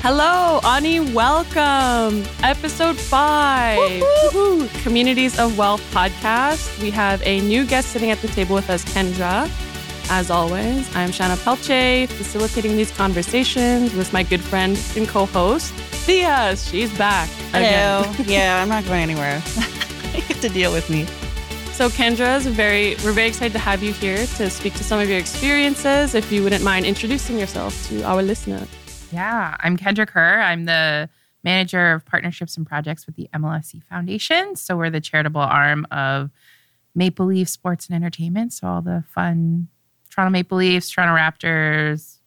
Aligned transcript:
Hello, 0.00 0.60
Ani, 0.64 1.00
welcome. 1.00 2.24
Episode 2.42 2.96
5 2.96 3.78
Woo-hoo. 3.78 4.68
Communities 4.82 5.38
of 5.38 5.58
Wealth 5.58 5.82
podcast. 5.92 6.80
We 6.80 6.90
have 6.90 7.20
a 7.26 7.40
new 7.40 7.66
guest 7.66 7.88
sitting 7.88 8.10
at 8.10 8.18
the 8.22 8.28
table 8.28 8.54
with 8.54 8.70
us, 8.70 8.84
Kendra. 8.84 9.50
As 10.08 10.30
always, 10.30 10.94
I'm 10.96 11.10
Shanna 11.10 11.36
Pelche, 11.36 12.08
facilitating 12.08 12.76
these 12.76 12.90
conversations 12.92 13.92
with 13.94 14.12
my 14.12 14.22
good 14.22 14.40
friend 14.40 14.80
and 14.96 15.06
co 15.06 15.26
host, 15.26 15.74
Thea. 16.06 16.56
She's 16.56 16.96
back. 16.96 17.28
Hello. 17.52 18.10
Yeah, 18.24 18.62
I'm 18.62 18.68
not 18.68 18.84
going 18.84 19.02
anywhere. 19.02 19.42
you 20.14 20.22
have 20.22 20.40
to 20.40 20.48
deal 20.48 20.72
with 20.72 20.88
me. 20.88 21.06
So 21.72 21.88
Kendra 21.88 22.38
is 22.38 22.46
very 22.46 22.96
we're 23.04 23.12
very 23.12 23.28
excited 23.28 23.52
to 23.52 23.58
have 23.58 23.82
you 23.82 23.92
here 23.92 24.26
to 24.38 24.48
speak 24.48 24.74
to 24.74 24.84
some 24.84 25.00
of 25.00 25.08
your 25.08 25.18
experiences. 25.18 26.14
If 26.14 26.32
you 26.32 26.42
wouldn't 26.42 26.64
mind 26.64 26.86
introducing 26.86 27.38
yourself 27.38 27.88
to 27.88 28.02
our 28.04 28.22
listener. 28.22 28.66
Yeah, 29.12 29.56
I'm 29.60 29.76
Kendra 29.76 30.06
Kerr. 30.06 30.40
I'm 30.40 30.66
the 30.66 31.08
manager 31.42 31.92
of 31.92 32.04
partnerships 32.04 32.56
and 32.56 32.66
projects 32.66 33.06
with 33.06 33.16
the 33.16 33.28
MLSE 33.34 33.82
Foundation. 33.84 34.54
So 34.56 34.76
we're 34.76 34.90
the 34.90 35.00
charitable 35.00 35.40
arm 35.40 35.86
of 35.90 36.30
Maple 36.94 37.26
Leaf 37.26 37.48
Sports 37.48 37.86
and 37.86 37.96
Entertainment. 37.96 38.52
So 38.52 38.66
all 38.66 38.82
the 38.82 39.04
fun 39.14 39.68
Toronto 40.10 40.32
Maple 40.32 40.58
Leafs, 40.58 40.90
Toronto 40.90 41.14
Raptors, 41.14 42.18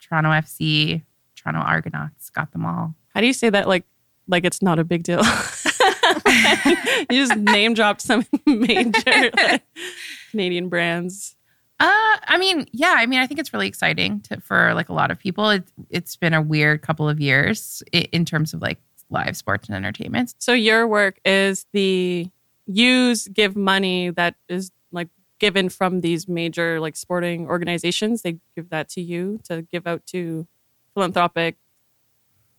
Toronto 0.00 0.30
FC, 0.30 1.02
Toronto 1.36 1.60
Argonauts, 1.60 2.30
got 2.30 2.52
them 2.52 2.64
all. 2.64 2.94
How 3.08 3.20
do 3.20 3.26
you 3.26 3.32
say 3.32 3.50
that 3.50 3.68
like 3.68 3.84
like 4.28 4.44
it's 4.44 4.62
not 4.62 4.78
a 4.78 4.84
big 4.84 5.02
deal? 5.02 5.22
you 7.10 7.26
just 7.26 7.36
name 7.36 7.74
dropped 7.74 8.00
some 8.00 8.24
major 8.46 9.30
like, 9.36 9.62
Canadian 10.30 10.68
brands. 10.68 11.36
Uh, 11.82 12.16
I 12.28 12.38
mean, 12.38 12.66
yeah, 12.70 12.94
I 12.96 13.06
mean, 13.06 13.18
I 13.18 13.26
think 13.26 13.40
it's 13.40 13.52
really 13.52 13.66
exciting 13.66 14.20
to, 14.20 14.40
for 14.40 14.72
like 14.72 14.88
a 14.88 14.92
lot 14.92 15.10
of 15.10 15.18
people. 15.18 15.50
It, 15.50 15.64
it's 15.90 16.14
been 16.14 16.32
a 16.32 16.40
weird 16.40 16.80
couple 16.80 17.08
of 17.08 17.18
years 17.18 17.82
in, 17.90 18.02
in 18.12 18.24
terms 18.24 18.54
of 18.54 18.62
like 18.62 18.78
live 19.10 19.36
sports 19.36 19.68
and 19.68 19.74
entertainment. 19.74 20.36
So 20.38 20.52
your 20.52 20.86
work 20.86 21.18
is 21.24 21.66
the 21.72 22.30
use 22.66 23.26
give 23.26 23.56
money 23.56 24.10
that 24.10 24.36
is 24.48 24.70
like 24.92 25.08
given 25.40 25.68
from 25.68 26.02
these 26.02 26.28
major 26.28 26.78
like 26.78 26.94
sporting 26.94 27.48
organizations. 27.48 28.22
They 28.22 28.38
give 28.54 28.70
that 28.70 28.88
to 28.90 29.00
you 29.00 29.40
to 29.48 29.62
give 29.62 29.84
out 29.84 30.06
to 30.06 30.46
philanthropic. 30.94 31.56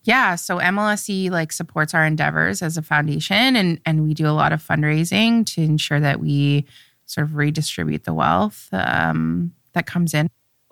Yeah, 0.02 0.34
so 0.34 0.58
MLSE 0.58 1.30
like 1.30 1.50
supports 1.50 1.94
our 1.94 2.04
endeavors 2.04 2.60
as 2.60 2.76
a 2.76 2.82
foundation, 2.82 3.56
and 3.56 3.80
and 3.86 4.04
we 4.04 4.12
do 4.12 4.26
a 4.26 4.36
lot 4.36 4.52
of 4.52 4.62
fundraising 4.62 5.46
to 5.54 5.62
ensure 5.62 5.98
that 5.98 6.20
we 6.20 6.66
sort 7.06 7.26
of 7.26 7.36
redistribute 7.36 8.04
the 8.04 8.14
wealth 8.14 8.68
um, 8.72 9.52
that 9.72 9.86
comes 9.86 10.14
in. 10.14 10.28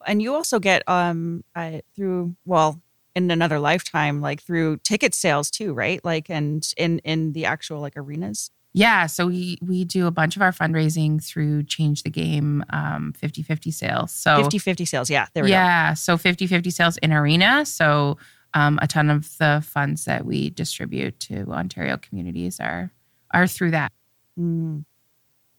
And 0.07 0.21
you 0.21 0.35
also 0.35 0.59
get 0.59 0.83
um 0.89 1.45
uh, 1.55 1.81
through 1.95 2.35
well 2.45 2.81
in 3.15 3.31
another 3.31 3.59
lifetime 3.59 4.21
like 4.21 4.43
through 4.43 4.79
ticket 4.79 5.15
sales 5.15 5.51
too, 5.51 5.73
right? 5.73 6.05
Like 6.05 6.31
and 6.31 6.67
in 6.77 6.99
in 7.01 7.33
the 7.33 7.45
actual 7.45 7.81
like 7.81 7.97
arenas. 7.97 8.51
Yeah, 8.75 9.07
so 9.07 9.27
we 9.27 9.59
we 9.61 9.85
do 9.85 10.07
a 10.07 10.11
bunch 10.11 10.35
of 10.35 10.43
our 10.43 10.51
fundraising 10.51 11.23
through 11.23 11.65
Change 11.65 12.03
the 12.05 12.11
Game 12.11 12.65
um 12.71 13.13
50-50 13.23 13.73
sales. 13.73 14.13
So 14.13 14.43
50-50 14.43 14.89
sales. 14.89 15.11
Yeah, 15.11 15.27
there 15.35 15.45
we 15.45 15.51
go. 15.51 15.55
yeah, 15.55 15.95
so 15.95 16.17
50-50 16.17 16.73
sales 16.73 16.97
in 16.99 17.13
arena. 17.13 17.67
So 17.67 18.17
um, 18.55 18.79
a 18.83 18.87
ton 18.87 19.11
of 19.11 19.37
the 19.39 19.65
funds 19.67 20.05
that 20.05 20.25
we 20.25 20.51
distribute 20.51 21.19
to 21.21 21.45
Ontario 21.51 21.97
communities 21.97 22.61
are 22.61 22.91
are 23.33 23.47
through 23.47 23.73
that. 23.73 23.93
Mm. 24.39 24.85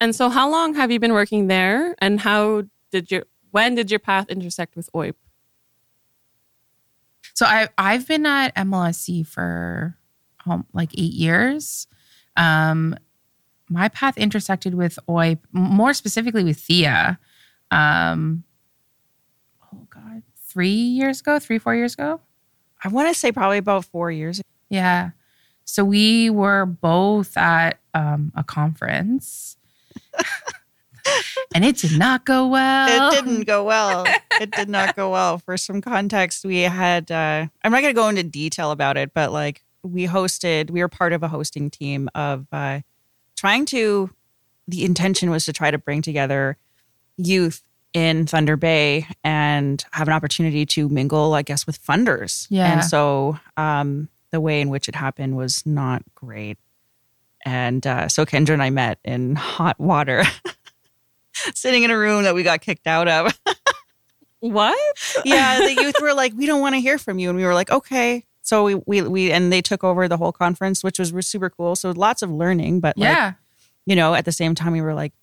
And 0.04 0.14
so, 0.14 0.28
how 0.28 0.52
long 0.52 0.74
have 0.74 0.92
you 0.92 1.00
been 1.00 1.14
working 1.14 1.48
there? 1.48 1.96
And 2.00 2.20
how 2.20 2.64
did 2.92 3.10
your 3.10 3.24
when 3.52 3.76
did 3.76 3.90
your 3.90 4.02
path 4.02 4.30
intersect 4.30 4.76
with 4.76 4.92
OIP? 4.92 5.14
So 7.34 7.46
I 7.46 7.70
I've 7.78 8.06
been 8.06 8.26
at 8.26 8.54
MLSE 8.54 9.26
for 9.26 9.98
um, 10.46 10.66
like 10.74 10.92
eight 10.96 11.14
years. 11.14 11.88
Um, 12.36 12.98
my 13.70 13.88
path 13.88 14.18
intersected 14.18 14.76
with 14.76 15.00
OIP, 15.08 15.40
more 15.54 15.94
specifically 15.94 16.44
with 16.44 16.60
Thea. 16.60 17.18
Um, 17.72 18.44
oh 19.74 19.88
God, 19.90 20.22
three 20.36 20.68
years 20.68 21.22
ago, 21.22 21.40
three 21.40 21.60
four 21.60 21.76
years 21.76 21.94
ago. 21.94 22.20
I 22.84 22.90
want 22.90 23.08
to 23.08 23.18
say 23.18 23.32
probably 23.32 23.58
about 23.58 23.86
four 23.86 24.12
years. 24.12 24.40
ago. 24.40 24.50
Yeah. 24.68 25.12
So 25.64 25.86
we 25.86 26.30
were 26.30 26.66
both 26.66 27.38
at 27.38 27.80
um, 27.94 28.34
a 28.36 28.44
conference, 28.44 29.56
and 31.56 31.66
it 31.66 31.78
did 31.78 31.98
not 31.98 32.26
go 32.26 32.48
well. 32.48 33.14
It 33.14 33.16
didn't 33.16 33.46
go 33.46 33.64
well. 33.64 34.06
it 34.40 34.52
did 34.52 34.70
not 34.70 34.96
go 34.96 35.12
well. 35.12 35.38
For 35.38 35.58
some 35.58 35.82
context, 35.82 36.46
we 36.46 36.60
had. 36.60 37.12
Uh, 37.12 37.48
I'm 37.64 37.72
not 37.72 37.82
going 37.82 37.94
to 37.94 38.00
go 38.00 38.10
into 38.10 38.24
detail 38.24 38.72
about 38.72 38.98
it, 38.98 39.14
but 39.14 39.32
like 39.32 39.64
we 39.84 40.08
hosted. 40.08 40.72
We 40.72 40.82
were 40.82 40.90
part 40.90 41.14
of 41.14 41.24
a 41.24 41.28
hosting 41.28 41.70
team 41.70 42.10
of 42.16 42.48
uh, 42.52 42.82
trying 43.36 43.66
to. 43.68 44.10
The 44.68 44.86
intention 44.86 45.30
was 45.30 45.46
to 45.46 45.54
try 45.54 45.72
to 45.72 45.78
bring 45.78 46.02
together 46.02 46.58
youth 47.18 47.62
in 47.94 48.26
Thunder 48.26 48.58
Bay 48.58 49.08
and 49.24 49.84
have 49.92 50.08
an 50.08 50.14
opportunity 50.14 50.66
to 50.66 50.90
mingle, 50.90 51.34
I 51.34 51.44
guess, 51.44 51.68
with 51.68 51.84
funders. 51.84 52.48
Yeah. 52.50 52.72
And 52.72 52.84
so 52.84 53.38
um, 53.58 54.10
the 54.32 54.42
way 54.42 54.62
in 54.62 54.70
which 54.70 54.90
it 54.90 54.96
happened 54.96 55.38
was 55.38 55.66
not 55.66 56.02
great. 56.16 56.58
And 57.46 57.86
uh, 57.86 58.08
so 58.08 58.26
Kendra 58.26 58.54
and 58.54 58.64
I 58.64 58.70
met 58.70 59.00
in 59.04 59.36
hot 59.36 59.80
water, 59.80 60.24
sitting 61.54 61.84
in 61.84 61.92
a 61.92 61.98
room 61.98 62.24
that 62.24 62.36
we 62.36 62.44
got 62.44 62.62
kicked 62.62 62.88
out 62.88 63.08
of. 63.08 63.38
What? 64.44 64.78
yeah, 65.26 65.60
the 65.60 65.74
youth 65.74 65.96
were 66.02 66.14
like, 66.14 66.34
"We 66.36 66.46
don't 66.46 66.60
want 66.60 66.76
to 66.76 66.82
hear 66.82 66.98
from 66.98 67.18
you," 67.18 67.30
and 67.30 67.38
we 67.38 67.46
were 67.46 67.54
like, 67.54 67.72
"Okay." 67.72 68.26
So 68.42 68.66
we 68.66 68.76
we 68.86 69.02
we 69.02 69.32
and 69.32 69.54
they 69.54 69.62
took 69.62 69.86
over 69.86 70.10
the 70.10 70.18
whole 70.18 70.34
conference, 70.34 70.84
which 70.84 71.00
was 71.00 71.14
super 71.26 71.50
cool. 71.50 71.78
So 71.78 71.92
lots 71.92 72.22
of 72.22 72.30
learning, 72.30 72.82
but 72.82 72.98
like, 72.98 73.08
yeah. 73.08 73.34
you 73.86 73.96
know, 73.96 74.14
at 74.14 74.26
the 74.26 74.34
same 74.34 74.54
time, 74.54 74.74
we 74.74 74.82
were 74.82 74.94
like, 74.94 75.14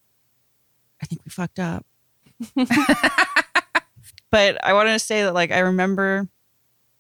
"I 1.02 1.06
think 1.06 1.20
we 1.26 1.28
fucked 1.28 1.58
up." 1.58 1.84
but 4.31 4.64
I 4.64 4.72
wanted 4.72 4.92
to 4.92 4.98
say 4.98 5.22
that, 5.25 5.34
like, 5.34 5.52
I 5.52 5.58
remember, 5.58 6.26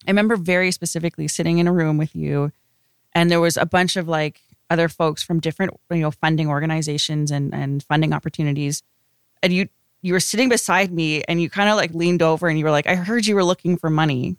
I 0.06 0.10
remember 0.10 0.36
very 0.36 0.72
specifically 0.72 1.26
sitting 1.26 1.56
in 1.56 1.66
a 1.66 1.72
room 1.72 1.96
with 1.96 2.14
you, 2.14 2.52
and 3.14 3.30
there 3.30 3.40
was 3.40 3.56
a 3.56 3.64
bunch 3.64 3.96
of 3.96 4.08
like 4.08 4.42
other 4.70 4.88
folks 4.88 5.22
from 5.22 5.40
different, 5.40 5.72
you 5.90 5.98
know, 5.98 6.10
funding 6.10 6.48
organizations 6.48 7.30
and 7.30 7.52
and 7.54 7.82
funding 7.82 8.12
opportunities, 8.12 8.82
and 9.42 9.52
you 9.52 9.68
you 10.02 10.14
were 10.14 10.20
sitting 10.20 10.48
beside 10.48 10.90
me, 10.92 11.22
and 11.24 11.42
you 11.42 11.50
kind 11.50 11.68
of 11.68 11.76
like 11.76 11.92
leaned 11.92 12.22
over, 12.22 12.48
and 12.48 12.58
you 12.58 12.64
were 12.64 12.70
like, 12.70 12.86
"I 12.86 12.94
heard 12.94 13.26
you 13.26 13.34
were 13.34 13.44
looking 13.44 13.76
for 13.76 13.90
money," 13.90 14.36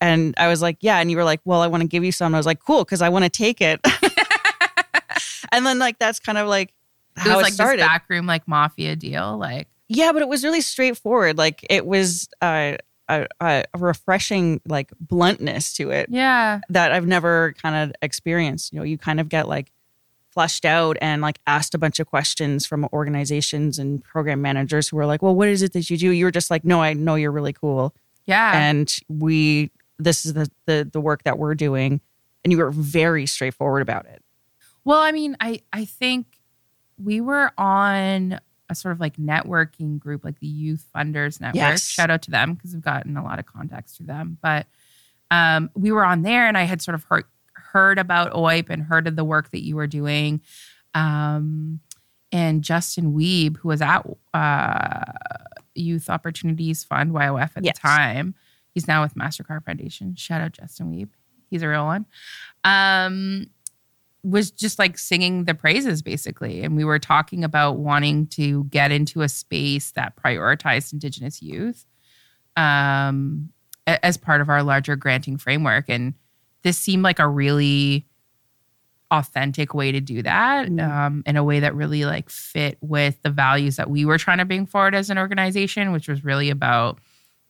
and 0.00 0.34
I 0.38 0.48
was 0.48 0.62
like, 0.62 0.78
"Yeah," 0.80 0.98
and 0.98 1.10
you 1.10 1.16
were 1.16 1.24
like, 1.24 1.40
"Well, 1.44 1.60
I 1.60 1.66
want 1.66 1.82
to 1.82 1.88
give 1.88 2.04
you 2.04 2.12
some." 2.12 2.34
I 2.34 2.38
was 2.38 2.46
like, 2.46 2.60
"Cool," 2.60 2.84
because 2.84 3.02
I 3.02 3.08
want 3.10 3.24
to 3.24 3.30
take 3.30 3.60
it. 3.60 3.80
and 5.52 5.64
then 5.66 5.78
like 5.78 5.98
that's 5.98 6.18
kind 6.20 6.38
of 6.38 6.48
like 6.48 6.72
It 7.16 7.20
how 7.20 7.36
was 7.36 7.40
it 7.40 7.42
like 7.42 7.52
started. 7.52 7.80
this 7.80 7.86
backroom 7.88 8.26
like 8.26 8.46
mafia 8.48 8.96
deal. 8.96 9.36
Like 9.38 9.68
Yeah, 9.88 10.12
but 10.12 10.22
it 10.22 10.28
was 10.28 10.44
really 10.44 10.60
straightforward. 10.60 11.38
Like 11.38 11.64
it 11.68 11.86
was 11.86 12.28
uh, 12.40 12.76
a, 13.08 13.26
a 13.40 13.64
refreshing 13.78 14.60
like 14.66 14.90
bluntness 15.00 15.74
to 15.74 15.90
it 15.90 16.08
yeah. 16.10 16.60
that 16.70 16.92
I've 16.92 17.06
never 17.06 17.54
kind 17.60 17.76
of 17.76 17.94
experienced. 18.02 18.72
You 18.72 18.78
know, 18.78 18.84
you 18.84 18.98
kind 18.98 19.20
of 19.20 19.28
get 19.28 19.48
like 19.48 19.72
flushed 20.30 20.64
out 20.64 20.96
and 21.00 21.22
like 21.22 21.38
asked 21.46 21.74
a 21.74 21.78
bunch 21.78 22.00
of 22.00 22.06
questions 22.06 22.66
from 22.66 22.88
organizations 22.92 23.78
and 23.78 24.02
program 24.02 24.42
managers 24.42 24.88
who 24.88 24.96
were 24.96 25.06
like, 25.06 25.22
"Well, 25.22 25.34
what 25.34 25.48
is 25.48 25.62
it 25.62 25.72
that 25.74 25.88
you 25.90 25.96
do?" 25.96 26.10
You 26.10 26.24
were 26.24 26.30
just 26.30 26.50
like, 26.50 26.64
"No, 26.64 26.82
I 26.82 26.92
know 26.94 27.14
you're 27.14 27.30
really 27.30 27.52
cool, 27.52 27.94
Yeah. 28.26 28.52
and 28.58 28.92
we 29.08 29.70
this 29.98 30.26
is 30.26 30.32
the 30.32 30.50
the 30.66 30.88
the 30.92 31.00
work 31.00 31.22
that 31.24 31.38
we're 31.38 31.54
doing." 31.54 32.00
And 32.42 32.52
you 32.52 32.58
were 32.58 32.70
very 32.70 33.26
straightforward 33.26 33.80
about 33.80 34.06
it. 34.06 34.22
Well, 34.84 35.00
I 35.00 35.12
mean, 35.12 35.36
I 35.40 35.60
I 35.72 35.84
think 35.84 36.26
we 36.98 37.20
were 37.20 37.52
on 37.56 38.40
a 38.70 38.74
sort 38.74 38.92
of 38.92 39.00
like 39.00 39.16
networking 39.16 39.98
group, 39.98 40.24
like 40.24 40.38
the 40.40 40.46
Youth 40.46 40.86
Funders 40.94 41.40
Network. 41.40 41.56
Yes. 41.56 41.86
Shout 41.86 42.10
out 42.10 42.22
to 42.22 42.30
them 42.30 42.54
because 42.54 42.72
we've 42.72 42.82
gotten 42.82 43.16
a 43.16 43.22
lot 43.24 43.38
of 43.38 43.46
contacts 43.46 43.96
through 43.96 44.06
them. 44.06 44.38
But 44.42 44.66
um, 45.30 45.70
we 45.74 45.92
were 45.92 46.04
on 46.04 46.22
there, 46.22 46.46
and 46.46 46.56
I 46.56 46.62
had 46.62 46.80
sort 46.82 46.94
of 46.94 47.04
heard 47.04 47.24
heard 47.52 47.98
about 47.98 48.32
OIP 48.32 48.70
and 48.70 48.82
heard 48.84 49.06
of 49.08 49.16
the 49.16 49.24
work 49.24 49.50
that 49.50 49.62
you 49.64 49.74
were 49.76 49.86
doing. 49.86 50.40
Um, 50.94 51.80
and 52.32 52.62
Justin 52.62 53.12
Weeb, 53.14 53.56
who 53.58 53.68
was 53.68 53.80
at 53.82 54.06
uh, 54.32 55.12
Youth 55.74 56.08
Opportunities 56.08 56.84
Fund 56.84 57.12
(YOF) 57.12 57.56
at 57.56 57.64
Yes. 57.64 57.76
the 57.76 57.80
time, 57.80 58.34
he's 58.72 58.86
now 58.88 59.02
with 59.02 59.14
Mastercard 59.14 59.64
Foundation. 59.64 60.14
Shout 60.16 60.40
out 60.40 60.52
Justin 60.52 60.90
Weeb, 60.92 61.08
he's 61.50 61.62
a 61.62 61.68
real 61.68 61.84
one. 61.84 62.06
Um, 62.64 63.46
was 64.24 64.50
just 64.50 64.78
like 64.78 64.98
singing 64.98 65.44
the 65.44 65.54
praises 65.54 66.02
basically 66.02 66.62
and 66.62 66.76
we 66.76 66.84
were 66.84 66.98
talking 66.98 67.44
about 67.44 67.76
wanting 67.78 68.26
to 68.26 68.64
get 68.64 68.90
into 68.90 69.22
a 69.22 69.28
space 69.28 69.92
that 69.92 70.16
prioritized 70.16 70.92
indigenous 70.92 71.42
youth 71.42 71.86
um, 72.56 73.50
as 73.86 74.16
part 74.16 74.40
of 74.40 74.48
our 74.48 74.62
larger 74.62 74.96
granting 74.96 75.36
framework 75.36 75.88
and 75.88 76.14
this 76.62 76.78
seemed 76.78 77.02
like 77.02 77.18
a 77.18 77.28
really 77.28 78.06
authentic 79.10 79.74
way 79.74 79.92
to 79.92 80.00
do 80.00 80.22
that 80.22 80.66
Mm. 80.68 80.88
um, 80.88 81.22
in 81.26 81.36
a 81.36 81.44
way 81.44 81.60
that 81.60 81.74
really 81.74 82.04
like 82.04 82.30
fit 82.30 82.78
with 82.80 83.20
the 83.22 83.30
values 83.30 83.76
that 83.76 83.90
we 83.90 84.04
were 84.04 84.18
trying 84.18 84.38
to 84.38 84.44
bring 84.44 84.66
forward 84.66 84.94
as 84.94 85.10
an 85.10 85.18
organization 85.18 85.92
which 85.92 86.08
was 86.08 86.24
really 86.24 86.50
about 86.50 86.98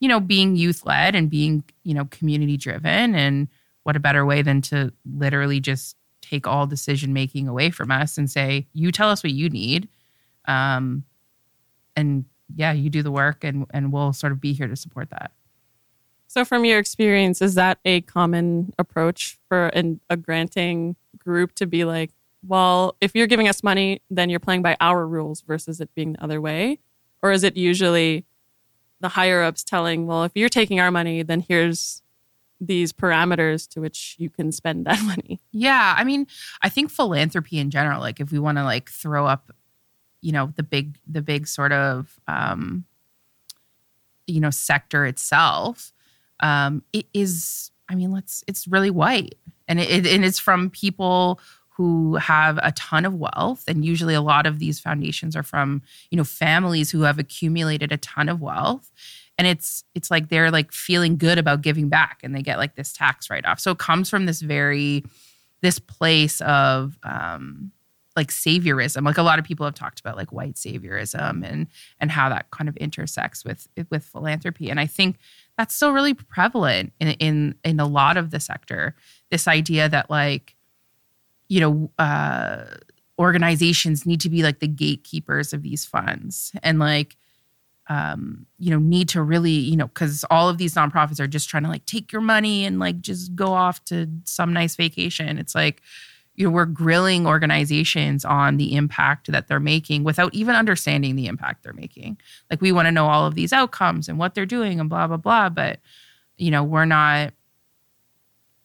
you 0.01 0.09
know, 0.09 0.19
being 0.19 0.57
youth 0.57 0.85
led 0.85 1.15
and 1.15 1.29
being, 1.29 1.63
you 1.83 1.93
know, 1.93 2.03
community 2.11 2.57
driven. 2.57 3.15
And 3.15 3.47
what 3.83 3.95
a 3.95 3.99
better 3.99 4.25
way 4.25 4.41
than 4.41 4.61
to 4.63 4.91
literally 5.09 5.61
just 5.61 5.95
take 6.27 6.47
all 6.47 6.67
decision 6.67 7.13
making 7.13 7.47
away 7.47 7.71
from 7.71 7.91
us 7.91 8.17
and 8.17 8.29
say, 8.29 8.67
you 8.73 8.91
tell 8.91 9.09
us 9.09 9.23
what 9.23 9.33
you 9.33 9.49
need. 9.49 9.87
Um, 10.45 11.03
and 11.95 12.25
yeah, 12.55 12.71
you 12.71 12.89
do 12.89 13.03
the 13.03 13.11
work 13.11 13.43
and, 13.43 13.65
and 13.71 13.91
we'll 13.91 14.13
sort 14.13 14.31
of 14.31 14.41
be 14.41 14.53
here 14.53 14.67
to 14.67 14.75
support 14.75 15.09
that. 15.09 15.31
So, 16.27 16.43
from 16.43 16.65
your 16.65 16.79
experience, 16.79 17.41
is 17.41 17.55
that 17.55 17.79
a 17.85 18.01
common 18.01 18.73
approach 18.77 19.37
for 19.47 19.67
an, 19.67 20.01
a 20.09 20.17
granting 20.17 20.97
group 21.17 21.55
to 21.55 21.65
be 21.65 21.85
like, 21.85 22.11
well, 22.45 22.95
if 22.99 23.15
you're 23.15 23.27
giving 23.27 23.47
us 23.47 23.63
money, 23.63 24.01
then 24.09 24.29
you're 24.29 24.39
playing 24.39 24.61
by 24.61 24.75
our 24.81 25.07
rules 25.07 25.41
versus 25.41 25.79
it 25.79 25.93
being 25.95 26.13
the 26.13 26.23
other 26.23 26.41
way? 26.41 26.79
Or 27.21 27.31
is 27.31 27.43
it 27.43 27.55
usually 27.55 28.25
the 28.99 29.09
higher 29.09 29.43
ups 29.43 29.63
telling, 29.63 30.07
well, 30.07 30.23
if 30.23 30.31
you're 30.35 30.49
taking 30.49 30.79
our 30.79 30.91
money, 30.91 31.23
then 31.23 31.39
here's 31.39 32.01
these 32.59 32.93
parameters 32.93 33.67
to 33.69 33.81
which 33.81 34.15
you 34.17 34.29
can 34.29 34.51
spend 34.51 34.85
that 34.85 35.01
money? 35.03 35.39
Yeah. 35.51 35.95
I 35.97 36.03
mean, 36.03 36.27
I 36.61 36.69
think 36.69 36.91
philanthropy 36.91 37.59
in 37.59 37.69
general, 37.69 37.99
like 37.99 38.19
if 38.19 38.31
we 38.31 38.39
want 38.39 38.57
to 38.57 38.63
like 38.63 38.89
throw 38.89 39.25
up, 39.25 39.51
you 40.21 40.31
know, 40.31 40.51
the 40.55 40.63
big, 40.63 40.97
the 41.07 41.21
big 41.21 41.47
sort 41.47 41.71
of, 41.71 42.19
um, 42.27 42.85
you 44.27 44.39
know, 44.39 44.49
sector 44.49 45.05
itself, 45.05 45.93
um, 46.39 46.83
it 46.93 47.05
is, 47.13 47.71
I 47.87 47.95
mean, 47.95 48.11
let's, 48.11 48.43
it's 48.47 48.67
really 48.67 48.89
white 48.89 49.35
and 49.67 49.79
it, 49.79 50.05
and 50.05 50.25
it's 50.25 50.39
from 50.39 50.69
people 50.69 51.39
who 51.69 52.15
have 52.15 52.57
a 52.63 52.71
ton 52.71 53.05
of 53.05 53.13
wealth 53.15 53.63
and 53.67 53.83
usually 53.83 54.13
a 54.13 54.21
lot 54.21 54.45
of 54.45 54.59
these 54.59 54.79
foundations 54.79 55.35
are 55.35 55.43
from 55.43 55.81
you 56.09 56.17
know 56.17 56.23
families 56.23 56.91
who 56.91 57.01
have 57.01 57.19
accumulated 57.19 57.91
a 57.91 57.97
ton 57.97 58.29
of 58.29 58.41
wealth 58.41 58.91
and 59.37 59.47
it's 59.47 59.83
it's 59.93 60.09
like 60.09 60.29
they're 60.29 60.51
like 60.51 60.71
feeling 60.71 61.17
good 61.17 61.37
about 61.37 61.61
giving 61.61 61.89
back 61.89 62.19
and 62.23 62.35
they 62.35 62.41
get 62.41 62.57
like 62.57 62.75
this 62.75 62.93
tax 62.93 63.29
write 63.29 63.45
off 63.45 63.59
so 63.59 63.71
it 63.71 63.77
comes 63.77 64.09
from 64.09 64.25
this 64.25 64.41
very 64.41 65.03
this 65.61 65.79
place 65.79 66.41
of 66.41 66.97
um 67.03 67.71
like 68.17 68.29
saviorism. 68.29 69.03
Like 69.03 69.17
a 69.17 69.23
lot 69.23 69.39
of 69.39 69.45
people 69.45 69.65
have 69.65 69.75
talked 69.75 69.99
about 69.99 70.15
like 70.15 70.31
white 70.31 70.55
saviorism 70.55 71.45
and 71.45 71.67
and 71.99 72.09
how 72.09 72.29
that 72.29 72.49
kind 72.49 72.69
of 72.69 72.77
intersects 72.77 73.43
with 73.43 73.67
with 73.89 74.05
philanthropy. 74.05 74.69
And 74.69 74.79
i 74.79 74.85
think 74.85 75.17
that's 75.57 75.75
still 75.75 75.91
really 75.91 76.13
prevalent 76.13 76.93
in 77.01 77.09
in 77.09 77.55
in 77.65 77.79
a 77.81 77.85
lot 77.85 78.15
of 78.15 78.31
the 78.31 78.39
sector. 78.39 78.95
This 79.31 79.49
idea 79.49 79.89
that 79.89 80.09
like 80.09 80.55
you 81.47 81.59
know, 81.59 81.91
uh, 81.99 82.65
organizations 83.19 84.05
need 84.05 84.21
to 84.21 84.29
be 84.29 84.43
like 84.43 84.59
the 84.59 84.67
gatekeepers 84.67 85.53
of 85.53 85.61
these 85.61 85.85
funds. 85.85 86.51
And 86.63 86.79
like, 86.79 87.17
um, 87.87 88.45
you 88.57 88.71
know, 88.71 88.79
need 88.79 89.09
to 89.09 89.21
really, 89.21 89.51
you 89.51 89.77
know, 89.77 89.87
because 89.87 90.25
all 90.31 90.49
of 90.49 90.57
these 90.57 90.73
nonprofits 90.73 91.19
are 91.19 91.27
just 91.27 91.49
trying 91.49 91.63
to 91.63 91.69
like 91.69 91.85
take 91.85 92.11
your 92.11 92.21
money 92.21 92.65
and 92.65 92.79
like 92.79 92.99
just 92.99 93.35
go 93.35 93.53
off 93.53 93.83
to 93.85 94.07
some 94.23 94.53
nice 94.53 94.75
vacation. 94.75 95.37
It's 95.37 95.53
like, 95.53 95.81
you 96.33 96.45
know, 96.45 96.51
we're 96.51 96.65
grilling 96.65 97.27
organizations 97.27 98.25
on 98.25 98.57
the 98.57 98.75
impact 98.75 99.31
that 99.31 99.47
they're 99.47 99.59
making 99.59 100.03
without 100.03 100.33
even 100.33 100.55
understanding 100.55 101.15
the 101.15 101.27
impact 101.27 101.63
they're 101.63 101.73
making. 101.73 102.17
Like, 102.49 102.61
we 102.61 102.71
want 102.71 102.87
to 102.87 102.91
know 102.91 103.07
all 103.07 103.25
of 103.25 103.35
these 103.35 103.53
outcomes 103.53 104.09
and 104.09 104.17
what 104.17 104.35
they're 104.35 104.45
doing 104.45 104.79
and 104.79 104.89
blah, 104.89 105.07
blah, 105.07 105.17
blah. 105.17 105.49
But, 105.49 105.79
you 106.37 106.51
know, 106.51 106.63
we're 106.63 106.85
not 106.85 107.33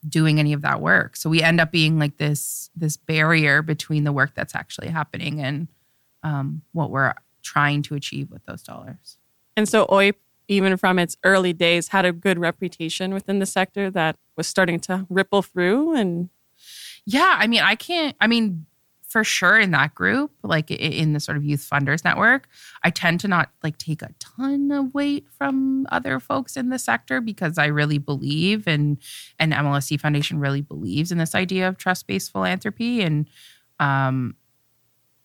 doing 0.08 0.40
any 0.40 0.52
of 0.52 0.62
that 0.62 0.80
work. 0.80 1.14
So 1.14 1.28
we 1.30 1.42
end 1.42 1.60
up 1.60 1.70
being 1.70 1.98
like 1.98 2.16
this 2.16 2.70
this 2.74 2.96
barrier 2.96 3.62
between 3.62 4.04
the 4.04 4.12
work 4.12 4.34
that's 4.34 4.54
actually 4.54 4.88
happening 4.88 5.40
and 5.40 5.68
um, 6.22 6.62
what 6.72 6.90
we're 6.90 7.14
trying 7.42 7.82
to 7.82 7.94
achieve 7.94 8.30
with 8.30 8.44
those 8.46 8.62
dollars. 8.62 9.18
And 9.56 9.68
so 9.68 9.86
OIP, 9.86 10.14
even 10.48 10.76
from 10.76 10.98
its 10.98 11.16
early 11.24 11.52
days, 11.52 11.88
had 11.88 12.04
a 12.04 12.12
good 12.12 12.38
reputation 12.38 13.14
within 13.14 13.38
the 13.38 13.46
sector 13.46 13.90
that 13.90 14.16
was 14.36 14.46
starting 14.46 14.80
to 14.80 15.06
ripple 15.08 15.42
through. 15.42 15.94
And 15.94 16.28
yeah, 17.06 17.36
I 17.38 17.46
mean, 17.46 17.62
I 17.62 17.74
can't. 17.74 18.16
I 18.20 18.26
mean, 18.26 18.66
for 19.10 19.24
sure 19.24 19.58
in 19.58 19.72
that 19.72 19.92
group, 19.94 20.30
like 20.44 20.70
in 20.70 21.14
the 21.14 21.20
sort 21.20 21.36
of 21.36 21.44
youth 21.44 21.68
funders 21.68 22.04
network, 22.04 22.48
I 22.84 22.90
tend 22.90 23.18
to 23.20 23.28
not 23.28 23.50
like 23.62 23.76
take 23.76 24.02
a 24.02 24.10
ton 24.20 24.70
of 24.70 24.94
weight 24.94 25.26
from 25.36 25.86
other 25.90 26.20
folks 26.20 26.56
in 26.56 26.70
the 26.70 26.78
sector 26.78 27.20
because 27.20 27.58
I 27.58 27.66
really 27.66 27.98
believe 27.98 28.68
and 28.68 28.98
and 29.38 29.52
MLSE 29.52 30.00
Foundation 30.00 30.38
really 30.38 30.60
believes 30.60 31.10
in 31.10 31.18
this 31.18 31.34
idea 31.34 31.66
of 31.66 31.76
trust-based 31.76 32.30
philanthropy 32.30 33.02
and 33.02 33.28
um 33.80 34.36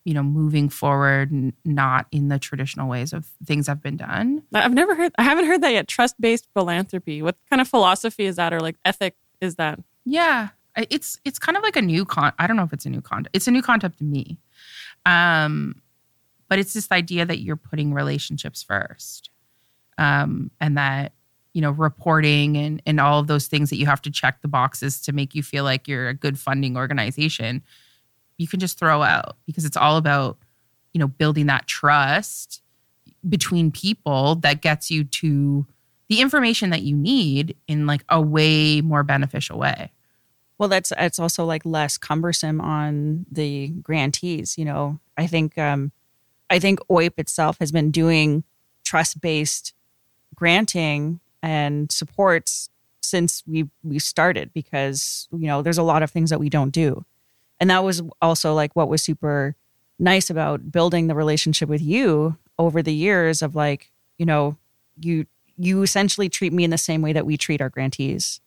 you 0.06 0.14
know 0.14 0.24
moving 0.24 0.70
forward 0.70 1.32
not 1.66 2.06
in 2.12 2.30
the 2.30 2.40
traditional 2.40 2.88
ways 2.88 3.12
of 3.12 3.26
things 3.44 3.68
have 3.68 3.82
been 3.82 3.98
done. 3.98 4.44
I've 4.54 4.74
never 4.74 4.96
heard 4.96 5.12
I 5.18 5.24
haven't 5.24 5.46
heard 5.46 5.62
that 5.62 5.74
yet 5.74 5.88
trust-based 5.88 6.48
philanthropy. 6.54 7.22
What 7.22 7.36
kind 7.50 7.62
of 7.62 7.68
philosophy 7.68 8.26
is 8.26 8.38
that 8.38 8.54
or 8.54 8.60
like 8.60 8.78
ethic 8.86 9.16
is 9.42 9.56
that? 9.56 9.80
Yeah, 10.06 10.50
it's 10.78 11.20
it's 11.26 11.40
kind 11.40 11.58
of 11.58 11.64
like 11.64 11.76
a 11.76 11.82
new 11.82 12.06
con. 12.06 12.32
I 12.38 12.48
don't 12.48 12.56
know 12.56 12.64
if 12.64 12.72
it's 12.72 12.86
a 12.86 12.90
new 12.90 13.02
concept. 13.02 13.36
It's 13.36 13.48
a 13.48 13.52
new 13.52 13.64
concept 13.64 13.98
to 13.98 14.04
me, 14.04 14.38
um, 15.06 15.82
but 16.48 16.60
it's 16.60 16.74
this 16.74 16.92
idea 16.92 17.26
that 17.26 17.40
you're 17.40 17.56
putting 17.56 17.94
relationships 17.94 18.62
first, 18.62 19.32
um, 19.98 20.52
and 20.62 20.78
that 20.78 21.14
you 21.54 21.62
know 21.62 21.72
reporting 21.72 22.58
and 22.58 22.82
and 22.86 23.00
all 23.00 23.20
of 23.20 23.26
those 23.28 23.48
things 23.48 23.72
that 23.72 23.78
you 23.78 23.88
have 23.88 24.02
to 24.04 24.12
check 24.12 24.42
the 24.44 24.48
boxes 24.48 25.02
to 25.02 25.14
make 25.14 25.34
you 25.34 25.42
feel 25.42 25.64
like 25.64 25.88
you're 25.88 26.10
a 26.10 26.14
good 26.14 26.38
funding 26.38 26.78
organization. 26.78 27.64
You 28.38 28.48
can 28.48 28.60
just 28.60 28.78
throw 28.78 29.02
out 29.02 29.38
because 29.46 29.66
it's 29.66 29.78
all 29.78 29.98
about 29.98 30.38
you 30.94 31.00
know 31.00 31.08
building 31.08 31.48
that 31.48 31.68
trust 31.68 32.62
between 33.28 33.72
people 33.72 34.36
that 34.36 34.62
gets 34.62 34.92
you 34.92 35.04
to 35.04 35.66
the 36.10 36.22
information 36.22 36.70
that 36.70 36.84
you 36.84 36.96
need 36.96 37.56
in 37.68 37.88
like 37.88 38.04
a 38.10 38.22
way 38.22 38.82
more 38.82 39.04
beneficial 39.04 39.58
way. 39.58 39.92
Well, 40.58 40.70
that's 40.70 40.94
it's 40.98 41.20
also 41.20 41.44
like 41.46 41.66
less 41.66 41.98
cumbersome 41.98 42.62
on 42.62 43.26
the 43.32 43.70
grantees. 43.70 44.58
You 44.58 44.66
know, 44.66 45.00
I 45.18 45.28
think 45.28 45.58
um, 45.58 45.92
I 46.50 46.60
think 46.60 46.80
OIP 46.90 47.14
itself 47.18 47.58
has 47.60 47.72
been 47.72 47.92
doing 47.92 48.44
trust 48.84 49.20
based 49.20 49.74
granting 50.36 51.20
and 51.42 51.92
supports 51.92 52.70
since 53.02 53.44
we 53.46 53.70
we 53.84 54.00
started 54.00 54.52
because 54.54 55.28
you 55.32 55.48
know 55.48 55.62
there's 55.62 55.78
a 55.78 55.84
lot 55.84 56.04
of 56.04 56.12
things 56.12 56.30
that 56.30 56.40
we 56.40 56.50
don't 56.50 56.72
do, 56.72 57.04
and 57.60 57.70
that 57.70 57.84
was 57.84 58.02
also 58.22 58.54
like 58.54 58.76
what 58.76 58.90
was 58.90 59.02
super 59.02 59.56
nice 59.98 60.30
about 60.30 60.72
building 60.72 61.08
the 61.08 61.16
relationship 61.16 61.70
with 61.70 61.82
you 61.82 62.38
over 62.60 62.82
the 62.82 62.94
years 62.94 63.42
of 63.42 63.56
like 63.56 63.92
you 64.18 64.26
know 64.26 64.58
you 65.00 65.26
you 65.58 65.82
essentially 65.84 66.30
treat 66.30 66.54
me 66.54 66.64
in 66.64 66.70
the 66.70 66.78
same 66.78 67.02
way 67.02 67.14
that 67.14 67.26
we 67.26 67.38
treat 67.38 67.62
our 67.62 67.70
grantees 67.70 68.42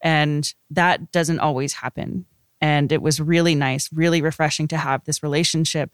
and 0.00 0.54
that 0.70 1.12
doesn't 1.12 1.40
always 1.40 1.74
happen. 1.74 2.26
And 2.60 2.92
it 2.92 3.02
was 3.02 3.20
really 3.20 3.54
nice, 3.54 3.90
really 3.92 4.22
refreshing 4.22 4.68
to 4.68 4.76
have 4.76 5.04
this 5.04 5.22
relationship 5.22 5.90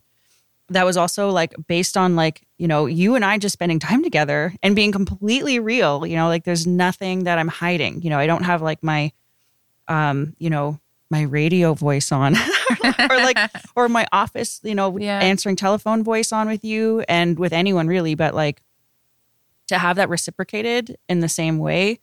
that 0.69 0.85
was 0.85 0.97
also 0.97 1.31
like 1.31 1.55
based 1.69 1.97
on 1.97 2.17
like, 2.17 2.43
you 2.59 2.67
know, 2.67 2.87
you 2.87 3.15
and 3.15 3.25
I 3.25 3.39
just 3.39 3.53
spending 3.53 3.79
time 3.79 4.03
together 4.03 4.53
and 4.65 4.75
being 4.75 4.91
completely 4.91 5.61
real, 5.61 6.05
you 6.05 6.17
know, 6.17 6.27
like 6.27 6.43
there's 6.43 6.67
nothing 6.67 7.25
that 7.25 7.39
I'm 7.39 7.49
hiding. 7.49 8.03
You 8.03 8.11
know, 8.11 8.19
I 8.19 8.27
don't 8.27 8.43
have 8.43 8.63
like 8.63 8.83
my 8.83 9.13
um, 9.87 10.35
you 10.39 10.51
know, 10.51 10.81
my 11.09 11.23
radio 11.23 11.73
voice 11.73 12.11
on 12.11 12.35
or 13.11 13.17
like 13.17 13.39
or 13.77 13.89
my 13.89 14.07
office, 14.13 14.61
you 14.63 14.75
know, 14.75 14.97
yeah. 14.99 15.21
answering 15.21 15.57
telephone 15.57 16.03
voice 16.03 16.33
on 16.33 16.49
with 16.49 16.65
you 16.65 17.05
and 17.09 17.39
with 17.39 17.53
anyone 17.53 17.87
really, 17.87 18.15
but 18.15 18.35
like 18.35 18.63
to 19.69 19.79
have 19.79 19.97
that 19.97 20.09
reciprocated 20.09 20.97
in 21.09 21.21
the 21.21 21.29
same 21.29 21.59
way 21.59 22.01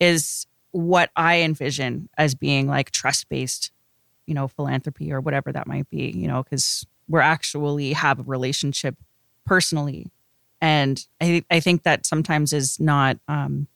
is 0.00 0.46
what 0.72 1.10
I 1.14 1.40
envision 1.40 2.08
as 2.18 2.34
being 2.34 2.66
like 2.66 2.90
trust 2.90 3.28
based, 3.28 3.70
you 4.26 4.34
know, 4.34 4.48
philanthropy 4.48 5.12
or 5.12 5.20
whatever 5.20 5.52
that 5.52 5.66
might 5.66 5.88
be, 5.88 6.10
you 6.10 6.26
know, 6.26 6.42
because 6.42 6.86
we're 7.08 7.20
actually 7.20 7.92
have 7.92 8.20
a 8.20 8.22
relationship 8.22 8.96
personally. 9.44 10.10
And 10.60 11.06
I, 11.20 11.44
I 11.50 11.60
think 11.60 11.82
that 11.82 12.06
sometimes 12.06 12.52
is 12.52 12.80
not 12.80 13.18
um, 13.28 13.68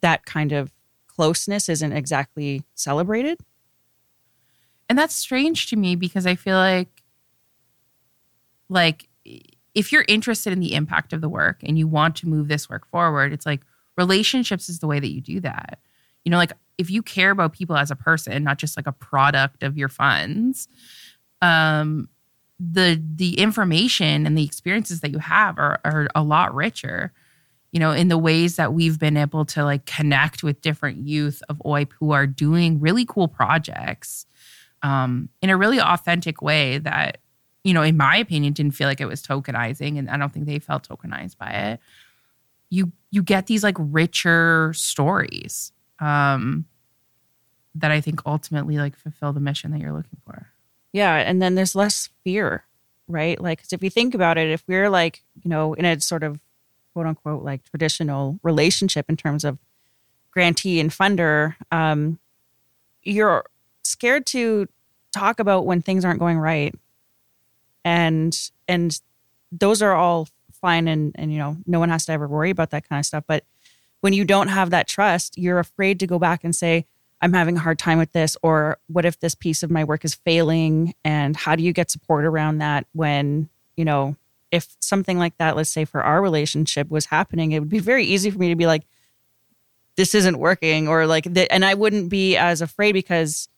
that 0.00 0.24
kind 0.24 0.52
of 0.52 0.72
closeness 1.08 1.68
isn't 1.68 1.92
exactly 1.92 2.62
celebrated. 2.74 3.38
And 4.88 4.98
that's 4.98 5.14
strange 5.14 5.68
to 5.68 5.76
me 5.76 5.96
because 5.96 6.26
I 6.26 6.34
feel 6.34 6.56
like, 6.56 7.02
like, 8.68 9.08
if 9.74 9.90
you're 9.90 10.04
interested 10.06 10.52
in 10.52 10.60
the 10.60 10.74
impact 10.74 11.12
of 11.12 11.20
the 11.20 11.28
work 11.28 11.60
and 11.62 11.78
you 11.78 11.88
want 11.88 12.16
to 12.16 12.28
move 12.28 12.48
this 12.48 12.68
work 12.68 12.86
forward, 12.86 13.32
it's 13.32 13.46
like 13.46 13.62
relationships 13.96 14.68
is 14.68 14.78
the 14.78 14.86
way 14.86 15.00
that 15.00 15.10
you 15.10 15.20
do 15.20 15.40
that. 15.40 15.78
You 16.24 16.30
know 16.30 16.38
like 16.38 16.52
if 16.78 16.90
you 16.90 17.02
care 17.02 17.30
about 17.30 17.52
people 17.52 17.76
as 17.76 17.90
a 17.90 17.96
person 17.96 18.44
not 18.44 18.58
just 18.58 18.76
like 18.76 18.86
a 18.86 18.92
product 18.92 19.62
of 19.62 19.76
your 19.76 19.88
funds 19.88 20.68
um 21.42 22.08
the 22.58 23.02
the 23.14 23.38
information 23.38 24.26
and 24.26 24.36
the 24.38 24.44
experiences 24.44 25.00
that 25.00 25.10
you 25.10 25.18
have 25.18 25.58
are, 25.58 25.80
are 25.84 26.08
a 26.14 26.22
lot 26.22 26.54
richer 26.54 27.12
you 27.72 27.80
know 27.80 27.90
in 27.90 28.08
the 28.08 28.18
ways 28.18 28.56
that 28.56 28.72
we've 28.72 28.98
been 28.98 29.16
able 29.16 29.44
to 29.44 29.64
like 29.64 29.84
connect 29.84 30.42
with 30.42 30.62
different 30.62 31.06
youth 31.06 31.42
of 31.48 31.60
oip 31.66 31.92
who 31.98 32.12
are 32.12 32.26
doing 32.26 32.80
really 32.80 33.04
cool 33.04 33.28
projects 33.28 34.26
um, 34.84 35.28
in 35.42 35.50
a 35.50 35.56
really 35.56 35.80
authentic 35.80 36.40
way 36.40 36.78
that 36.78 37.18
you 37.64 37.74
know 37.74 37.82
in 37.82 37.96
my 37.96 38.16
opinion 38.16 38.52
didn't 38.52 38.76
feel 38.76 38.86
like 38.86 39.00
it 39.00 39.06
was 39.06 39.22
tokenizing 39.22 39.98
and 39.98 40.08
i 40.10 40.16
don't 40.16 40.32
think 40.32 40.46
they 40.46 40.58
felt 40.60 40.88
tokenized 40.88 41.36
by 41.38 41.50
it 41.50 41.80
you 42.70 42.92
you 43.10 43.22
get 43.22 43.46
these 43.46 43.64
like 43.64 43.76
richer 43.78 44.72
stories 44.74 45.72
um 46.00 46.66
that 47.74 47.90
I 47.90 48.00
think 48.00 48.20
ultimately 48.24 48.76
like 48.76 48.96
fulfill 48.96 49.32
the 49.32 49.40
mission 49.40 49.72
that 49.72 49.80
you're 49.80 49.92
looking 49.92 50.20
for. 50.24 50.48
Yeah, 50.92 51.16
and 51.16 51.42
then 51.42 51.56
there's 51.56 51.74
less 51.74 52.08
fear, 52.22 52.64
right? 53.08 53.40
Like 53.40 53.60
'cause 53.60 53.72
if 53.72 53.82
you 53.82 53.90
think 53.90 54.14
about 54.14 54.38
it, 54.38 54.48
if 54.48 54.62
we're 54.68 54.88
like, 54.88 55.24
you 55.42 55.48
know, 55.48 55.74
in 55.74 55.84
a 55.84 56.00
sort 56.00 56.22
of 56.22 56.38
quote 56.92 57.06
unquote 57.06 57.42
like 57.42 57.64
traditional 57.64 58.38
relationship 58.44 59.06
in 59.08 59.16
terms 59.16 59.44
of 59.44 59.58
grantee 60.30 60.78
and 60.78 60.90
funder, 60.90 61.56
um, 61.72 62.18
you're 63.02 63.44
scared 63.84 64.26
to 64.26 64.66
talk 65.12 65.38
about 65.38 65.66
when 65.66 65.82
things 65.82 66.04
aren't 66.04 66.18
going 66.18 66.38
right. 66.38 66.74
And 67.84 68.36
and 68.66 68.98
those 69.52 69.82
are 69.82 69.94
all 69.94 70.28
fine 70.52 70.88
and 70.88 71.12
and 71.16 71.32
you 71.32 71.38
know, 71.38 71.56
no 71.66 71.78
one 71.78 71.90
has 71.90 72.06
to 72.06 72.12
ever 72.12 72.26
worry 72.26 72.50
about 72.50 72.70
that 72.70 72.88
kind 72.88 72.98
of 72.98 73.06
stuff. 73.06 73.24
But 73.26 73.44
when 74.00 74.12
you 74.12 74.24
don't 74.24 74.48
have 74.48 74.70
that 74.70 74.88
trust, 74.88 75.38
you're 75.38 75.58
afraid 75.58 76.00
to 76.00 76.06
go 76.06 76.18
back 76.18 76.44
and 76.44 76.54
say, 76.54 76.86
I'm 77.22 77.32
having 77.32 77.56
a 77.56 77.60
hard 77.60 77.78
time 77.78 77.96
with 77.96 78.12
this, 78.12 78.36
or 78.42 78.78
what 78.86 79.06
if 79.06 79.18
this 79.18 79.34
piece 79.34 79.62
of 79.62 79.70
my 79.70 79.82
work 79.84 80.04
is 80.04 80.14
failing? 80.14 80.94
And 81.04 81.34
how 81.34 81.56
do 81.56 81.62
you 81.62 81.72
get 81.72 81.90
support 81.90 82.26
around 82.26 82.58
that 82.58 82.86
when, 82.92 83.48
you 83.76 83.84
know, 83.86 84.16
if 84.50 84.76
something 84.80 85.18
like 85.18 85.38
that, 85.38 85.56
let's 85.56 85.70
say 85.70 85.86
for 85.86 86.02
our 86.02 86.20
relationship 86.20 86.90
was 86.90 87.06
happening, 87.06 87.52
it 87.52 87.60
would 87.60 87.70
be 87.70 87.78
very 87.78 88.04
easy 88.04 88.30
for 88.30 88.38
me 88.38 88.50
to 88.50 88.56
be 88.56 88.66
like, 88.66 88.82
this 89.96 90.14
isn't 90.14 90.38
working, 90.38 90.86
or 90.86 91.06
like, 91.06 91.26
and 91.50 91.64
I 91.64 91.72
wouldn't 91.72 92.10
be 92.10 92.36
as 92.36 92.60
afraid 92.60 92.92
because 92.92 93.48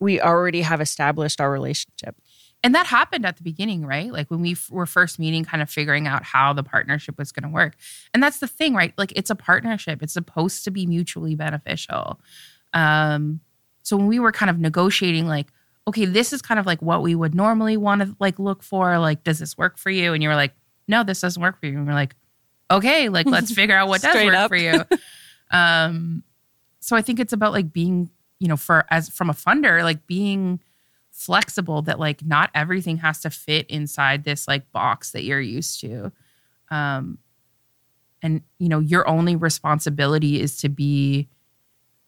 we 0.00 0.20
already 0.20 0.62
have 0.62 0.80
established 0.80 1.40
our 1.40 1.50
relationship. 1.50 2.16
And 2.62 2.74
that 2.74 2.86
happened 2.86 3.24
at 3.24 3.36
the 3.36 3.42
beginning, 3.42 3.86
right? 3.86 4.12
Like 4.12 4.30
when 4.30 4.40
we 4.40 4.52
f- 4.52 4.70
were 4.70 4.84
first 4.86 5.18
meeting, 5.18 5.44
kind 5.44 5.62
of 5.62 5.70
figuring 5.70 6.06
out 6.06 6.24
how 6.24 6.52
the 6.52 6.62
partnership 6.62 7.16
was 7.16 7.32
going 7.32 7.44
to 7.44 7.48
work. 7.54 7.74
And 8.12 8.22
that's 8.22 8.38
the 8.38 8.46
thing, 8.46 8.74
right? 8.74 8.92
Like 8.98 9.12
it's 9.16 9.30
a 9.30 9.34
partnership, 9.34 10.02
it's 10.02 10.12
supposed 10.12 10.64
to 10.64 10.70
be 10.70 10.86
mutually 10.86 11.34
beneficial. 11.34 12.20
Um, 12.74 13.40
so 13.82 13.96
when 13.96 14.08
we 14.08 14.18
were 14.18 14.32
kind 14.32 14.50
of 14.50 14.58
negotiating, 14.58 15.26
like, 15.26 15.46
okay, 15.88 16.04
this 16.04 16.32
is 16.34 16.42
kind 16.42 16.60
of 16.60 16.66
like 16.66 16.82
what 16.82 17.02
we 17.02 17.14
would 17.14 17.34
normally 17.34 17.76
want 17.78 18.02
to 18.02 18.14
like 18.20 18.38
look 18.38 18.62
for. 18.62 18.98
Like, 18.98 19.24
does 19.24 19.38
this 19.38 19.56
work 19.56 19.78
for 19.78 19.90
you? 19.90 20.12
And 20.12 20.22
you 20.22 20.28
were 20.28 20.34
like, 20.36 20.52
no, 20.86 21.02
this 21.02 21.20
doesn't 21.20 21.40
work 21.40 21.58
for 21.60 21.66
you. 21.66 21.78
And 21.78 21.86
we're 21.86 21.94
like, 21.94 22.14
okay, 22.70 23.08
like 23.08 23.26
let's 23.26 23.52
figure 23.54 23.74
out 23.74 23.88
what 23.88 24.02
does 24.02 24.14
work 24.14 24.34
up. 24.34 24.48
for 24.48 24.56
you. 24.56 24.84
Um, 25.52 26.22
so 26.78 26.94
I 26.94 27.02
think 27.02 27.18
it's 27.18 27.32
about 27.32 27.52
like 27.52 27.72
being, 27.72 28.08
you 28.40 28.48
know, 28.48 28.56
for 28.56 28.84
as 28.90 29.08
from 29.08 29.30
a 29.30 29.34
funder, 29.34 29.84
like 29.84 30.06
being 30.06 30.60
flexible 31.10 31.82
that 31.82 32.00
like 32.00 32.24
not 32.24 32.50
everything 32.54 32.96
has 32.96 33.20
to 33.20 33.30
fit 33.30 33.66
inside 33.68 34.24
this 34.24 34.48
like 34.48 34.72
box 34.72 35.12
that 35.12 35.22
you're 35.22 35.40
used 35.40 35.80
to. 35.80 36.10
Um, 36.70 37.18
and 38.22 38.42
you 38.58 38.68
know, 38.68 38.80
your 38.80 39.06
only 39.08 39.36
responsibility 39.36 40.40
is 40.40 40.56
to 40.58 40.68
be 40.68 41.28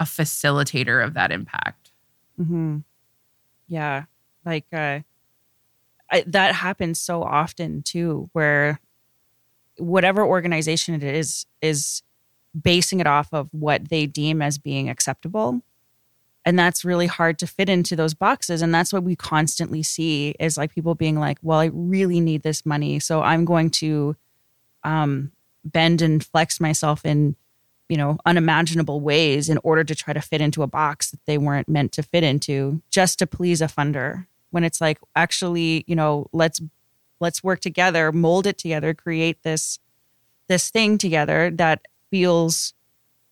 a 0.01 0.05
facilitator 0.05 1.05
of 1.05 1.15
that 1.15 1.31
impact. 1.31 1.93
Mm-hmm. 2.41 2.79
Yeah, 3.69 4.05
like 4.45 4.67
uh, 4.73 5.01
I, 6.11 6.25
that 6.27 6.55
happens 6.55 6.99
so 6.99 7.23
often 7.23 7.83
too, 7.83 8.29
where 8.33 8.81
whatever 9.79 10.25
organization 10.25 10.95
it 10.95 11.03
is 11.03 11.47
is 11.61 12.03
basing 12.61 13.01
it 13.01 13.07
off 13.07 13.29
of 13.33 13.49
what 13.53 13.89
they 13.89 14.07
deem 14.07 14.43
as 14.43 14.59
being 14.59 14.89
acceptable, 14.89 15.63
and 16.45 16.59
that's 16.59 16.85
really 16.85 17.07
hard 17.07 17.39
to 17.39 17.47
fit 17.47 17.69
into 17.69 17.95
those 17.95 18.15
boxes. 18.15 18.63
And 18.63 18.75
that's 18.75 18.93
what 18.93 19.05
we 19.05 19.15
constantly 19.15 19.83
see 19.83 20.35
is 20.41 20.57
like 20.57 20.75
people 20.75 20.95
being 20.95 21.19
like, 21.19 21.39
"Well, 21.43 21.61
I 21.61 21.71
really 21.73 22.21
need 22.21 22.43
this 22.43 22.67
money, 22.67 22.99
so 22.99 23.23
I'm 23.23 23.45
going 23.45 23.71
to 23.71 24.17
um, 24.85 25.33
bend 25.65 26.03
and 26.03 26.25
flex 26.25 26.61
myself 26.61 27.05
in." 27.05 27.37
you 27.89 27.99
know, 27.99 28.17
unimaginable 28.25 29.03
ways 29.03 29.51
in 29.51 29.59
order 29.63 29.85
to 29.85 29.95
try 29.95 30.15
to 30.15 30.21
fit 30.23 30.41
into 30.41 30.63
a 30.63 30.67
box 30.67 31.11
that 31.11 31.21
they 31.27 31.37
weren't 31.37 31.69
meant 31.69 31.93
to 31.93 32.03
fit 32.03 32.25
into 32.25 32.81
just 32.91 33.19
to 33.19 33.27
please 33.27 33.61
a 33.61 33.67
funder. 33.67 34.27
When 34.49 34.65
it's 34.65 34.81
like, 34.81 34.99
actually, 35.15 35.85
you 35.87 35.95
know, 35.95 36.27
let's 36.33 36.63
let's 37.21 37.45
work 37.45 37.61
together, 37.61 38.11
mold 38.11 38.47
it 38.47 38.57
together, 38.57 38.95
create 38.95 39.43
this 39.43 39.79
this 40.49 40.71
thing 40.71 40.97
together 40.97 41.51
that 41.51 41.87
feels 42.11 42.73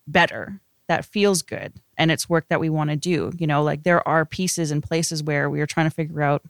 better, 0.05 0.61
that 0.91 1.05
feels 1.05 1.41
good, 1.41 1.71
and 1.97 2.11
it's 2.11 2.27
work 2.27 2.49
that 2.49 2.59
we 2.59 2.69
want 2.69 2.89
to 2.89 2.97
do. 2.97 3.31
You 3.37 3.47
know, 3.47 3.63
like 3.63 3.83
there 3.83 4.05
are 4.05 4.25
pieces 4.25 4.71
and 4.71 4.83
places 4.83 5.23
where 5.23 5.49
we 5.49 5.61
are 5.61 5.65
trying 5.65 5.85
to 5.85 5.95
figure 5.95 6.21
out 6.21 6.43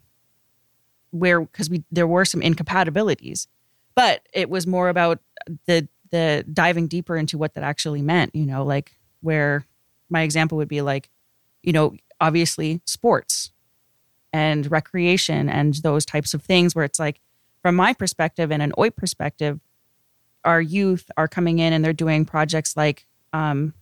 where 1.12 1.42
because 1.42 1.70
we 1.70 1.84
there 1.92 2.08
were 2.08 2.24
some 2.24 2.42
incompatibilities, 2.42 3.46
but 3.94 4.26
it 4.34 4.50
was 4.50 4.66
more 4.66 4.88
about 4.88 5.20
the 5.66 5.86
the 6.10 6.44
diving 6.52 6.88
deeper 6.88 7.16
into 7.16 7.38
what 7.38 7.54
that 7.54 7.62
actually 7.62 8.02
meant, 8.02 8.34
you 8.34 8.44
know, 8.44 8.64
like 8.64 8.96
where 9.20 9.64
my 10.10 10.22
example 10.22 10.58
would 10.58 10.66
be 10.66 10.82
like, 10.82 11.08
you 11.62 11.72
know, 11.72 11.94
obviously 12.20 12.80
sports 12.84 13.52
and 14.32 14.68
recreation 14.72 15.48
and 15.48 15.74
those 15.76 16.04
types 16.04 16.34
of 16.34 16.42
things 16.42 16.74
where 16.74 16.84
it's 16.84 16.98
like, 16.98 17.20
from 17.62 17.76
my 17.76 17.94
perspective 17.94 18.50
and 18.50 18.60
an 18.60 18.72
OIP 18.76 18.96
perspective, 18.96 19.60
our 20.44 20.60
youth 20.60 21.10
are 21.16 21.28
coming 21.28 21.60
in 21.60 21.72
and 21.72 21.84
they're 21.84 21.92
doing 21.92 22.24
projects 22.24 22.76
like 22.76 23.06
um, 23.32 23.72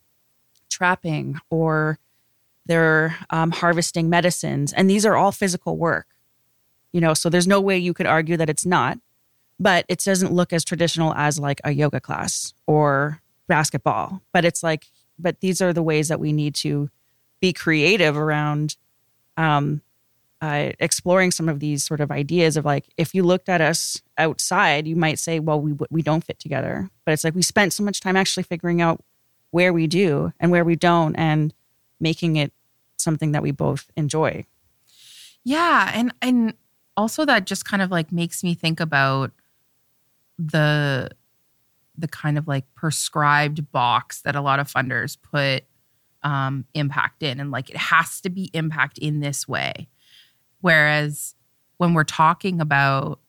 trapping 0.81 1.39
or 1.51 1.99
they're 2.65 3.17
um, 3.29 3.51
harvesting 3.51 4.09
medicines. 4.09 4.73
And 4.73 4.89
these 4.89 5.05
are 5.05 5.17
all 5.17 5.33
physical 5.33 5.77
work, 5.77 6.07
you 6.93 7.01
know, 7.01 7.13
so 7.13 7.29
there's 7.29 7.47
no 7.47 7.61
way 7.61 7.77
you 7.77 7.93
could 7.93 8.07
argue 8.07 8.37
that 8.37 8.49
it's 8.49 8.65
not 8.65 8.99
but 9.61 9.85
it 9.89 10.03
doesn't 10.03 10.33
look 10.33 10.55
as 10.55 10.65
traditional 10.65 11.13
as 11.15 11.39
like 11.39 11.61
a 11.63 11.73
yoga 11.73 12.01
class 12.01 12.55
or 12.67 13.21
basketball. 13.47 14.23
But 14.33 14.47
it's 14.47 14.63
like, 14.63 14.87
but 15.19 15.41
these 15.41 15.61
are 15.61 15.75
the 15.75 15.83
ways 15.83 16.09
that 16.09 16.19
we 16.19 16.33
need 16.33 16.55
to 16.57 16.89
be 17.41 17.53
creative 17.53 18.17
around 18.17 18.77
um, 19.37 19.83
uh, 20.41 20.71
exploring 20.79 21.31
some 21.31 21.51
of 21.51 21.61
these 21.61 21.85
sort 21.85 22.01
of 22.01 22.11
ideas 22.11 22.57
of 22.57 22.65
like, 22.65 22.87
if 22.97 23.15
you 23.15 23.23
looked 23.23 23.51
at 23.51 23.61
us 23.61 24.01
outside, 24.17 24.87
you 24.87 24.97
might 24.97 25.19
say, 25.19 25.39
well, 25.39 25.61
we 25.61 25.77
we 25.91 26.01
don't 26.01 26.25
fit 26.25 26.39
together. 26.39 26.89
But 27.05 27.13
it's 27.13 27.25
like 27.25 27.35
we 27.35 27.43
spent 27.43 27.75
so 27.75 27.83
much 27.83 28.01
time 28.01 28.17
actually 28.17 28.45
figuring 28.45 28.81
out 28.81 29.05
where 29.51 29.73
we 29.73 29.87
do 29.87 30.33
and 30.39 30.51
where 30.51 30.65
we 30.65 30.77
don't, 30.77 31.15
and 31.17 31.55
making 31.99 32.37
it 32.37 32.53
something 32.97 33.33
that 33.33 33.43
we 33.43 33.51
both 33.51 33.91
enjoy. 33.97 34.45
Yeah, 35.45 35.91
and 35.95 36.13
and 36.21 36.55
also 36.97 37.25
that 37.25 37.47
just 37.47 37.65
kind 37.65 37.83
of 37.83 37.91
like 37.91 38.13
makes 38.13 38.45
me 38.45 38.55
think 38.55 38.81
about 38.81 39.33
the 40.39 41.11
the 41.99 42.09
kind 42.09 42.39
of 42.39 42.49
like 42.49 42.65
prescribed 42.75 43.71
box 43.73 44.23
that 44.23 44.37
a 44.37 44.41
lot 44.41 44.59
of 44.59 44.73
funders 44.73 45.17
put 45.21 45.65
um, 46.23 46.65
impact 46.75 47.23
in, 47.23 47.41
and 47.41 47.51
like 47.51 47.71
it 47.71 47.77
has 47.77 48.21
to 48.23 48.31
be 48.31 48.51
impact 48.53 48.99
in 48.99 49.21
this 49.21 49.49
way. 49.49 49.89
Whereas 50.61 51.35
when 51.79 51.95
we're 51.95 52.05
talking 52.05 52.61
about, 52.61 53.21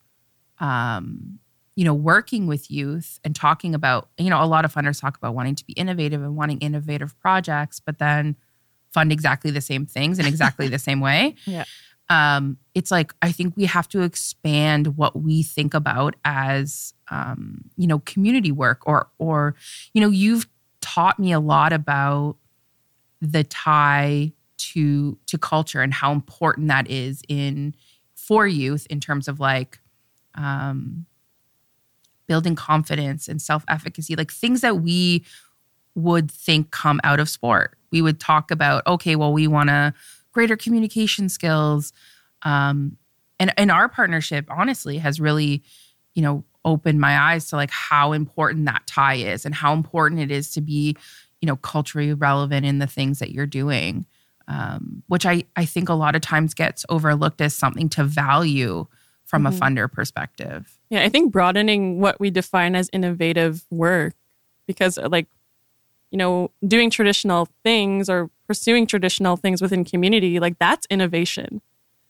um, 0.59 1.39
you 1.75 1.85
know, 1.85 1.93
working 1.93 2.47
with 2.47 2.69
youth 2.69 3.19
and 3.23 3.35
talking 3.35 3.73
about, 3.73 4.09
you 4.17 4.29
know, 4.29 4.43
a 4.43 4.45
lot 4.45 4.65
of 4.65 4.73
funders 4.73 4.99
talk 4.99 5.17
about 5.17 5.33
wanting 5.33 5.55
to 5.55 5.65
be 5.65 5.73
innovative 5.73 6.21
and 6.21 6.35
wanting 6.35 6.59
innovative 6.59 7.17
projects, 7.19 7.79
but 7.79 7.97
then 7.99 8.35
fund 8.91 9.11
exactly 9.11 9.51
the 9.51 9.61
same 9.61 9.85
things 9.85 10.19
in 10.19 10.25
exactly 10.25 10.67
the 10.67 10.79
same 10.79 10.99
way. 10.99 11.35
Yeah. 11.45 11.65
Um, 12.09 12.57
it's 12.75 12.91
like 12.91 13.13
I 13.21 13.31
think 13.31 13.55
we 13.55 13.63
have 13.65 13.87
to 13.89 14.01
expand 14.01 14.97
what 14.97 15.21
we 15.21 15.43
think 15.43 15.73
about 15.73 16.17
as 16.25 16.93
um, 17.09 17.69
you 17.77 17.87
know, 17.87 17.99
community 17.99 18.51
work 18.51 18.81
or 18.85 19.07
or, 19.17 19.55
you 19.93 20.01
know, 20.01 20.09
you've 20.09 20.45
taught 20.81 21.19
me 21.19 21.31
a 21.31 21.39
lot 21.39 21.71
about 21.71 22.35
the 23.21 23.45
tie 23.45 24.33
to 24.57 25.17
to 25.27 25.37
culture 25.37 25.81
and 25.81 25.93
how 25.93 26.11
important 26.11 26.67
that 26.67 26.89
is 26.89 27.21
in 27.29 27.75
for 28.15 28.45
youth 28.45 28.85
in 28.89 28.99
terms 28.99 29.27
of 29.27 29.39
like 29.39 29.79
um 30.35 31.05
building 32.27 32.55
confidence 32.55 33.27
and 33.27 33.41
self-efficacy 33.41 34.15
like 34.15 34.31
things 34.31 34.61
that 34.61 34.77
we 34.77 35.23
would 35.95 36.31
think 36.31 36.71
come 36.71 37.01
out 37.03 37.19
of 37.19 37.27
sport. 37.27 37.77
We 37.91 38.01
would 38.01 38.19
talk 38.19 38.51
about 38.51 38.85
okay 38.87 39.15
well 39.15 39.33
we 39.33 39.47
want 39.47 39.69
to 39.69 39.93
greater 40.31 40.55
communication 40.55 41.29
skills. 41.29 41.93
Um 42.43 42.97
and 43.39 43.53
and 43.57 43.71
our 43.71 43.89
partnership 43.89 44.45
honestly 44.49 44.97
has 44.99 45.19
really 45.19 45.63
you 46.13 46.21
know 46.21 46.43
opened 46.63 47.01
my 47.01 47.17
eyes 47.17 47.47
to 47.47 47.55
like 47.55 47.71
how 47.71 48.13
important 48.13 48.65
that 48.65 48.85
tie 48.85 49.15
is 49.15 49.45
and 49.45 49.55
how 49.55 49.73
important 49.73 50.21
it 50.21 50.31
is 50.31 50.51
to 50.51 50.61
be 50.61 50.95
you 51.41 51.47
know 51.47 51.55
culturally 51.57 52.13
relevant 52.13 52.65
in 52.65 52.79
the 52.79 52.87
things 52.87 53.19
that 53.19 53.31
you're 53.31 53.47
doing 53.47 54.05
um, 54.47 55.03
which 55.07 55.25
I, 55.25 55.43
I 55.55 55.65
think 55.65 55.87
a 55.87 55.93
lot 55.93 56.15
of 56.15 56.21
times 56.21 56.53
gets 56.53 56.85
overlooked 56.89 57.39
as 57.41 57.55
something 57.55 57.87
to 57.89 58.03
value 58.03 58.85
from 59.31 59.43
Mhm. 59.43 59.47
a 59.47 59.51
funder 59.59 59.91
perspective 59.91 60.77
Yeah, 60.89 61.03
I 61.03 61.09
think 61.09 61.31
broadening 61.31 61.99
what 62.01 62.19
we 62.19 62.29
define 62.29 62.75
as 62.75 62.89
innovative 62.91 63.63
work, 63.71 64.13
because 64.67 64.97
uh, 64.97 65.07
like, 65.09 65.27
you 66.11 66.17
know, 66.17 66.51
doing 66.67 66.89
traditional 66.89 67.47
things 67.63 68.09
or 68.09 68.29
pursuing 68.45 68.85
traditional 68.85 69.37
things 69.37 69.61
within 69.61 69.85
community, 69.85 70.37
like 70.41 70.59
that's 70.59 70.85
innovation. 70.89 71.61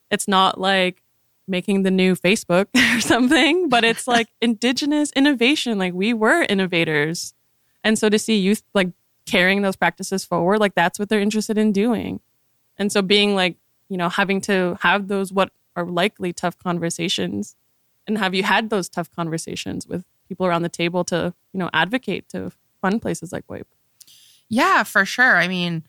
It's 0.09 0.27
not 0.27 0.59
like 0.59 1.03
making 1.47 1.83
the 1.83 1.91
new 1.91 2.15
Facebook 2.15 2.65
or 2.97 3.01
something, 3.01 3.69
but 3.69 3.83
it's 3.83 4.07
like 4.07 4.27
indigenous 4.41 5.11
innovation. 5.15 5.77
Like 5.77 5.93
we 5.93 6.11
were 6.13 6.41
innovators. 6.49 7.35
And 7.83 7.99
so 7.99 8.09
to 8.09 8.17
see 8.17 8.37
youth 8.39 8.63
like 8.73 8.89
carrying 9.27 9.61
those 9.61 9.75
practices 9.75 10.25
forward, 10.25 10.59
like 10.59 10.73
that's 10.73 10.97
what 10.97 11.09
they're 11.09 11.19
interested 11.21 11.57
in 11.59 11.71
doing. 11.71 12.19
And 12.77 12.91
so 12.91 13.03
being 13.03 13.35
like, 13.35 13.57
you 13.89 13.97
know, 13.97 14.09
having 14.09 14.41
to 14.41 14.79
have 14.81 15.07
those 15.07 15.31
what 15.31 15.51
are 15.75 15.85
likely 15.85 16.33
tough 16.33 16.57
conversations. 16.57 17.55
And 18.07 18.17
have 18.17 18.33
you 18.33 18.43
had 18.43 18.69
those 18.69 18.89
tough 18.89 19.09
conversations 19.11 19.87
with 19.87 20.05
people 20.27 20.45
around 20.45 20.63
the 20.63 20.69
table 20.69 21.03
to, 21.05 21.33
you 21.53 21.57
know, 21.59 21.69
advocate 21.73 22.29
to 22.29 22.51
fund 22.81 23.01
places 23.01 23.31
like 23.31 23.45
OIP? 23.47 23.63
Yeah, 24.49 24.83
for 24.83 25.05
sure. 25.05 25.37
I 25.37 25.47
mean, 25.47 25.83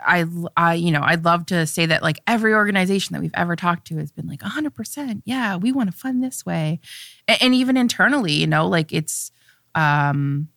I, 0.00 0.26
I, 0.56 0.74
you 0.74 0.90
know, 0.90 1.02
I'd 1.02 1.24
love 1.24 1.46
to 1.46 1.66
say 1.66 1.86
that 1.86 2.02
like 2.02 2.20
every 2.26 2.54
organization 2.54 3.14
that 3.14 3.22
we've 3.22 3.30
ever 3.34 3.56
talked 3.56 3.86
to 3.88 3.96
has 3.96 4.12
been 4.12 4.26
like 4.26 4.40
100%. 4.40 5.22
Yeah, 5.24 5.56
we 5.56 5.72
want 5.72 5.90
to 5.90 5.96
fund 5.96 6.22
this 6.22 6.44
way. 6.44 6.80
And, 7.26 7.42
and 7.42 7.54
even 7.54 7.76
internally, 7.76 8.32
you 8.32 8.46
know, 8.46 8.68
like 8.68 8.92
it's, 8.92 9.32
um, 9.74 10.48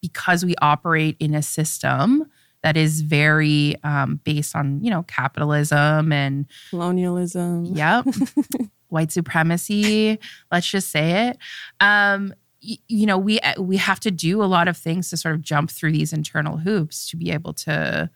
because 0.00 0.44
we 0.44 0.54
operate 0.60 1.16
in 1.18 1.34
a 1.34 1.42
system 1.42 2.30
that 2.68 2.76
is 2.76 3.00
very 3.00 3.76
um, 3.82 4.20
based 4.24 4.54
on 4.54 4.84
you 4.84 4.90
know 4.90 5.02
capitalism 5.04 6.12
and 6.12 6.44
colonialism. 6.68 7.64
Yep, 7.64 8.04
white 8.88 9.10
supremacy. 9.10 10.18
Let's 10.52 10.68
just 10.68 10.90
say 10.90 11.28
it. 11.28 11.38
Um, 11.80 12.34
y- 12.62 12.76
you 12.86 13.06
know, 13.06 13.16
we 13.16 13.40
we 13.58 13.78
have 13.78 14.00
to 14.00 14.10
do 14.10 14.42
a 14.42 14.44
lot 14.44 14.68
of 14.68 14.76
things 14.76 15.08
to 15.08 15.16
sort 15.16 15.34
of 15.34 15.40
jump 15.40 15.70
through 15.70 15.92
these 15.92 16.12
internal 16.12 16.58
hoops 16.58 17.08
to 17.08 17.16
be 17.16 17.30
able 17.30 17.54
to, 17.54 18.10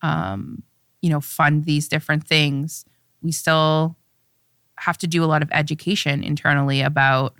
um, 0.00 0.62
you 1.02 1.10
know, 1.10 1.20
fund 1.20 1.66
these 1.66 1.86
different 1.86 2.26
things. 2.26 2.86
We 3.20 3.32
still 3.32 3.98
have 4.78 4.96
to 4.96 5.06
do 5.06 5.22
a 5.22 5.26
lot 5.26 5.42
of 5.42 5.50
education 5.52 6.24
internally 6.24 6.80
about 6.80 7.34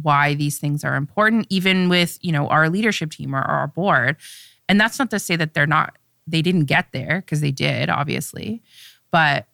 why 0.00 0.32
these 0.32 0.58
things 0.58 0.82
are 0.82 0.96
important, 0.96 1.46
even 1.50 1.90
with 1.90 2.18
you 2.22 2.32
know 2.32 2.48
our 2.48 2.70
leadership 2.70 3.10
team 3.10 3.34
or 3.36 3.42
our 3.42 3.66
board 3.66 4.16
and 4.68 4.80
that's 4.80 4.98
not 4.98 5.10
to 5.10 5.18
say 5.18 5.36
that 5.36 5.54
they're 5.54 5.66
not, 5.66 5.96
they 6.26 6.42
didn't 6.42 6.64
get 6.64 6.92
there 6.92 7.20
because 7.20 7.40
they 7.40 7.50
did, 7.50 7.90
obviously. 7.90 8.62
But, 9.10 9.46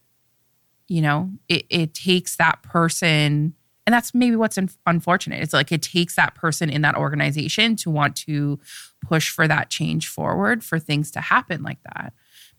you 0.89 1.03
know, 1.03 1.31
it, 1.49 1.67
it 1.69 1.95
takes 1.95 2.37
that 2.37 2.63
person, 2.63 3.55
and 3.87 3.95
that's 3.95 4.15
maybe 4.15 4.37
what's 4.37 4.57
un- 4.57 4.71
unfortunate. 4.87 5.43
It's 5.43 5.53
like 5.53 5.73
it 5.73 5.83
takes 5.83 6.17
that 6.17 6.35
person 6.35 6.71
in 6.71 6.83
that 6.83 6.97
organization 6.97 7.77
to 7.77 7.91
want 7.91 8.17
to 8.17 8.59
push 9.05 9.31
for 9.31 9.49
that 9.49 9.69
change 9.71 10.09
forward 10.09 10.63
for 10.63 10.79
things 10.79 11.11
to 11.13 11.21
happen 11.21 11.63
like 11.63 11.83
that 11.95 12.13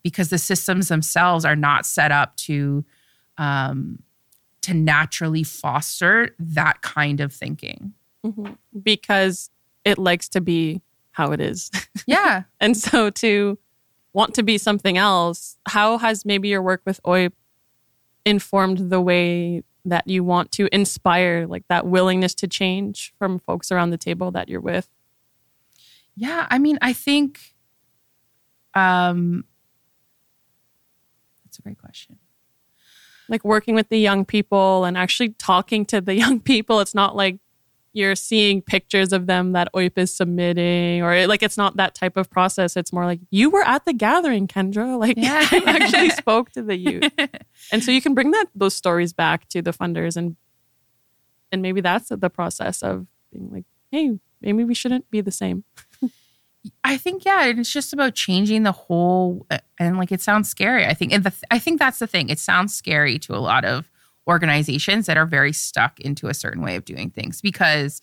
because 0.03 0.29
the 0.29 0.37
systems 0.37 0.87
themselves 0.87 1.45
are 1.45 1.55
not 1.55 1.85
set 1.85 2.11
up 2.11 2.35
to, 2.35 2.83
um, 3.37 3.99
to 4.61 4.73
naturally 4.73 5.43
foster 5.43 6.35
that 6.39 6.81
kind 6.81 7.19
of 7.21 7.31
thinking. 7.33 7.93
Mm-hmm. 8.25 8.53
Because 8.83 9.49
it 9.83 9.97
likes 9.97 10.29
to 10.29 10.41
be 10.41 10.81
how 11.21 11.31
it 11.31 11.41
is. 11.41 11.69
Yeah. 12.07 12.43
and 12.59 12.75
so 12.75 13.09
to 13.11 13.59
want 14.11 14.33
to 14.35 14.43
be 14.43 14.57
something 14.57 14.97
else, 14.97 15.57
how 15.67 15.97
has 15.99 16.25
maybe 16.25 16.47
your 16.49 16.61
work 16.61 16.81
with 16.85 16.99
Oi 17.07 17.29
informed 18.25 18.89
the 18.89 18.99
way 18.99 19.63
that 19.85 20.07
you 20.07 20.23
want 20.23 20.51
to 20.53 20.67
inspire 20.71 21.45
like 21.47 21.63
that 21.69 21.85
willingness 21.85 22.33
to 22.35 22.47
change 22.47 23.13
from 23.19 23.39
folks 23.39 23.71
around 23.71 23.91
the 23.91 23.97
table 23.97 24.31
that 24.31 24.49
you're 24.49 24.61
with? 24.61 24.89
Yeah, 26.15 26.47
I 26.49 26.57
mean, 26.59 26.79
I 26.81 26.93
think 26.93 27.39
um 28.73 29.45
that's 31.43 31.59
a 31.59 31.61
great 31.61 31.77
question. 31.77 32.17
Like 33.29 33.45
working 33.45 33.75
with 33.75 33.89
the 33.89 33.99
young 33.99 34.25
people 34.25 34.85
and 34.85 34.97
actually 34.97 35.29
talking 35.29 35.85
to 35.87 36.01
the 36.01 36.15
young 36.23 36.39
people, 36.39 36.79
it's 36.79 36.95
not 36.95 37.15
like 37.15 37.37
you're 37.93 38.15
seeing 38.15 38.61
pictures 38.61 39.11
of 39.11 39.27
them 39.27 39.51
that 39.51 39.69
OIP 39.73 39.97
is 39.97 40.15
submitting, 40.15 41.01
or 41.01 41.27
like 41.27 41.43
it's 41.43 41.57
not 41.57 41.77
that 41.77 41.93
type 41.93 42.15
of 42.17 42.29
process. 42.29 42.77
It's 42.77 42.93
more 42.93 43.05
like 43.05 43.19
you 43.29 43.49
were 43.49 43.63
at 43.63 43.85
the 43.85 43.93
gathering, 43.93 44.47
Kendra. 44.47 44.91
Like 45.01 45.17
yeah. 45.17 45.47
actually 45.65 46.09
spoke 46.11 46.51
to 46.51 46.61
the 46.61 46.77
youth, 46.77 47.11
and 47.71 47.83
so 47.83 47.91
you 47.91 48.01
can 48.01 48.13
bring 48.13 48.31
that 48.31 48.47
those 48.53 48.75
stories 48.75 49.13
back 49.13 49.47
to 49.49 49.61
the 49.61 49.71
funders, 49.71 50.15
and 50.15 50.35
and 51.51 51.61
maybe 51.61 51.81
that's 51.81 52.09
the 52.09 52.29
process 52.29 52.83
of 52.83 53.07
being 53.33 53.49
like, 53.51 53.65
hey, 53.91 54.19
maybe 54.41 54.63
we 54.63 54.75
shouldn't 54.75 55.09
be 55.09 55.21
the 55.21 55.31
same. 55.31 55.63
I 56.83 56.97
think 56.97 57.25
yeah, 57.25 57.45
it's 57.45 57.71
just 57.71 57.93
about 57.93 58.13
changing 58.13 58.63
the 58.63 58.71
whole, 58.71 59.47
uh, 59.49 59.57
and 59.79 59.97
like 59.97 60.11
it 60.11 60.21
sounds 60.21 60.47
scary. 60.47 60.85
I 60.85 60.93
think, 60.93 61.11
and 61.11 61.23
the, 61.23 61.33
I 61.49 61.57
think 61.57 61.79
that's 61.79 61.99
the 61.99 62.07
thing. 62.07 62.29
It 62.29 62.37
sounds 62.37 62.75
scary 62.75 63.17
to 63.19 63.35
a 63.35 63.41
lot 63.41 63.65
of 63.65 63.89
organizations 64.27 65.05
that 65.07 65.17
are 65.17 65.25
very 65.25 65.53
stuck 65.53 65.99
into 65.99 66.27
a 66.27 66.33
certain 66.33 66.61
way 66.61 66.75
of 66.75 66.85
doing 66.85 67.09
things 67.09 67.41
because 67.41 68.01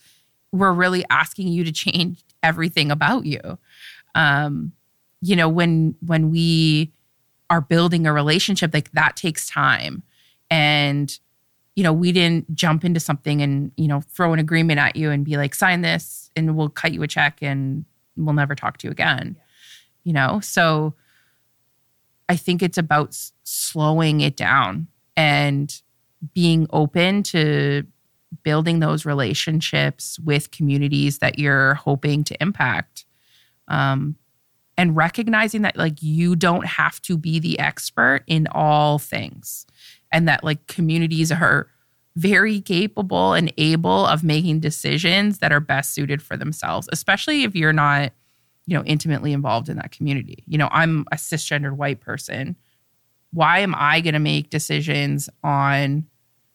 we're 0.52 0.72
really 0.72 1.04
asking 1.10 1.48
you 1.48 1.64
to 1.64 1.72
change 1.72 2.24
everything 2.42 2.90
about 2.90 3.26
you. 3.26 3.58
Um, 4.14 4.72
you 5.20 5.36
know, 5.36 5.48
when 5.48 5.94
when 6.00 6.30
we 6.30 6.92
are 7.50 7.60
building 7.60 8.06
a 8.06 8.12
relationship, 8.12 8.74
like 8.74 8.90
that 8.92 9.16
takes 9.16 9.48
time. 9.48 10.02
And, 10.50 11.18
you 11.76 11.82
know, 11.82 11.92
we 11.92 12.12
didn't 12.12 12.54
jump 12.54 12.84
into 12.84 13.00
something 13.00 13.40
and, 13.42 13.72
you 13.76 13.88
know, 13.88 14.00
throw 14.00 14.32
an 14.32 14.38
agreement 14.38 14.80
at 14.80 14.96
you 14.96 15.10
and 15.10 15.24
be 15.24 15.36
like, 15.36 15.54
sign 15.54 15.82
this 15.82 16.30
and 16.36 16.56
we'll 16.56 16.68
cut 16.68 16.92
you 16.92 17.02
a 17.02 17.08
check 17.08 17.38
and 17.42 17.84
we'll 18.16 18.34
never 18.34 18.54
talk 18.54 18.78
to 18.78 18.86
you 18.86 18.90
again. 18.90 19.36
You 20.04 20.12
know, 20.12 20.40
so 20.40 20.94
I 22.28 22.36
think 22.36 22.62
it's 22.62 22.78
about 22.78 23.16
slowing 23.44 24.20
it 24.20 24.36
down 24.36 24.88
and 25.16 25.80
being 26.34 26.66
open 26.70 27.22
to 27.22 27.84
building 28.42 28.80
those 28.80 29.06
relationships 29.06 30.18
with 30.18 30.50
communities 30.50 31.18
that 31.18 31.38
you're 31.38 31.74
hoping 31.74 32.24
to 32.24 32.40
impact 32.42 33.04
um, 33.68 34.16
and 34.76 34.96
recognizing 34.96 35.62
that 35.62 35.76
like 35.76 36.02
you 36.02 36.36
don't 36.36 36.66
have 36.66 37.00
to 37.02 37.16
be 37.16 37.38
the 37.38 37.58
expert 37.58 38.22
in 38.26 38.46
all 38.52 38.98
things 38.98 39.66
and 40.12 40.28
that 40.28 40.44
like 40.44 40.66
communities 40.66 41.32
are 41.32 41.68
very 42.16 42.60
capable 42.60 43.32
and 43.32 43.52
able 43.58 44.06
of 44.06 44.24
making 44.24 44.60
decisions 44.60 45.38
that 45.38 45.52
are 45.52 45.60
best 45.60 45.94
suited 45.94 46.20
for 46.20 46.36
themselves 46.36 46.88
especially 46.92 47.44
if 47.44 47.54
you're 47.54 47.72
not 47.72 48.12
you 48.66 48.76
know 48.76 48.84
intimately 48.84 49.32
involved 49.32 49.68
in 49.68 49.76
that 49.76 49.90
community. 49.90 50.44
You 50.46 50.58
know 50.58 50.68
i'm 50.70 51.06
a 51.12 51.16
cisgendered 51.16 51.76
white 51.76 52.00
person 52.00 52.56
why 53.32 53.60
am 53.60 53.74
I 53.76 54.00
going 54.00 54.14
to 54.14 54.20
make 54.20 54.50
decisions 54.50 55.28
on 55.44 56.06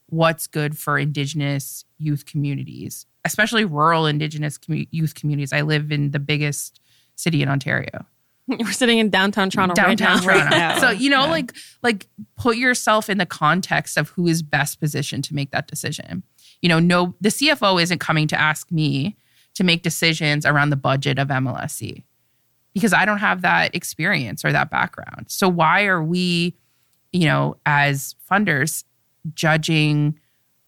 what's 0.06 0.46
good 0.46 0.76
for 0.76 0.98
Indigenous 0.98 1.84
youth 1.98 2.26
communities, 2.26 3.06
especially 3.24 3.64
rural 3.64 4.06
Indigenous 4.06 4.58
youth 4.68 5.14
communities? 5.14 5.52
I 5.52 5.62
live 5.62 5.92
in 5.92 6.10
the 6.10 6.18
biggest 6.18 6.80
city 7.16 7.42
in 7.42 7.48
Ontario. 7.48 8.06
We're 8.46 8.72
sitting 8.72 8.98
in 8.98 9.08
downtown 9.08 9.48
Toronto 9.50 9.74
downtown 9.74 10.24
right 10.26 10.36
now. 10.36 10.50
Toronto. 10.50 10.50
Right 10.50 10.50
now. 10.50 10.78
So 10.78 10.90
you 10.90 11.08
know, 11.08 11.24
yeah. 11.24 11.30
like 11.30 11.52
like 11.82 12.06
put 12.36 12.56
yourself 12.56 13.08
in 13.08 13.18
the 13.18 13.26
context 13.26 13.96
of 13.96 14.10
who 14.10 14.26
is 14.26 14.42
best 14.42 14.80
positioned 14.80 15.24
to 15.24 15.34
make 15.34 15.50
that 15.52 15.66
decision. 15.66 16.22
You 16.60 16.68
know, 16.68 16.78
no, 16.78 17.14
the 17.20 17.30
CFO 17.30 17.82
isn't 17.82 18.00
coming 18.00 18.28
to 18.28 18.38
ask 18.38 18.70
me 18.70 19.16
to 19.54 19.64
make 19.64 19.82
decisions 19.82 20.44
around 20.44 20.70
the 20.70 20.76
budget 20.76 21.18
of 21.18 21.28
MLSE 21.28 22.02
because 22.74 22.92
I 22.92 23.04
don't 23.04 23.18
have 23.18 23.42
that 23.42 23.74
experience 23.74 24.44
or 24.44 24.52
that 24.52 24.70
background. 24.70 25.26
So 25.28 25.48
why 25.48 25.84
are 25.84 26.02
we 26.02 26.54
you 27.14 27.26
know, 27.26 27.56
as 27.64 28.16
funders, 28.28 28.82
judging 29.34 30.18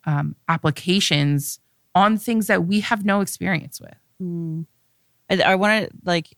um, 0.05 0.37
applications 0.49 1.59
on 1.95 2.17
things 2.17 2.47
that 2.47 2.65
we 2.67 2.81
have 2.81 3.05
no 3.05 3.21
experience 3.21 3.81
with. 3.81 3.97
Mm. 4.23 4.67
I, 5.29 5.43
I 5.43 5.55
want 5.57 5.91
to 5.91 5.97
like, 6.05 6.37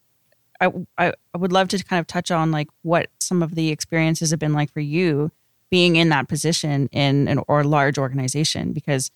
I, 0.61 0.73
I 0.97 1.13
would 1.37 1.53
love 1.53 1.69
to 1.69 1.85
kind 1.85 2.01
of 2.01 2.07
touch 2.07 2.31
on 2.31 2.51
like 2.51 2.69
what 2.83 3.09
some 3.21 3.43
of 3.43 3.55
the 3.55 3.69
experiences 3.69 4.31
have 4.31 4.41
been 4.41 4.55
like 4.55 4.73
for 4.73 4.81
you 4.81 5.31
being 5.71 5.97
in 5.97 6.09
that 6.09 6.27
position 6.27 6.89
in 6.91 7.29
an 7.29 7.41
or 7.47 7.63
large 7.63 7.99
organization 7.99 8.73
because 8.73 9.11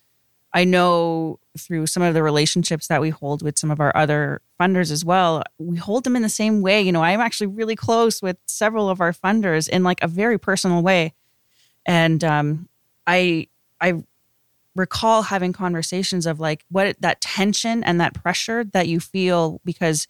I 0.54 0.64
know 0.64 1.38
through 1.58 1.86
some 1.86 2.02
of 2.02 2.14
the 2.14 2.22
relationships 2.22 2.88
that 2.88 3.00
we 3.00 3.10
hold 3.10 3.42
with 3.42 3.58
some 3.58 3.70
of 3.70 3.80
our 3.80 3.94
other 3.96 4.40
funders 4.60 4.90
as 4.90 5.04
well, 5.04 5.42
we 5.58 5.76
hold 5.76 6.04
them 6.04 6.16
in 6.16 6.22
the 6.22 6.28
same 6.28 6.60
way. 6.60 6.80
You 6.82 6.92
know, 6.92 7.02
I'm 7.02 7.20
actually 7.20 7.48
really 7.48 7.76
close 7.76 8.22
with 8.22 8.36
several 8.46 8.88
of 8.88 9.00
our 9.00 9.12
funders 9.12 9.68
in 9.68 9.82
like 9.82 10.02
a 10.02 10.08
very 10.08 10.38
personal 10.38 10.82
way. 10.82 11.14
And 11.86 12.22
um, 12.22 12.68
I 13.06 13.48
I 13.80 14.02
recall 14.74 15.22
having 15.22 15.52
conversations 15.52 16.26
of 16.26 16.40
like 16.40 16.64
what 16.70 16.96
that 17.00 17.20
tension 17.20 17.84
and 17.84 18.00
that 18.00 18.14
pressure 18.14 18.64
that 18.64 18.88
you 18.88 19.00
feel 19.00 19.60
because 19.64 20.06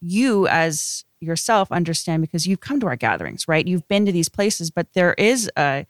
you 0.00 0.46
as 0.48 1.04
yourself 1.20 1.72
understand 1.72 2.22
because 2.22 2.46
you've 2.46 2.60
come 2.60 2.80
to 2.80 2.86
our 2.86 2.96
gatherings, 2.96 3.48
right? 3.48 3.66
You've 3.66 3.88
been 3.88 4.06
to 4.06 4.12
these 4.12 4.28
places, 4.28 4.70
but 4.70 4.92
there 4.92 5.14
is 5.14 5.50
a 5.56 5.86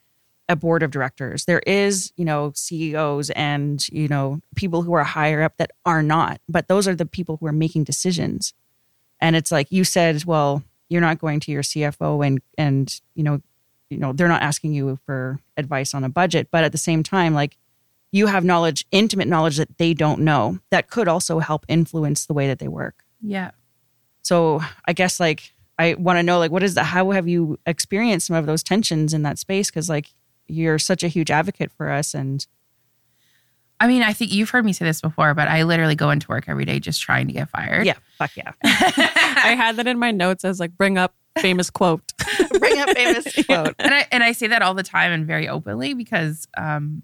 a 0.48 0.56
board 0.56 0.82
of 0.82 0.90
directors. 0.90 1.44
There 1.44 1.62
is, 1.66 2.12
you 2.16 2.24
know, 2.24 2.52
CEOs 2.54 3.30
and, 3.30 3.86
you 3.88 4.06
know, 4.08 4.40
people 4.54 4.82
who 4.82 4.92
are 4.92 5.04
higher 5.04 5.42
up 5.42 5.56
that 5.56 5.72
are 5.84 6.02
not, 6.02 6.40
but 6.48 6.68
those 6.68 6.86
are 6.86 6.94
the 6.94 7.06
people 7.06 7.36
who 7.38 7.46
are 7.46 7.52
making 7.52 7.84
decisions. 7.84 8.54
And 9.20 9.34
it's 9.34 9.50
like 9.50 9.72
you 9.72 9.82
said, 9.84 10.24
well, 10.24 10.62
you're 10.88 11.00
not 11.00 11.18
going 11.18 11.40
to 11.40 11.50
your 11.52 11.62
CFO 11.62 12.24
and 12.24 12.40
and, 12.56 13.00
you 13.14 13.22
know, 13.24 13.40
you 13.90 13.98
know 13.98 14.12
they're 14.12 14.26
not 14.28 14.42
asking 14.42 14.72
you 14.74 14.98
for 15.06 15.38
advice 15.56 15.94
on 15.94 16.02
a 16.02 16.08
budget 16.08 16.48
but 16.50 16.64
at 16.64 16.72
the 16.72 16.76
same 16.78 17.04
time 17.04 17.34
like 17.34 17.56
you 18.10 18.26
have 18.26 18.44
knowledge 18.44 18.84
intimate 18.90 19.28
knowledge 19.28 19.58
that 19.58 19.78
they 19.78 19.94
don't 19.94 20.20
know 20.22 20.58
that 20.70 20.90
could 20.90 21.06
also 21.06 21.38
help 21.38 21.64
influence 21.68 22.26
the 22.26 22.34
way 22.34 22.48
that 22.48 22.58
they 22.58 22.66
work 22.66 23.04
Yeah. 23.22 23.52
so 24.22 24.60
i 24.86 24.92
guess 24.92 25.20
like 25.20 25.52
i 25.78 25.94
want 25.94 26.18
to 26.18 26.24
know 26.24 26.40
like 26.40 26.50
what 26.50 26.64
is 26.64 26.74
that 26.74 26.82
how 26.82 27.12
have 27.12 27.28
you 27.28 27.60
experienced 27.64 28.26
some 28.26 28.34
of 28.34 28.46
those 28.46 28.64
tensions 28.64 29.14
in 29.14 29.22
that 29.22 29.38
space 29.38 29.70
because 29.70 29.88
like 29.88 30.08
you're 30.48 30.78
such 30.78 31.02
a 31.02 31.08
huge 31.08 31.30
advocate 31.30 31.72
for 31.72 31.90
us 31.90 32.14
and 32.14 32.46
I 33.78 33.88
mean, 33.88 34.02
I 34.02 34.14
think 34.14 34.32
you've 34.32 34.48
heard 34.48 34.64
me 34.64 34.72
say 34.72 34.86
this 34.86 35.02
before, 35.02 35.34
but 35.34 35.48
I 35.48 35.64
literally 35.64 35.94
go 35.94 36.08
into 36.08 36.28
work 36.28 36.48
every 36.48 36.64
day 36.64 36.80
just 36.80 37.02
trying 37.02 37.26
to 37.26 37.32
get 37.34 37.50
fired. 37.50 37.84
yeah 37.84 37.94
fuck 38.18 38.34
yeah 38.36 38.52
I 38.64 39.54
had 39.56 39.76
that 39.76 39.86
in 39.86 39.98
my 39.98 40.10
notes 40.10 40.44
as 40.44 40.58
like 40.58 40.76
bring 40.76 40.96
up 40.96 41.14
famous 41.38 41.68
quote. 41.68 42.12
bring 42.58 42.80
up 42.80 42.90
famous 42.90 43.34
quote 43.46 43.74
and 43.78 43.94
I 43.94 44.06
and 44.10 44.24
I 44.24 44.32
say 44.32 44.46
that 44.46 44.62
all 44.62 44.72
the 44.72 44.82
time 44.82 45.12
and 45.12 45.26
very 45.26 45.46
openly 45.46 45.92
because 45.92 46.48
um, 46.56 47.02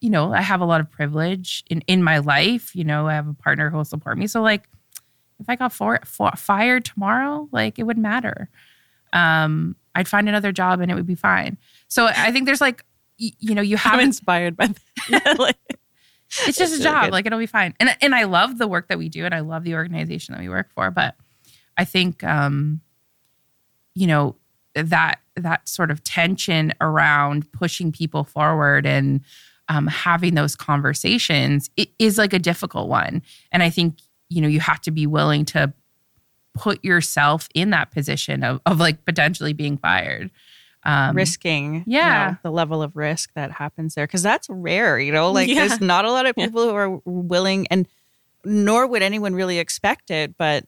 you 0.00 0.08
know, 0.08 0.32
I 0.32 0.40
have 0.40 0.60
a 0.60 0.64
lot 0.64 0.80
of 0.80 0.90
privilege 0.90 1.62
in 1.68 1.82
in 1.86 2.02
my 2.02 2.18
life. 2.18 2.74
You 2.74 2.84
know, 2.84 3.06
I 3.06 3.14
have 3.14 3.28
a 3.28 3.34
partner 3.34 3.70
who 3.70 3.76
will 3.76 3.84
support 3.84 4.18
me. 4.18 4.26
So 4.26 4.42
like 4.42 4.68
if 5.38 5.48
I 5.48 5.56
got 5.56 5.72
for, 5.72 6.00
for, 6.04 6.30
fired 6.36 6.84
tomorrow, 6.84 7.48
like 7.52 7.78
it 7.78 7.84
wouldn't 7.84 8.02
matter. 8.02 8.48
Um, 9.12 9.76
I'd 9.94 10.08
find 10.08 10.28
another 10.28 10.52
job 10.52 10.80
and 10.80 10.90
it 10.90 10.94
would 10.94 11.06
be 11.06 11.14
fine. 11.14 11.56
So 11.90 12.06
I 12.06 12.32
think 12.32 12.46
there's 12.46 12.60
like 12.62 12.82
y- 13.20 13.32
you 13.38 13.54
know, 13.54 13.60
you 13.62 13.76
I'm 13.76 13.80
haven't 13.80 14.06
inspired 14.06 14.56
by 14.56 14.68
that. 15.10 15.38
Like, 15.38 15.58
it's 16.46 16.56
just 16.56 16.80
a 16.80 16.82
job 16.82 17.04
good. 17.04 17.12
like 17.12 17.26
it'll 17.26 17.38
be 17.40 17.46
fine 17.46 17.74
and 17.80 17.94
and 18.00 18.14
i 18.14 18.22
love 18.22 18.56
the 18.58 18.68
work 18.68 18.86
that 18.86 18.98
we 18.98 19.08
do 19.08 19.24
and 19.24 19.34
i 19.34 19.40
love 19.40 19.64
the 19.64 19.74
organization 19.74 20.32
that 20.32 20.40
we 20.40 20.48
work 20.48 20.70
for 20.70 20.88
but 20.88 21.16
i 21.76 21.84
think 21.84 22.22
um 22.22 22.80
you 23.96 24.06
know 24.06 24.36
that 24.74 25.18
that 25.34 25.68
sort 25.68 25.90
of 25.90 26.04
tension 26.04 26.72
around 26.80 27.50
pushing 27.52 27.90
people 27.90 28.22
forward 28.22 28.86
and 28.86 29.20
um, 29.68 29.88
having 29.88 30.36
those 30.36 30.54
conversations 30.54 31.68
it 31.76 31.88
is 31.98 32.16
like 32.16 32.32
a 32.32 32.38
difficult 32.38 32.88
one 32.88 33.22
and 33.50 33.64
i 33.64 33.68
think 33.70 33.98
you 34.28 34.40
know 34.40 34.46
you 34.48 34.60
have 34.60 34.80
to 34.80 34.92
be 34.92 35.08
willing 35.08 35.44
to 35.44 35.72
put 36.54 36.84
yourself 36.84 37.48
in 37.54 37.70
that 37.70 37.90
position 37.90 38.44
of, 38.44 38.60
of 38.66 38.78
like 38.78 39.04
potentially 39.04 39.52
being 39.52 39.76
fired 39.76 40.30
um, 40.84 41.14
risking 41.16 41.74
you 41.76 41.82
yeah. 41.86 42.30
know, 42.30 42.36
the 42.42 42.50
level 42.50 42.82
of 42.82 42.96
risk 42.96 43.32
that 43.34 43.50
happens 43.50 43.94
there 43.94 44.06
because 44.06 44.22
that's 44.22 44.48
rare 44.48 44.98
you 44.98 45.12
know 45.12 45.30
like 45.30 45.48
Yeah. 45.48 45.66
there's 45.66 45.80
not 45.80 46.04
a 46.04 46.10
lot 46.10 46.26
of 46.26 46.34
Yeah. 46.36 46.46
people 46.46 46.64
who 46.68 46.74
are 46.74 47.00
willing 47.04 47.66
and 47.70 47.86
nor 48.44 48.86
would 48.86 49.02
anyone 49.02 49.34
really 49.34 49.58
expect 49.58 50.10
it 50.10 50.36
but 50.38 50.64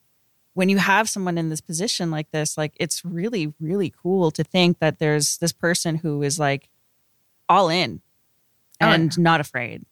when 0.54 0.68
you 0.68 0.76
have 0.76 1.08
someone 1.08 1.38
in 1.38 1.48
this 1.48 1.62
position 1.62 2.10
like 2.10 2.30
this 2.30 2.58
like 2.58 2.74
it's 2.78 3.04
really 3.04 3.54
really 3.58 3.92
cool 4.02 4.30
to 4.32 4.44
think 4.44 4.78
that 4.80 4.98
there's 4.98 5.38
this 5.38 5.52
person 5.52 5.96
who 5.96 6.22
is 6.22 6.38
like 6.38 6.68
all 7.48 7.68
in 7.70 8.00
Oh, 8.80 8.86
and 8.88 9.16
not 9.18 9.40
afraid 9.40 9.84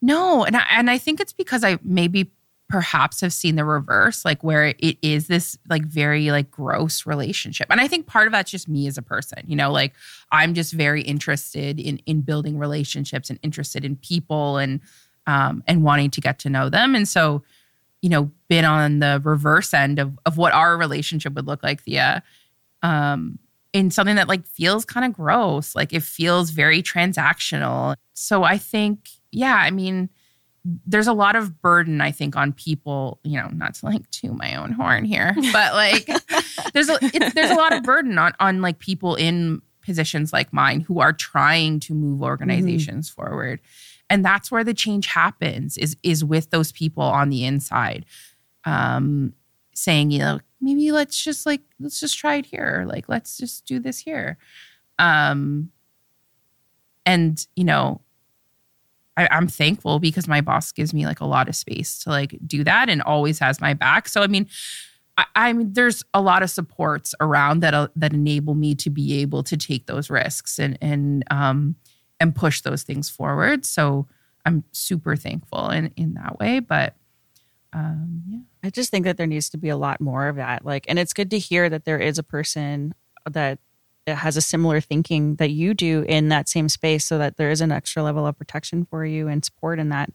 No, 0.00 0.44
and 0.44 0.56
I, 0.56 0.64
and 0.70 0.88
I 0.90 0.98
think 0.98 1.18
it's 1.20 1.32
because 1.32 1.64
I 1.64 1.78
maybe 1.82 2.30
perhaps 2.68 3.22
have 3.22 3.32
seen 3.32 3.56
the 3.56 3.64
reverse, 3.64 4.24
like 4.24 4.44
where 4.44 4.74
it 4.78 4.98
is 5.00 5.26
this 5.26 5.58
like 5.70 5.84
very 5.86 6.30
like 6.30 6.50
gross 6.50 7.06
relationship. 7.06 7.66
And 7.70 7.80
I 7.80 7.88
think 7.88 8.06
part 8.06 8.26
of 8.26 8.32
that's 8.32 8.50
just 8.50 8.68
me 8.68 8.86
as 8.86 8.98
a 8.98 9.02
person, 9.02 9.42
you 9.46 9.56
know, 9.56 9.72
like 9.72 9.94
I'm 10.30 10.54
just 10.54 10.74
very 10.74 11.02
interested 11.02 11.80
in 11.80 11.98
in 12.04 12.20
building 12.20 12.58
relationships 12.58 13.30
and 13.30 13.38
interested 13.42 13.84
in 13.84 13.96
people 13.96 14.58
and 14.58 14.80
um 15.26 15.62
and 15.66 15.82
wanting 15.82 16.10
to 16.10 16.20
get 16.20 16.38
to 16.40 16.50
know 16.50 16.68
them. 16.68 16.94
And 16.94 17.08
so, 17.08 17.42
you 18.02 18.10
know, 18.10 18.30
been 18.48 18.66
on 18.66 18.98
the 18.98 19.20
reverse 19.24 19.72
end 19.72 19.98
of 19.98 20.18
of 20.26 20.36
what 20.36 20.52
our 20.52 20.76
relationship 20.76 21.32
would 21.34 21.46
look 21.46 21.62
like, 21.62 21.82
Thea. 21.82 22.22
Um 22.82 23.38
in 23.72 23.90
something 23.90 24.16
that 24.16 24.28
like 24.28 24.46
feels 24.46 24.84
kind 24.84 25.06
of 25.06 25.12
gross, 25.12 25.74
like 25.74 25.92
it 25.92 26.02
feels 26.02 26.50
very 26.50 26.82
transactional. 26.82 27.94
So 28.14 28.42
I 28.42 28.56
think, 28.56 29.10
yeah, 29.30 29.56
I 29.56 29.70
mean, 29.70 30.08
there's 30.86 31.06
a 31.06 31.12
lot 31.12 31.36
of 31.36 31.62
burden 31.62 32.00
I 32.00 32.10
think 32.10 32.36
on 32.36 32.52
people, 32.52 33.20
you 33.24 33.38
know, 33.38 33.48
not 33.48 33.74
to 33.74 33.86
like 33.86 34.10
to 34.10 34.32
my 34.32 34.54
own 34.56 34.72
horn 34.72 35.04
here, 35.04 35.34
but 35.52 35.74
like 35.74 36.06
there's 36.74 36.88
a 36.88 36.98
there's 37.34 37.50
a 37.50 37.54
lot 37.54 37.72
of 37.72 37.82
burden 37.82 38.18
on 38.18 38.32
on 38.40 38.60
like 38.60 38.78
people 38.78 39.14
in 39.14 39.62
positions 39.82 40.32
like 40.32 40.52
mine 40.52 40.80
who 40.80 41.00
are 41.00 41.12
trying 41.12 41.80
to 41.80 41.94
move 41.94 42.22
organizations 42.22 43.08
forward. 43.08 43.60
And 44.10 44.24
that's 44.24 44.50
where 44.50 44.64
the 44.64 44.74
change 44.74 45.06
happens 45.06 45.78
is 45.78 45.96
is 46.02 46.24
with 46.24 46.50
those 46.50 46.72
people 46.72 47.04
on 47.04 47.30
the 47.30 47.44
inside. 47.44 48.04
Um 48.64 49.32
saying, 49.74 50.10
you 50.10 50.18
know, 50.18 50.40
maybe 50.60 50.90
let's 50.92 51.22
just 51.22 51.46
like 51.46 51.62
let's 51.80 52.00
just 52.00 52.18
try 52.18 52.36
it 52.36 52.46
here. 52.46 52.84
Like 52.86 53.08
let's 53.08 53.38
just 53.38 53.64
do 53.64 53.78
this 53.78 53.98
here. 53.98 54.36
Um 54.98 55.70
and 57.06 57.46
you 57.56 57.64
know, 57.64 58.02
I, 59.18 59.28
I'm 59.32 59.48
thankful 59.48 59.98
because 59.98 60.28
my 60.28 60.40
boss 60.40 60.70
gives 60.70 60.94
me 60.94 61.04
like 61.04 61.20
a 61.20 61.26
lot 61.26 61.48
of 61.48 61.56
space 61.56 61.98
to 62.00 62.10
like 62.10 62.38
do 62.46 62.62
that 62.62 62.88
and 62.88 63.02
always 63.02 63.40
has 63.40 63.60
my 63.60 63.74
back. 63.74 64.08
So 64.08 64.22
I 64.22 64.28
mean, 64.28 64.46
I, 65.16 65.26
I 65.34 65.52
mean, 65.52 65.72
there's 65.72 66.04
a 66.14 66.22
lot 66.22 66.44
of 66.44 66.50
supports 66.50 67.16
around 67.20 67.60
that 67.60 67.74
uh, 67.74 67.88
that 67.96 68.14
enable 68.14 68.54
me 68.54 68.76
to 68.76 68.90
be 68.90 69.20
able 69.20 69.42
to 69.42 69.56
take 69.56 69.86
those 69.86 70.08
risks 70.08 70.58
and 70.60 70.78
and 70.80 71.24
um 71.32 71.74
and 72.20 72.34
push 72.34 72.60
those 72.60 72.84
things 72.84 73.10
forward. 73.10 73.66
So 73.66 74.06
I'm 74.46 74.62
super 74.70 75.16
thankful 75.16 75.68
in 75.70 75.92
in 75.96 76.14
that 76.14 76.38
way. 76.38 76.60
But 76.60 76.94
um, 77.72 78.22
yeah, 78.28 78.38
I 78.62 78.70
just 78.70 78.90
think 78.90 79.04
that 79.04 79.16
there 79.16 79.26
needs 79.26 79.50
to 79.50 79.58
be 79.58 79.68
a 79.68 79.76
lot 79.76 80.00
more 80.00 80.28
of 80.28 80.36
that. 80.36 80.64
Like, 80.64 80.86
and 80.88 80.98
it's 80.98 81.12
good 81.12 81.30
to 81.32 81.38
hear 81.38 81.68
that 81.68 81.84
there 81.84 81.98
is 81.98 82.18
a 82.18 82.22
person 82.22 82.94
that 83.28 83.58
has 84.14 84.36
a 84.36 84.40
similar 84.40 84.80
thinking 84.80 85.36
that 85.36 85.50
you 85.50 85.74
do 85.74 86.04
in 86.08 86.28
that 86.28 86.48
same 86.48 86.68
space 86.68 87.04
so 87.04 87.18
that 87.18 87.36
there 87.36 87.50
is 87.50 87.60
an 87.60 87.72
extra 87.72 88.02
level 88.02 88.26
of 88.26 88.36
protection 88.36 88.86
for 88.90 89.04
you 89.04 89.28
and 89.28 89.44
support 89.44 89.78
in 89.78 89.88
that. 89.90 90.10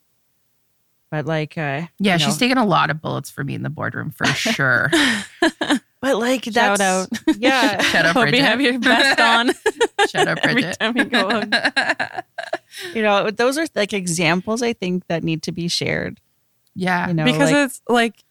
But 1.12 1.26
like, 1.26 1.58
uh, 1.58 1.84
yeah, 2.00 2.14
you 2.14 2.20
she's 2.20 2.36
know, 2.36 2.40
taken 2.40 2.58
a 2.58 2.66
lot 2.66 2.90
of 2.90 3.02
bullets 3.02 3.30
for 3.30 3.44
me 3.44 3.54
in 3.54 3.62
the 3.64 3.70
boardroom 3.70 4.10
for 4.10 4.26
sure. 4.34 4.90
but 6.02 6.18
like, 6.18 6.46
Shout 6.46 6.80
out. 6.80 7.08
Yeah. 7.38 7.82
Shut 7.84 8.06
up, 8.06 8.14
Hope 8.14 8.24
Bridget. 8.24 8.38
you 8.38 8.44
have 8.44 8.62
your 8.62 8.80
vest 8.80 9.20
on. 9.20 9.52
Shut 10.10 10.28
up, 10.28 10.40
Every 10.44 10.62
Bridget. 10.64 10.80
time 10.80 10.98
you 10.98 11.06
go 11.06 11.30
on. 11.30 11.52
you 12.96 13.02
know, 13.04 13.30
those 13.30 13.58
are 13.58 13.66
like 13.76 13.94
examples 13.94 14.62
I 14.64 14.74
think 14.74 15.06
that 15.08 15.24
need 15.24 15.44
to 15.44 15.52
be 15.52 15.68
shared. 15.68 16.20
yeah, 16.76 17.08
You 17.10 17.14
know, 17.14 17.26
because 17.26 17.52
like, 17.52 17.66
it's 17.66 17.82
like 17.88 18.24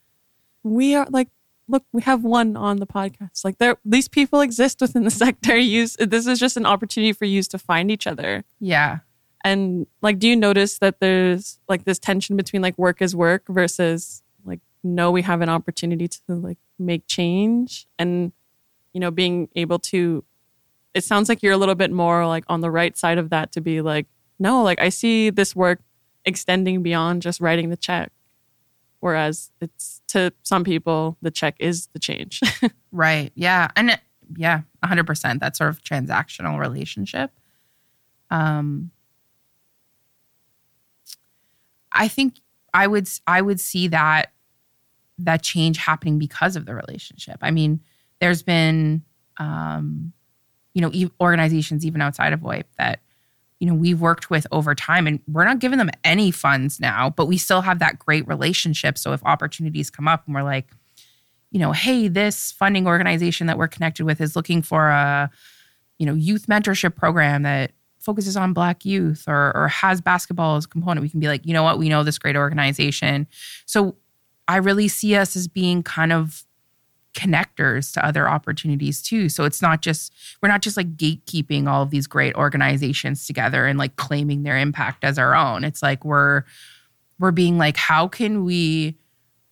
we 0.64 0.94
are 0.96 1.06
like 1.10 1.28
look 1.68 1.84
we 1.92 2.02
have 2.02 2.24
one 2.24 2.56
on 2.56 2.78
the 2.78 2.86
podcast. 2.86 3.44
Like 3.44 3.58
there 3.58 3.76
these 3.84 4.08
people 4.08 4.40
exist 4.40 4.80
within 4.80 5.04
the 5.04 5.10
sector. 5.24 5.56
Use 5.56 5.96
this 5.98 6.26
is 6.26 6.38
just 6.38 6.56
an 6.56 6.66
opportunity 6.66 7.12
for 7.12 7.24
you 7.24 7.42
to 7.42 7.58
find 7.58 7.90
each 7.90 8.06
other. 8.06 8.44
Yeah. 8.60 8.98
and 9.44 9.86
like 10.02 10.18
do 10.18 10.28
you 10.28 10.36
notice 10.36 10.78
that 10.78 11.00
there's 11.00 11.58
like 11.68 11.84
this 11.84 11.98
tension 11.98 12.36
between 12.36 12.62
like 12.62 12.78
work 12.78 13.02
is 13.02 13.14
work 13.16 13.44
versus 13.48 14.22
like 14.44 14.60
no 14.84 15.10
we 15.10 15.22
have 15.22 15.40
an 15.40 15.48
opportunity 15.48 16.08
to 16.08 16.20
like 16.28 16.58
make 16.78 17.06
change? 17.06 17.86
And 17.98 18.32
you 18.92 19.00
know 19.00 19.10
being 19.10 19.48
able 19.56 19.78
to 19.78 20.24
it 20.94 21.04
sounds 21.04 21.28
like 21.28 21.42
you're 21.42 21.54
a 21.54 21.56
little 21.56 21.74
bit 21.74 21.90
more 21.90 22.26
like 22.26 22.44
on 22.48 22.60
the 22.60 22.70
right 22.70 22.98
side 22.98 23.16
of 23.16 23.30
that 23.30 23.50
to 23.52 23.62
be 23.62 23.80
like 23.80 24.06
no 24.38 24.62
like 24.62 24.78
i 24.78 24.90
see 24.90 25.30
this 25.30 25.56
work 25.56 25.80
extending 26.24 26.82
beyond 26.82 27.22
just 27.22 27.40
writing 27.40 27.70
the 27.70 27.76
check. 27.76 28.12
Whereas 29.00 29.50
it's 29.60 30.01
to 30.12 30.32
some 30.42 30.64
people 30.64 31.16
the 31.22 31.30
check 31.30 31.54
is 31.58 31.86
the 31.88 31.98
change 31.98 32.40
Right. 32.92 33.32
Yeah. 33.34 33.68
And 33.74 33.98
yeah, 34.36 34.62
100%. 34.84 35.40
That 35.40 35.56
sort 35.56 35.70
of 35.70 35.82
transactional 35.82 36.58
relationship. 36.58 37.30
Um 38.30 38.90
I 41.90 42.08
think 42.08 42.40
I 42.74 42.86
would 42.86 43.08
I 43.26 43.40
would 43.40 43.60
see 43.60 43.88
that 43.88 44.32
that 45.18 45.42
change 45.42 45.78
happening 45.78 46.18
because 46.18 46.56
of 46.56 46.66
the 46.66 46.74
relationship. 46.74 47.38
I 47.42 47.50
mean, 47.50 47.80
there's 48.20 48.42
been 48.42 49.02
um 49.38 50.12
you 50.74 50.80
know, 50.80 50.90
organizations 51.20 51.84
even 51.84 52.00
outside 52.00 52.32
of 52.32 52.40
OIP 52.40 52.64
that 52.78 53.00
you 53.62 53.68
know, 53.68 53.74
we've 53.74 54.00
worked 54.00 54.28
with 54.28 54.44
over 54.50 54.74
time 54.74 55.06
and 55.06 55.20
we're 55.28 55.44
not 55.44 55.60
giving 55.60 55.78
them 55.78 55.88
any 56.02 56.32
funds 56.32 56.80
now, 56.80 57.10
but 57.10 57.26
we 57.26 57.38
still 57.38 57.60
have 57.60 57.78
that 57.78 57.96
great 57.96 58.26
relationship. 58.26 58.98
So 58.98 59.12
if 59.12 59.22
opportunities 59.24 59.88
come 59.88 60.08
up 60.08 60.26
and 60.26 60.34
we're 60.34 60.42
like, 60.42 60.72
you 61.52 61.60
know, 61.60 61.70
hey, 61.70 62.08
this 62.08 62.50
funding 62.50 62.88
organization 62.88 63.46
that 63.46 63.56
we're 63.56 63.68
connected 63.68 64.04
with 64.04 64.20
is 64.20 64.34
looking 64.34 64.62
for 64.62 64.88
a, 64.88 65.30
you 66.00 66.06
know, 66.06 66.14
youth 66.14 66.48
mentorship 66.48 66.96
program 66.96 67.44
that 67.44 67.70
focuses 68.00 68.36
on 68.36 68.52
black 68.52 68.84
youth 68.84 69.28
or 69.28 69.56
or 69.56 69.68
has 69.68 70.00
basketball 70.00 70.56
as 70.56 70.64
a 70.64 70.68
component. 70.68 71.02
We 71.02 71.08
can 71.08 71.20
be 71.20 71.28
like, 71.28 71.46
you 71.46 71.52
know 71.52 71.62
what, 71.62 71.78
we 71.78 71.88
know 71.88 72.02
this 72.02 72.18
great 72.18 72.34
organization. 72.34 73.28
So 73.66 73.94
I 74.48 74.56
really 74.56 74.88
see 74.88 75.14
us 75.14 75.36
as 75.36 75.46
being 75.46 75.84
kind 75.84 76.12
of 76.12 76.44
connectors 77.14 77.92
to 77.92 78.04
other 78.04 78.28
opportunities 78.28 79.02
too. 79.02 79.28
So 79.28 79.44
it's 79.44 79.60
not 79.60 79.82
just 79.82 80.12
we're 80.40 80.48
not 80.48 80.62
just 80.62 80.76
like 80.76 80.96
gatekeeping 80.96 81.68
all 81.68 81.82
of 81.82 81.90
these 81.90 82.06
great 82.06 82.34
organizations 82.34 83.26
together 83.26 83.66
and 83.66 83.78
like 83.78 83.96
claiming 83.96 84.42
their 84.42 84.56
impact 84.56 85.04
as 85.04 85.18
our 85.18 85.34
own. 85.34 85.64
It's 85.64 85.82
like 85.82 86.04
we're 86.04 86.44
we're 87.18 87.30
being 87.30 87.58
like, 87.58 87.76
how 87.76 88.08
can 88.08 88.44
we, 88.44 88.96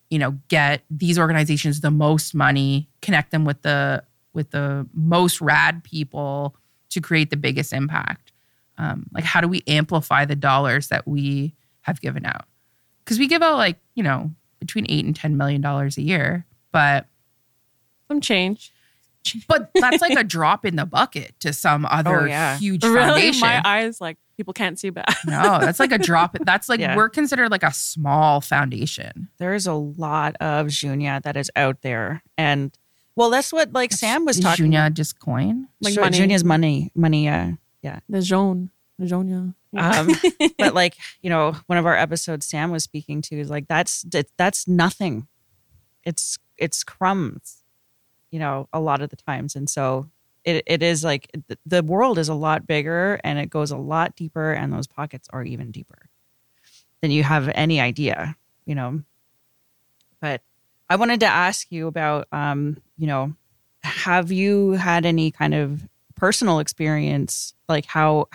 you 0.09 0.19
know, 0.19 0.39
get 0.49 0.83
these 0.91 1.19
organizations 1.19 1.81
the 1.81 1.91
most 1.91 2.35
money, 2.35 2.89
connect 3.03 3.31
them 3.31 3.45
with 3.45 3.63
the 3.63 4.03
with 4.33 4.51
the 4.51 4.87
most 4.95 5.41
rad 5.41 5.85
people 5.85 6.57
to 6.91 7.01
create 7.01 7.31
the 7.31 7.37
biggest 7.37 7.73
impact? 7.73 8.33
Um, 8.79 9.07
like, 9.13 9.25
how 9.25 9.41
do 9.41 9.49
we 9.49 9.63
amplify 9.67 10.25
the 10.25 10.35
dollars 10.35 10.89
that 10.89 11.07
we 11.07 11.55
have 11.83 12.01
given 12.01 12.25
out? 12.25 12.47
Because 13.05 13.19
we 13.19 13.27
give 13.27 13.43
out 13.43 13.57
like, 13.57 13.77
you 13.95 14.03
know, 14.03 14.31
between 14.59 14.87
eight 14.89 15.05
and 15.05 15.19
$10 15.19 15.35
million 15.35 15.65
a 15.65 15.89
year, 16.01 16.47
but 16.73 17.07
Some 18.11 18.21
change. 18.21 18.73
but 19.49 19.71
that's 19.75 20.01
like 20.01 20.19
a 20.19 20.25
drop 20.37 20.65
in 20.65 20.77
the 20.77 20.87
bucket 20.87 21.39
to 21.41 21.53
some 21.53 21.87
other 21.87 22.23
Oh, 22.23 22.25
yeah. 22.25 22.57
huge 22.59 22.83
Really, 22.85 22.97
foundation. 23.33 23.41
my 23.41 23.63
eyes 23.65 24.01
like 24.01 24.17
people 24.37 24.53
can't 24.55 24.79
see 24.79 24.91
bad. 24.91 25.05
no, 25.27 25.59
that's 25.61 25.79
like 25.79 25.93
a 25.93 25.99
drop. 25.99 26.37
That's 26.41 26.69
like 26.69 26.81
Yeah. 26.81 26.97
we're 26.97 27.11
considered 27.11 27.51
like 27.51 27.63
a 27.63 27.73
small 27.73 28.41
foundation. 28.41 29.29
There's 29.39 29.67
a 29.67 29.75
lot 29.75 30.37
of 30.41 30.69
Junia 30.71 31.21
that 31.25 31.37
is 31.37 31.51
out 31.55 31.83
there. 31.83 32.23
And 32.39 32.77
well, 33.15 33.29
that's 33.31 33.53
what 33.53 33.73
like 33.75 33.93
Sam 33.93 34.25
was 34.25 34.39
Is 34.39 34.43
talking 34.45 34.65
Junia 34.73 34.89
just 34.91 35.21
coin? 35.21 35.69
Like 35.83 35.93
Sure, 35.95 36.05
money. 36.05 36.17
Junia's 36.17 36.43
money, 36.45 36.91
money, 36.95 37.29
uh, 37.29 37.53
The 38.09 38.23
jaune, 38.23 38.71
the 38.99 39.07
jaune, 39.07 39.29
yeah. 39.29 40.01
Um, 40.01 40.09
but 40.59 40.75
like 40.75 40.97
you 41.21 41.29
know, 41.31 41.55
one 41.67 41.77
of 41.79 41.85
our 41.87 41.95
episodes 41.97 42.47
Sam 42.47 42.71
was 42.71 42.83
speaking 42.85 43.21
to 43.23 43.39
is 43.39 43.51
like 43.51 43.69
that's 43.69 44.03
that- 44.03 44.31
that's 44.39 44.67
nothing. 44.67 45.29
It's 46.05 46.39
it's 46.57 46.83
crumbs, 46.83 47.60
you 48.31 48.39
know, 48.39 48.69
a 48.73 48.81
lot 48.81 49.03
of 49.03 49.11
the 49.11 49.17
times, 49.17 49.57
and 49.57 49.69
so 49.69 50.09
it 50.45 50.63
it 50.67 50.83
is 50.83 51.05
like 51.05 51.31
the 51.67 51.83
world 51.83 52.19
is 52.19 52.29
a 52.29 52.35
lot 52.35 52.67
bigger 52.67 53.21
and 53.25 53.39
it 53.39 53.51
goes 53.51 53.71
a 53.71 53.77
lot 53.77 54.17
deeper, 54.17 54.53
and 54.53 54.73
those 54.73 54.87
pockets 54.87 55.29
are 55.33 55.45
even 55.45 55.71
deeper 55.71 56.09
than 57.01 57.11
you 57.11 57.23
have 57.23 57.49
any 57.55 57.81
idea, 57.81 58.37
you 58.67 58.75
know. 58.75 59.03
But 60.21 60.43
I 60.89 60.97
wanted 60.97 61.21
to 61.21 61.27
ask 61.27 61.71
you 61.71 61.87
about, 61.87 62.29
um, 62.33 62.77
you 62.99 63.07
know, 63.07 63.35
have 63.83 64.31
you 64.31 64.73
had 64.73 65.07
any 65.07 65.31
kind 65.31 65.55
of 65.55 65.89
personal 66.15 66.59
experience, 66.59 67.55
like 67.69 67.87
how 67.87 68.29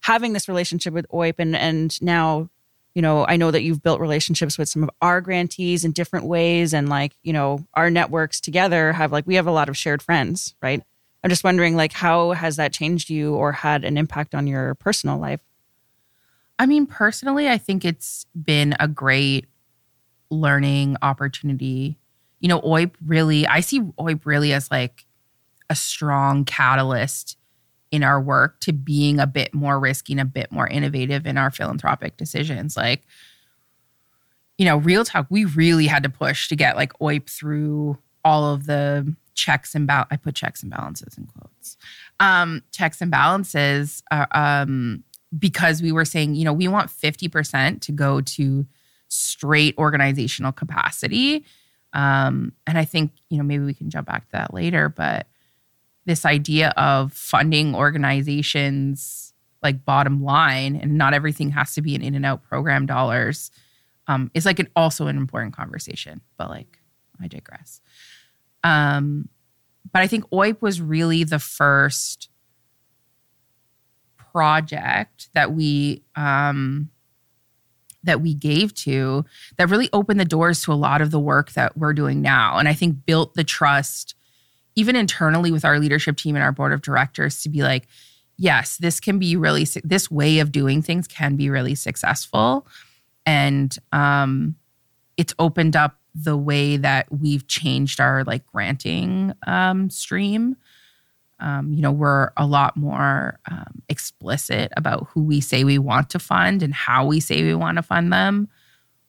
having 0.00 0.32
this 0.32 0.48
relationship 0.48 0.94
with 0.94 1.06
OIP 1.10 1.34
and 1.38 1.56
and 1.56 2.00
now 2.00 2.48
you 2.96 3.02
know 3.02 3.24
I 3.28 3.36
know 3.36 3.52
that 3.52 3.62
you've 3.62 3.82
built 3.82 4.00
relationships 4.00 4.58
with 4.58 4.68
some 4.68 4.82
of 4.82 4.90
our 5.00 5.20
grantees 5.20 5.84
in 5.84 5.92
different 5.92 6.26
ways 6.26 6.74
and 6.74 6.88
like 6.88 7.12
you 7.22 7.32
know 7.32 7.64
our 7.74 7.90
networks 7.90 8.40
together 8.40 8.92
have 8.92 9.12
like 9.12 9.26
we 9.28 9.36
have 9.36 9.46
a 9.46 9.52
lot 9.52 9.68
of 9.68 9.76
shared 9.76 10.02
friends 10.02 10.56
right 10.60 10.82
I'm 11.22 11.30
just 11.30 11.44
wondering 11.44 11.76
like 11.76 11.92
how 11.92 12.32
has 12.32 12.56
that 12.56 12.72
changed 12.72 13.10
you 13.10 13.34
or 13.34 13.52
had 13.52 13.84
an 13.84 13.96
impact 13.96 14.34
on 14.34 14.48
your 14.48 14.74
personal 14.74 15.18
life 15.18 15.40
I 16.58 16.66
mean, 16.66 16.86
personally, 16.86 17.48
I 17.48 17.58
think 17.58 17.84
it's 17.84 18.26
been 18.34 18.74
a 18.80 18.88
great 18.88 19.46
learning 20.30 20.96
opportunity. 21.02 21.98
You 22.40 22.48
know, 22.48 22.60
OIP 22.60 22.94
really, 23.04 23.46
I 23.46 23.60
see 23.60 23.80
OIP 23.80 24.22
really 24.24 24.52
as 24.52 24.70
like 24.70 25.04
a 25.68 25.74
strong 25.74 26.44
catalyst 26.44 27.36
in 27.90 28.02
our 28.02 28.20
work 28.20 28.60
to 28.60 28.72
being 28.72 29.20
a 29.20 29.26
bit 29.26 29.54
more 29.54 29.78
risky 29.78 30.12
and 30.12 30.20
a 30.20 30.24
bit 30.24 30.50
more 30.50 30.66
innovative 30.66 31.26
in 31.26 31.38
our 31.38 31.50
philanthropic 31.50 32.16
decisions. 32.16 32.76
Like, 32.76 33.02
you 34.58 34.64
know, 34.64 34.78
real 34.78 35.04
talk, 35.04 35.26
we 35.30 35.44
really 35.44 35.86
had 35.86 36.02
to 36.02 36.08
push 36.08 36.48
to 36.48 36.56
get 36.56 36.76
like 36.76 36.92
OIP 36.94 37.30
through 37.30 37.98
all 38.24 38.52
of 38.52 38.66
the 38.66 39.14
checks 39.34 39.74
and 39.74 39.86
balance. 39.86 40.08
I 40.10 40.16
put 40.16 40.34
checks 40.34 40.62
and 40.62 40.70
balances 40.70 41.16
in 41.16 41.26
quotes. 41.26 41.76
Um, 42.18 42.62
checks 42.72 43.00
and 43.00 43.10
balances, 43.10 44.02
uh, 44.10 44.26
um, 44.32 45.04
because 45.38 45.82
we 45.82 45.92
were 45.92 46.04
saying, 46.04 46.34
you 46.34 46.44
know, 46.44 46.52
we 46.52 46.68
want 46.68 46.90
50% 46.90 47.80
to 47.82 47.92
go 47.92 48.20
to 48.20 48.66
straight 49.08 49.76
organizational 49.78 50.52
capacity. 50.52 51.44
Um, 51.92 52.52
and 52.66 52.78
I 52.78 52.84
think, 52.84 53.12
you 53.30 53.38
know, 53.38 53.44
maybe 53.44 53.64
we 53.64 53.74
can 53.74 53.90
jump 53.90 54.08
back 54.08 54.24
to 54.26 54.32
that 54.32 54.54
later, 54.54 54.88
but 54.88 55.26
this 56.06 56.24
idea 56.24 56.70
of 56.76 57.12
funding 57.12 57.74
organizations 57.74 59.34
like 59.62 59.84
bottom 59.84 60.22
line 60.22 60.76
and 60.76 60.96
not 60.96 61.12
everything 61.12 61.50
has 61.50 61.74
to 61.74 61.82
be 61.82 61.94
an 61.94 62.02
in 62.02 62.14
and 62.14 62.24
out 62.24 62.42
program 62.44 62.86
dollars 62.86 63.50
um, 64.06 64.30
is 64.34 64.46
like 64.46 64.58
an, 64.58 64.68
also 64.76 65.08
an 65.08 65.16
important 65.16 65.54
conversation. 65.54 66.20
But 66.36 66.48
like, 66.50 66.78
I 67.20 67.26
digress. 67.26 67.80
Um, 68.62 69.28
but 69.92 70.02
I 70.02 70.06
think 70.06 70.28
OIP 70.30 70.60
was 70.60 70.80
really 70.80 71.24
the 71.24 71.38
first 71.38 72.28
project 74.16 75.28
that 75.34 75.52
we 75.52 76.02
um, 76.14 76.90
that 78.02 78.20
we 78.20 78.34
gave 78.34 78.74
to 78.74 79.24
that 79.56 79.68
really 79.68 79.88
opened 79.92 80.20
the 80.20 80.24
doors 80.24 80.62
to 80.62 80.72
a 80.72 80.74
lot 80.74 81.00
of 81.00 81.10
the 81.10 81.18
work 81.18 81.52
that 81.52 81.76
we're 81.76 81.92
doing 81.92 82.20
now, 82.20 82.58
and 82.58 82.68
I 82.68 82.74
think 82.74 83.06
built 83.06 83.34
the 83.34 83.44
trust 83.44 84.15
even 84.76 84.94
internally 84.94 85.50
with 85.50 85.64
our 85.64 85.78
leadership 85.80 86.16
team 86.16 86.36
and 86.36 86.44
our 86.44 86.52
board 86.52 86.72
of 86.72 86.82
directors 86.82 87.42
to 87.42 87.48
be 87.48 87.62
like, 87.62 87.88
yes, 88.36 88.76
this 88.76 89.00
can 89.00 89.18
be 89.18 89.34
really 89.34 89.66
this 89.82 90.10
way 90.10 90.38
of 90.38 90.52
doing 90.52 90.82
things 90.82 91.08
can 91.08 91.36
be 91.36 91.50
really 91.50 91.74
successful, 91.74 92.66
and 93.24 93.76
um, 93.92 94.54
it's 95.16 95.34
opened 95.38 95.74
up 95.74 95.98
the 96.14 96.36
way 96.36 96.76
that 96.76 97.06
we've 97.10 97.46
changed 97.46 98.00
our 98.00 98.24
like 98.24 98.46
granting 98.46 99.32
um, 99.46 99.90
stream. 99.90 100.56
Um, 101.38 101.72
you 101.72 101.82
know, 101.82 101.92
we're 101.92 102.30
a 102.38 102.46
lot 102.46 102.78
more 102.78 103.38
um, 103.50 103.82
explicit 103.90 104.72
about 104.76 105.08
who 105.10 105.22
we 105.22 105.42
say 105.42 105.64
we 105.64 105.78
want 105.78 106.08
to 106.10 106.18
fund 106.18 106.62
and 106.62 106.72
how 106.72 107.04
we 107.04 107.20
say 107.20 107.42
we 107.42 107.54
want 107.54 107.76
to 107.76 107.82
fund 107.82 108.10
them. 108.10 108.48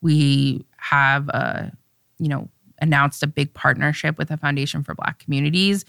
We 0.01 0.65
have, 0.75 1.29
a, 1.29 1.71
you 2.19 2.27
know, 2.27 2.49
announced 2.81 3.23
a 3.23 3.27
big 3.27 3.53
partnership 3.53 4.17
with 4.17 4.29
the 4.29 4.37
Foundation 4.37 4.83
for 4.83 4.93
Black 4.95 5.19
Communities 5.19 5.85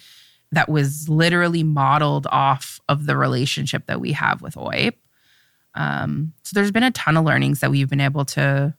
that 0.52 0.68
was 0.68 1.08
literally 1.08 1.62
modeled 1.62 2.26
off 2.30 2.80
of 2.88 3.06
the 3.06 3.16
relationship 3.16 3.86
that 3.86 4.00
we 4.00 4.12
have 4.12 4.40
with 4.40 4.54
OIP. 4.54 4.94
Um, 5.74 6.32
so 6.44 6.52
there's 6.54 6.70
been 6.72 6.82
a 6.82 6.90
ton 6.90 7.16
of 7.16 7.24
learnings 7.24 7.60
that 7.60 7.70
we've 7.70 7.88
been 7.90 8.00
able 8.00 8.24
to 8.26 8.74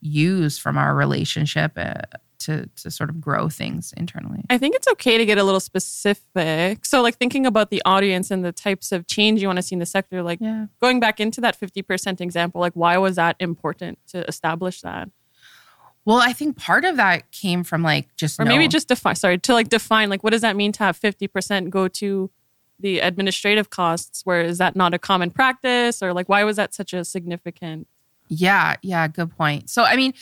use 0.00 0.58
from 0.58 0.76
our 0.78 0.94
relationship 0.94 1.72
uh, 1.76 1.94
to 2.40 2.66
to 2.74 2.90
sort 2.90 3.08
of 3.10 3.20
grow 3.20 3.48
things 3.48 3.92
internally. 3.96 4.42
I 4.50 4.58
think 4.58 4.74
it's 4.74 4.88
okay 4.88 5.16
to 5.18 5.24
get 5.24 5.38
a 5.38 5.44
little 5.44 5.60
specific. 5.60 6.84
So, 6.84 7.00
like 7.02 7.16
thinking 7.16 7.46
about 7.46 7.70
the 7.70 7.80
audience 7.84 8.30
and 8.32 8.44
the 8.44 8.50
types 8.50 8.90
of 8.90 9.06
change 9.06 9.40
you 9.40 9.46
want 9.48 9.58
to 9.58 9.62
see 9.62 9.74
in 9.74 9.78
the 9.78 9.86
sector, 9.86 10.22
like 10.22 10.40
Yeah. 10.40 10.66
going 10.80 10.98
back 10.98 11.20
into 11.20 11.40
that 11.42 11.56
50% 11.60 12.20
example, 12.20 12.60
like 12.60 12.72
why 12.72 12.98
was 12.98 13.16
that 13.16 13.36
important 13.38 13.98
to 14.08 14.26
establish 14.26 14.80
that? 14.80 15.08
Well, 16.04 16.18
I 16.18 16.32
think 16.32 16.56
part 16.56 16.84
of 16.84 16.96
that 16.96 17.30
came 17.30 17.62
from 17.62 17.82
like 17.82 18.14
just 18.16 18.40
Or 18.40 18.44
maybe 18.44 18.66
just 18.66 18.88
define, 18.88 19.14
sorry, 19.14 19.38
to 19.38 19.52
like 19.54 19.68
define, 19.68 20.10
like 20.10 20.24
what 20.24 20.30
does 20.30 20.40
that 20.42 20.56
mean 20.56 20.72
to 20.72 20.80
have 20.80 20.98
50% 20.98 21.70
go 21.70 21.86
to 21.88 22.30
the 22.80 22.98
administrative 22.98 23.70
costs? 23.70 24.26
Where 24.26 24.40
is 24.40 24.58
that 24.58 24.74
not 24.74 24.94
a 24.94 24.98
common 24.98 25.30
practice? 25.30 26.02
Or 26.02 26.12
like 26.12 26.28
why 26.28 26.42
was 26.44 26.56
that 26.56 26.74
such 26.74 26.92
a 26.92 27.04
significant? 27.04 27.86
Yeah, 28.28 28.76
yeah, 28.82 29.06
good 29.08 29.30
point. 29.36 29.70
So 29.70 29.84
I 29.84 29.96
mean, 29.96 30.14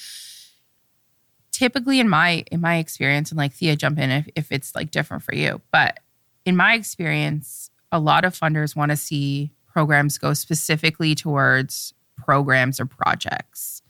typically 1.51 2.01
in 2.01 2.09
my 2.09 2.45
in 2.51 2.61
my 2.61 2.77
experience, 2.77 3.31
and 3.31 3.39
like 3.39 3.53
Thea, 3.53 3.77
jump 3.77 3.99
in 3.99 4.11
if, 4.11 4.29
if 4.35 4.53
it's 4.53 4.75
like 4.75 4.91
different 4.91 5.23
for 5.23 5.35
you. 5.35 5.61
But 5.73 6.01
in 6.45 6.57
my 6.57 6.75
experience, 6.75 7.71
a 7.93 7.99
lot 7.99 8.25
of 8.25 8.39
funders 8.39 8.77
want 8.77 8.91
to 8.91 8.97
see 8.97 9.51
programs 9.67 10.19
go 10.19 10.35
specifically 10.35 11.15
towards 11.15 11.95
programs 12.17 12.81
or 12.81 12.87
projects, 12.87 13.83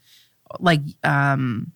like 0.59 0.81
um, 1.03 1.71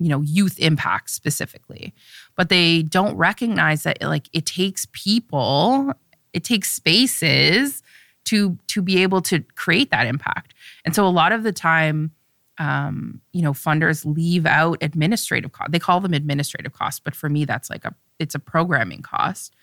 you 0.00 0.08
know, 0.08 0.22
youth 0.22 0.58
impact 0.58 1.10
specifically. 1.10 1.94
But 2.34 2.48
they 2.48 2.82
don't 2.82 3.16
recognize 3.16 3.84
that 3.84 4.02
like 4.02 4.28
it 4.32 4.46
takes 4.46 4.86
people, 4.92 5.92
it 6.32 6.42
takes 6.42 6.72
spaces 6.72 7.82
to 8.24 8.58
to 8.68 8.82
be 8.82 9.02
able 9.02 9.20
to 9.22 9.40
create 9.54 9.90
that 9.90 10.06
impact. 10.06 10.54
And 10.84 10.94
so 10.94 11.06
a 11.06 11.08
lot 11.08 11.32
of 11.32 11.42
the 11.42 11.52
time, 11.52 12.12
um, 12.58 13.20
you 13.32 13.42
know, 13.42 13.52
funders 13.52 14.04
leave 14.04 14.46
out 14.46 14.78
administrative 14.80 15.52
costs. 15.52 15.70
They 15.70 15.78
call 15.78 16.00
them 16.00 16.14
administrative 16.14 16.72
costs, 16.72 16.98
but 16.98 17.14
for 17.14 17.28
me, 17.28 17.44
that's 17.44 17.68
like 17.68 17.84
a 17.84 17.94
it's 18.18 18.34
a 18.34 18.40
programming 18.40 19.02
cost. 19.02 19.54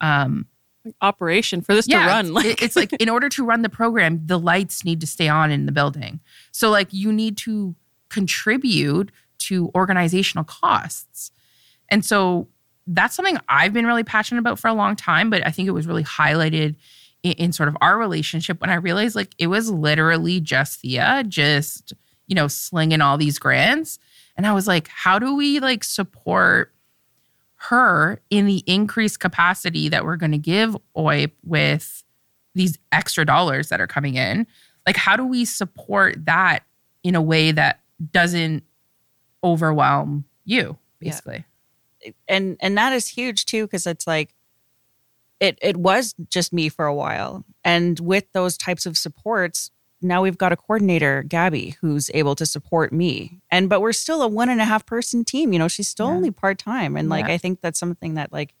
Um, 0.00 0.46
Operation 1.00 1.62
for 1.62 1.74
this 1.74 1.86
to 1.86 1.96
run, 1.96 2.26
it's, 2.26 2.34
like 2.34 2.62
it's 2.62 2.76
like 2.76 2.92
in 2.94 3.08
order 3.08 3.30
to 3.30 3.42
run 3.42 3.62
the 3.62 3.70
program, 3.70 4.20
the 4.26 4.38
lights 4.38 4.84
need 4.84 5.00
to 5.00 5.06
stay 5.06 5.28
on 5.28 5.50
in 5.50 5.64
the 5.64 5.72
building. 5.72 6.20
So 6.52 6.68
like 6.68 6.88
you 6.92 7.10
need 7.10 7.38
to 7.38 7.74
contribute 8.10 9.10
to 9.48 9.70
organizational 9.74 10.44
costs. 10.44 11.30
And 11.88 12.04
so 12.04 12.48
that's 12.86 13.14
something 13.14 13.38
I've 13.48 13.72
been 13.72 13.86
really 13.86 14.04
passionate 14.04 14.40
about 14.40 14.58
for 14.58 14.68
a 14.68 14.74
long 14.74 14.96
time, 14.96 15.30
but 15.30 15.46
I 15.46 15.50
think 15.50 15.68
it 15.68 15.72
was 15.72 15.86
really 15.86 16.04
highlighted 16.04 16.76
in, 17.22 17.32
in 17.32 17.52
sort 17.52 17.68
of 17.68 17.76
our 17.80 17.98
relationship 17.98 18.60
when 18.60 18.70
I 18.70 18.74
realized 18.74 19.16
like 19.16 19.34
it 19.38 19.46
was 19.46 19.70
literally 19.70 20.40
just 20.40 20.80
Thea, 20.80 21.24
just, 21.26 21.92
you 22.26 22.34
know, 22.34 22.48
slinging 22.48 23.00
all 23.00 23.16
these 23.16 23.38
grants. 23.38 23.98
And 24.36 24.46
I 24.46 24.52
was 24.52 24.66
like, 24.66 24.88
how 24.88 25.18
do 25.18 25.34
we 25.34 25.60
like 25.60 25.84
support 25.84 26.72
her 27.56 28.20
in 28.28 28.46
the 28.46 28.62
increased 28.66 29.20
capacity 29.20 29.88
that 29.88 30.04
we're 30.04 30.16
going 30.16 30.32
to 30.32 30.38
give 30.38 30.76
OIP 30.96 31.32
with 31.42 32.02
these 32.54 32.78
extra 32.92 33.24
dollars 33.24 33.68
that 33.70 33.80
are 33.80 33.86
coming 33.86 34.16
in? 34.16 34.46
Like, 34.86 34.96
how 34.96 35.16
do 35.16 35.24
we 35.24 35.44
support 35.44 36.26
that 36.26 36.60
in 37.02 37.14
a 37.14 37.22
way 37.22 37.52
that 37.52 37.80
doesn't 38.12 38.64
overwhelm 39.44 40.24
you, 40.44 40.78
Yeah. 41.00 41.10
basically? 41.10 41.44
and 42.28 42.56
and 42.60 42.76
that 42.76 42.92
is 42.92 43.08
huge 43.08 43.46
too 43.46 43.64
because 43.66 43.86
it's 43.86 44.06
like 44.06 44.34
it 45.40 45.58
it 45.62 45.76
was 45.76 46.14
just 46.28 46.52
me 46.52 46.68
for 46.68 46.84
a 46.84 46.94
while 46.94 47.44
and 47.64 47.98
with 48.00 48.30
those 48.32 48.58
types 48.58 48.84
of 48.84 48.98
supports 48.98 49.70
now 50.02 50.20
we've 50.20 50.36
got 50.36 50.52
a 50.52 50.56
coordinator 50.56 51.22
gabby 51.22 51.76
who's 51.80 52.10
able 52.12 52.34
to 52.34 52.44
support 52.44 52.92
me 52.92 53.40
and 53.50 53.70
but 53.70 53.80
we're 53.80 53.92
still 53.94 54.20
a 54.20 54.28
one 54.28 54.50
and 54.50 54.60
a 54.60 54.66
half 54.66 54.84
person 54.84 55.24
team 55.24 55.50
you 55.54 55.58
know 55.58 55.66
she's 55.66 55.88
still 55.88 56.08
Yeah. 56.08 56.12
only 56.12 56.30
part-time 56.30 56.94
and 56.94 57.08
like 57.08 57.26
Yeah. 57.26 57.32
i 57.32 57.38
think 57.38 57.62
that's 57.62 57.80
something 57.80 58.14
that 58.14 58.30
like 58.34 58.52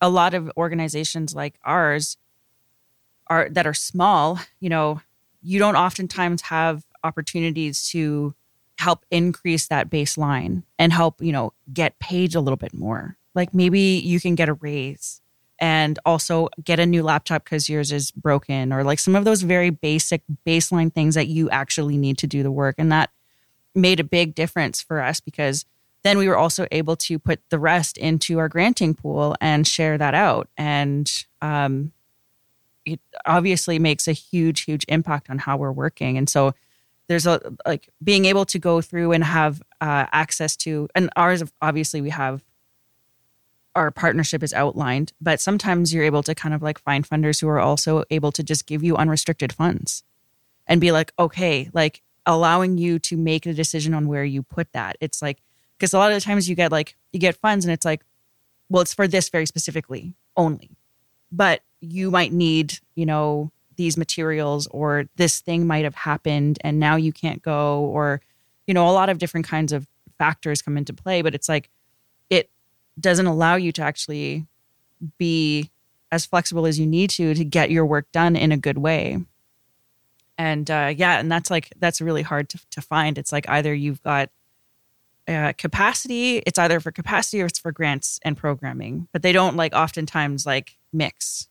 a 0.00 0.08
lot 0.08 0.32
of 0.34 0.48
organizations 0.56 1.34
like 1.34 1.58
ours 1.64 2.16
are 3.26 3.48
that 3.50 3.66
are 3.66 3.74
small 3.74 4.38
you 4.60 4.68
know 4.70 5.00
you 5.42 5.58
don't 5.58 5.74
oftentimes 5.76 6.42
have 6.42 6.84
opportunities 7.02 7.88
to 7.88 8.34
help 8.78 9.04
increase 9.10 9.66
that 9.68 9.90
baseline 9.90 10.62
and 10.78 10.92
help 10.92 11.20
you 11.20 11.32
know 11.32 11.52
get 11.72 11.98
paid 11.98 12.34
a 12.34 12.40
little 12.40 12.56
bit 12.56 12.74
more. 12.74 13.16
Like 13.34 13.52
maybe 13.52 13.80
you 13.80 14.20
can 14.20 14.34
get 14.34 14.48
a 14.48 14.54
raise 14.54 15.20
and 15.60 15.98
also 16.04 16.48
get 16.62 16.78
a 16.78 16.86
new 16.86 17.02
laptop 17.02 17.44
because 17.44 17.68
yours 17.68 17.90
is 17.92 18.10
broken 18.12 18.72
or 18.72 18.84
like 18.84 18.98
some 18.98 19.16
of 19.16 19.24
those 19.24 19.42
very 19.42 19.70
basic 19.70 20.22
baseline 20.46 20.92
things 20.92 21.14
that 21.16 21.26
you 21.26 21.50
actually 21.50 21.96
need 21.96 22.18
to 22.18 22.26
do 22.26 22.42
the 22.42 22.50
work. 22.50 22.76
And 22.78 22.92
that 22.92 23.10
made 23.74 24.00
a 24.00 24.04
big 24.04 24.34
difference 24.34 24.80
for 24.80 25.00
us 25.00 25.20
because 25.20 25.64
then 26.04 26.16
we 26.16 26.28
were 26.28 26.36
also 26.36 26.66
able 26.70 26.96
to 26.96 27.18
put 27.18 27.40
the 27.50 27.58
rest 27.58 27.98
into 27.98 28.38
our 28.38 28.48
granting 28.48 28.94
pool 28.94 29.34
and 29.40 29.66
share 29.66 29.98
that 29.98 30.14
out. 30.14 30.48
And 30.56 31.10
um, 31.42 31.92
it 32.84 33.00
obviously 33.26 33.78
makes 33.78 34.06
a 34.06 34.12
huge 34.12 34.62
huge 34.62 34.84
impact 34.88 35.28
on 35.28 35.38
how 35.38 35.56
we're 35.56 35.72
working. 35.72 36.16
And 36.16 36.28
so 36.28 36.54
there's 37.08 37.26
a 37.26 37.40
like 37.66 37.88
being 38.02 38.24
able 38.24 38.44
to 38.46 38.58
go 38.58 38.80
through 38.80 39.12
and 39.12 39.24
have 39.24 39.62
uh, 39.80 40.06
access 40.12 40.56
to 40.56 40.88
and 40.94 41.10
ours 41.16 41.42
obviously 41.60 42.00
we 42.00 42.10
have 42.10 42.42
our 43.74 43.90
partnership 43.90 44.42
is 44.42 44.52
outlined 44.52 45.12
but 45.20 45.40
sometimes 45.40 45.92
you're 45.92 46.04
able 46.04 46.22
to 46.22 46.34
kind 46.34 46.54
of 46.54 46.62
like 46.62 46.78
find 46.78 47.08
funders 47.08 47.40
who 47.40 47.48
are 47.48 47.60
also 47.60 48.04
able 48.10 48.32
to 48.32 48.42
just 48.42 48.66
give 48.66 48.82
you 48.82 48.96
unrestricted 48.96 49.52
funds 49.52 50.02
and 50.66 50.80
be 50.80 50.92
like 50.92 51.12
okay 51.18 51.70
like 51.72 52.02
allowing 52.28 52.76
you 52.76 52.98
to 52.98 53.16
make 53.16 53.46
a 53.46 53.54
decision 53.54 53.94
on 53.94 54.06
where 54.06 54.22
you 54.22 54.42
put 54.42 54.70
that. 54.74 54.96
It's 55.00 55.22
like 55.22 55.38
because 55.76 55.94
a 55.94 55.98
lot 55.98 56.12
of 56.12 56.16
the 56.16 56.20
times 56.20 56.48
you 56.48 56.54
get 56.54 56.70
like 56.70 56.96
you 57.12 57.18
get 57.18 57.36
funds 57.36 57.64
and 57.64 57.72
it's 57.72 57.86
like 57.86 58.04
well 58.68 58.82
it's 58.82 58.94
for 58.94 59.08
this 59.08 59.30
very 59.30 59.46
specifically 59.46 60.14
only 60.36 60.76
but 61.32 61.62
you 61.80 62.10
might 62.10 62.32
need 62.32 62.78
you 62.94 63.06
know 63.06 63.50
these 63.78 63.96
materials 63.96 64.66
or 64.66 65.08
this 65.16 65.40
thing 65.40 65.66
might 65.66 65.84
have 65.84 65.94
happened 65.94 66.58
and 66.62 66.78
now 66.78 66.96
you 66.96 67.12
can't 67.12 67.42
go 67.42 67.80
or 67.80 68.20
you 68.66 68.74
know 68.74 68.86
a 68.86 68.92
lot 68.92 69.08
of 69.08 69.18
different 69.18 69.46
kinds 69.46 69.72
of 69.72 69.86
factors 70.18 70.60
come 70.60 70.76
into 70.76 70.92
play 70.92 71.22
but 71.22 71.34
it's 71.34 71.48
like 71.48 71.70
it 72.28 72.50
doesn't 73.00 73.26
allow 73.26 73.54
you 73.54 73.72
to 73.72 73.80
actually 73.80 74.46
be 75.16 75.70
as 76.10 76.26
flexible 76.26 76.66
as 76.66 76.78
you 76.78 76.86
need 76.86 77.10
to 77.10 77.34
to 77.34 77.44
get 77.44 77.70
your 77.70 77.86
work 77.86 78.10
done 78.12 78.36
in 78.36 78.52
a 78.52 78.56
good 78.56 78.78
way. 78.78 79.18
And 80.36 80.70
uh, 80.70 80.92
yeah 80.96 81.18
and 81.18 81.30
that's 81.30 81.50
like 81.50 81.72
that's 81.78 82.00
really 82.00 82.22
hard 82.22 82.48
to, 82.50 82.60
to 82.70 82.80
find. 82.80 83.18
It's 83.18 83.32
like 83.32 83.48
either 83.48 83.74
you've 83.74 84.02
got 84.02 84.30
uh, 85.26 85.52
capacity 85.58 86.38
it's 86.46 86.58
either 86.58 86.80
for 86.80 86.90
capacity 86.90 87.42
or 87.42 87.44
it's 87.44 87.58
for 87.58 87.70
grants 87.70 88.18
and 88.22 88.34
programming 88.34 89.06
but 89.12 89.20
they 89.20 89.30
don't 89.30 89.56
like 89.56 89.74
oftentimes 89.74 90.46
like 90.46 90.78
mix 90.90 91.48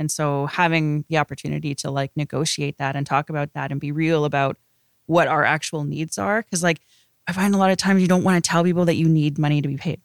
and 0.00 0.10
so 0.10 0.46
having 0.46 1.04
the 1.10 1.18
opportunity 1.18 1.74
to 1.74 1.90
like 1.90 2.10
negotiate 2.16 2.78
that 2.78 2.96
and 2.96 3.06
talk 3.06 3.28
about 3.28 3.52
that 3.52 3.70
and 3.70 3.78
be 3.78 3.92
real 3.92 4.24
about 4.24 4.56
what 5.04 5.28
our 5.28 5.44
actual 5.44 5.84
needs 5.84 6.16
are 6.16 6.40
because 6.42 6.62
like 6.62 6.80
i 7.28 7.32
find 7.32 7.54
a 7.54 7.58
lot 7.58 7.70
of 7.70 7.76
times 7.76 8.00
you 8.00 8.08
don't 8.08 8.24
want 8.24 8.42
to 8.42 8.48
tell 8.48 8.64
people 8.64 8.86
that 8.86 8.96
you 8.96 9.08
need 9.08 9.38
money 9.38 9.60
to 9.62 9.68
be 9.68 9.76
paid. 9.76 10.00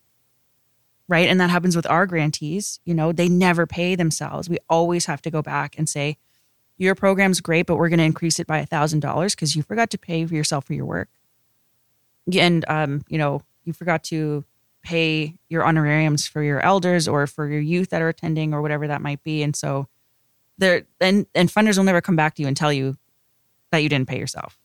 Right? 1.07 1.29
And 1.29 1.39
that 1.39 1.51
happens 1.51 1.75
with 1.75 1.85
our 1.87 2.05
grantees 2.05 2.79
you 2.83 2.93
know 2.93 3.11
they 3.11 3.29
never 3.29 3.65
pay 3.65 3.95
themselves. 3.95 4.49
We 4.49 4.57
always 4.69 5.05
have 5.05 5.21
to 5.23 5.31
go 5.31 5.41
back 5.41 5.75
and 5.77 5.87
say 5.87 6.17
your 6.77 6.93
program's 6.93 7.39
great 7.39 7.65
but 7.65 7.77
we're 7.77 7.89
going 7.89 7.99
to 7.99 8.05
increase 8.05 8.37
it 8.37 8.47
by 8.47 8.57
a 8.57 8.65
thousand 8.65 8.99
dollars 8.99 9.33
because 9.33 9.55
you 9.55 9.63
forgot 9.63 9.89
to 9.91 9.97
pay 9.97 10.25
for 10.25 10.35
yourself 10.35 10.65
for 10.65 10.73
your 10.73 10.85
work. 10.85 11.09
And 12.37 12.65
um, 12.67 13.05
you 13.07 13.17
know 13.17 13.43
you 13.63 13.71
forgot 13.71 14.03
to 14.05 14.43
pay 14.85 15.35
your 15.49 15.65
honorariums 15.65 16.27
for 16.27 16.41
your 16.43 16.61
elders 16.61 17.07
or 17.07 17.27
for 17.27 17.47
your 17.49 17.59
youth 17.59 17.89
that 17.89 18.01
are 18.01 18.07
attending 18.09 18.53
or 18.53 18.61
whatever 18.61 18.87
that 18.87 19.01
might 19.01 19.21
be 19.23 19.41
and 19.43 19.55
so 19.55 19.87
there 20.59 20.83
and 21.01 21.25
and 21.35 21.49
funders 21.49 21.75
will 21.77 21.83
never 21.83 21.99
come 22.01 22.15
back 22.15 22.35
to 22.35 22.41
you 22.41 22.47
and 22.47 22.55
tell 22.55 22.71
you 22.71 22.95
that 23.71 23.79
you 23.79 23.89
didn't 23.89 24.07
pay 24.07 24.17
yourself 24.19 24.57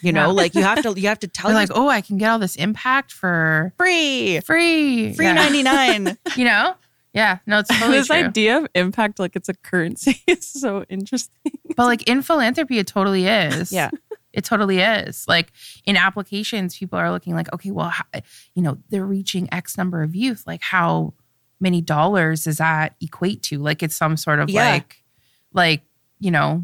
you 0.00 0.12
know 0.12 0.26
Yeah. 0.28 0.32
like 0.32 0.54
you 0.54 0.62
have 0.62 0.82
to 0.82 0.98
you 0.98 1.08
have 1.08 1.18
to 1.18 1.28
tell 1.36 1.50
They're 1.50 1.60
you 1.60 1.66
like, 1.68 1.76
oh, 1.76 1.88
I 1.88 2.00
can 2.00 2.16
get 2.16 2.30
all 2.30 2.38
this 2.38 2.56
impact 2.56 3.12
for 3.12 3.72
free 3.76 4.40
free, 4.40 5.12
free 5.12 5.26
Yeah. 5.26 5.34
99 5.34 6.16
You 6.36 6.44
know? 6.46 6.74
Yeah, 7.12 7.38
no, 7.46 7.58
it's 7.60 7.68
totally 7.78 7.98
this 7.98 8.06
true. 8.08 8.16
idea 8.16 8.58
of 8.58 8.68
impact 8.74 9.18
like 9.18 9.36
it's 9.36 9.48
a 9.48 9.54
currency 9.54 10.22
is 10.26 10.46
so 10.46 10.84
interesting. 10.88 11.52
But 11.76 11.84
like 11.86 12.02
in 12.08 12.20
philanthropy, 12.22 12.78
it 12.78 12.86
totally 12.86 13.26
is. 13.26 13.72
Yeah. 13.72 13.90
It 14.36 14.44
totally 14.44 14.78
is. 14.80 15.26
Like 15.26 15.50
in 15.84 15.96
applications, 15.96 16.76
people 16.78 16.98
are 16.98 17.10
looking 17.10 17.34
like, 17.34 17.52
okay, 17.52 17.70
well, 17.72 17.88
how, 17.88 18.04
you 18.54 18.62
know, 18.62 18.78
they're 18.90 19.04
reaching 19.06 19.48
X 19.52 19.76
number 19.78 20.02
of 20.02 20.14
youth. 20.14 20.44
Like, 20.46 20.62
how 20.62 21.14
many 21.58 21.80
dollars 21.80 22.44
does 22.44 22.58
that 22.58 22.94
equate 23.00 23.42
to? 23.44 23.58
Like, 23.58 23.82
it's 23.82 23.96
some 23.96 24.16
sort 24.16 24.38
of 24.40 24.50
Yeah. 24.50 24.70
like, 24.72 25.02
like 25.52 25.82
you 26.20 26.30
know, 26.30 26.62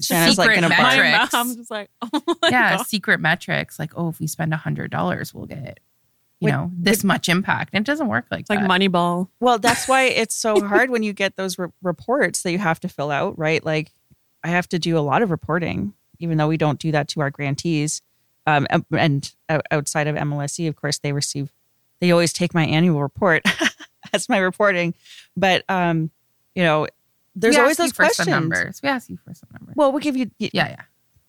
Shanna's, 0.00 0.38
like, 0.38 0.46
secret 0.50 0.62
gonna 0.62 0.68
buy- 0.74 0.82
My 0.96 0.96
metrics. 0.96 1.32
mom's 1.32 1.56
just 1.56 1.70
like, 1.70 1.90
oh 2.02 2.22
my 2.42 2.48
yeah, 2.50 2.76
God. 2.78 2.86
secret 2.86 3.20
metrics. 3.20 3.78
Like, 3.78 3.92
oh, 3.96 4.08
if 4.08 4.18
we 4.18 4.26
spend 4.26 4.52
a 4.54 4.56
hundred 4.56 4.90
dollars, 4.90 5.34
we'll 5.34 5.46
get, 5.46 5.78
you 6.40 6.46
Would- 6.46 6.52
know, 6.52 6.70
this 6.74 7.04
much 7.04 7.28
impact. 7.28 7.70
And 7.74 7.82
it 7.82 7.86
doesn't 7.86 8.08
work 8.08 8.24
like 8.30 8.40
It's 8.40 8.50
like 8.50 8.60
that. 8.60 8.70
Moneyball. 8.70 9.28
Well, 9.40 9.58
that's 9.58 9.86
why 9.88 10.04
it's 10.04 10.34
so 10.34 10.58
hard 10.66 10.88
when 10.88 11.02
you 11.02 11.12
get 11.12 11.36
those 11.36 11.58
re- 11.58 11.68
reports 11.82 12.42
that 12.44 12.52
you 12.52 12.58
have 12.58 12.80
to 12.80 12.88
fill 12.88 13.10
out, 13.10 13.38
right? 13.38 13.62
Like, 13.64 13.92
I 14.42 14.48
have 14.48 14.66
to 14.70 14.78
do 14.78 14.96
a 14.96 15.00
lot 15.00 15.20
of 15.20 15.30
reporting, 15.30 15.92
even 16.20 16.38
though 16.38 16.48
we 16.48 16.56
don't 16.56 16.78
do 16.78 16.92
that 16.92 17.08
to 17.08 17.20
our 17.20 17.30
grantees. 17.30 18.02
Um, 18.46 18.66
and- 18.70 18.84
and 18.92 19.34
outside 19.70 20.06
of 20.06 20.16
MLSE, 20.16 20.68
of 20.68 20.76
course, 20.76 20.98
they 20.98 21.12
receive, 21.12 21.52
they 22.00 22.10
always 22.12 22.32
take 22.32 22.54
my 22.54 22.64
annual 22.64 23.02
report 23.02 23.42
as 24.12 24.28
my 24.28 24.38
reporting. 24.38 24.94
But, 25.36 25.64
um, 25.68 26.10
you 26.54 26.62
know, 26.62 26.86
there's 27.36 27.56
we 27.56 27.60
always 27.60 27.78
ask 27.78 27.78
you 27.78 27.84
those 27.84 27.92
for 27.92 28.02
questions. 28.04 28.26
some 28.26 28.32
numbers. 28.32 28.80
We 28.82 28.88
ask 28.88 29.08
you 29.10 29.18
for 29.24 29.34
some 29.34 29.48
numbers. 29.52 29.74
Well, 29.76 29.92
we'll 29.92 30.00
give 30.00 30.16
you, 30.16 30.30
yeah, 30.38 30.50
yeah. 30.52 30.76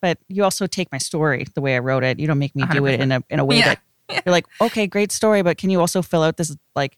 but 0.01 0.17
you 0.29 0.43
also 0.43 0.67
take 0.67 0.91
my 0.91 0.97
story 0.97 1.45
the 1.53 1.61
way 1.61 1.75
I 1.75 1.79
wrote 1.79 2.03
it. 2.03 2.19
You 2.19 2.27
don't 2.27 2.39
make 2.39 2.55
me 2.55 2.63
do 2.71 2.85
it 2.87 2.99
in 2.99 3.11
a 3.11 3.23
in 3.29 3.39
a 3.39 3.45
way 3.45 3.59
Yeah. 3.59 3.75
that 4.09 4.23
you're 4.25 4.31
like, 4.31 4.45
okay, 4.59 4.87
great 4.87 5.11
story, 5.11 5.41
but 5.43 5.57
can 5.57 5.69
you 5.69 5.79
also 5.79 6.01
fill 6.01 6.23
out 6.23 6.37
this 6.37 6.55
like 6.75 6.97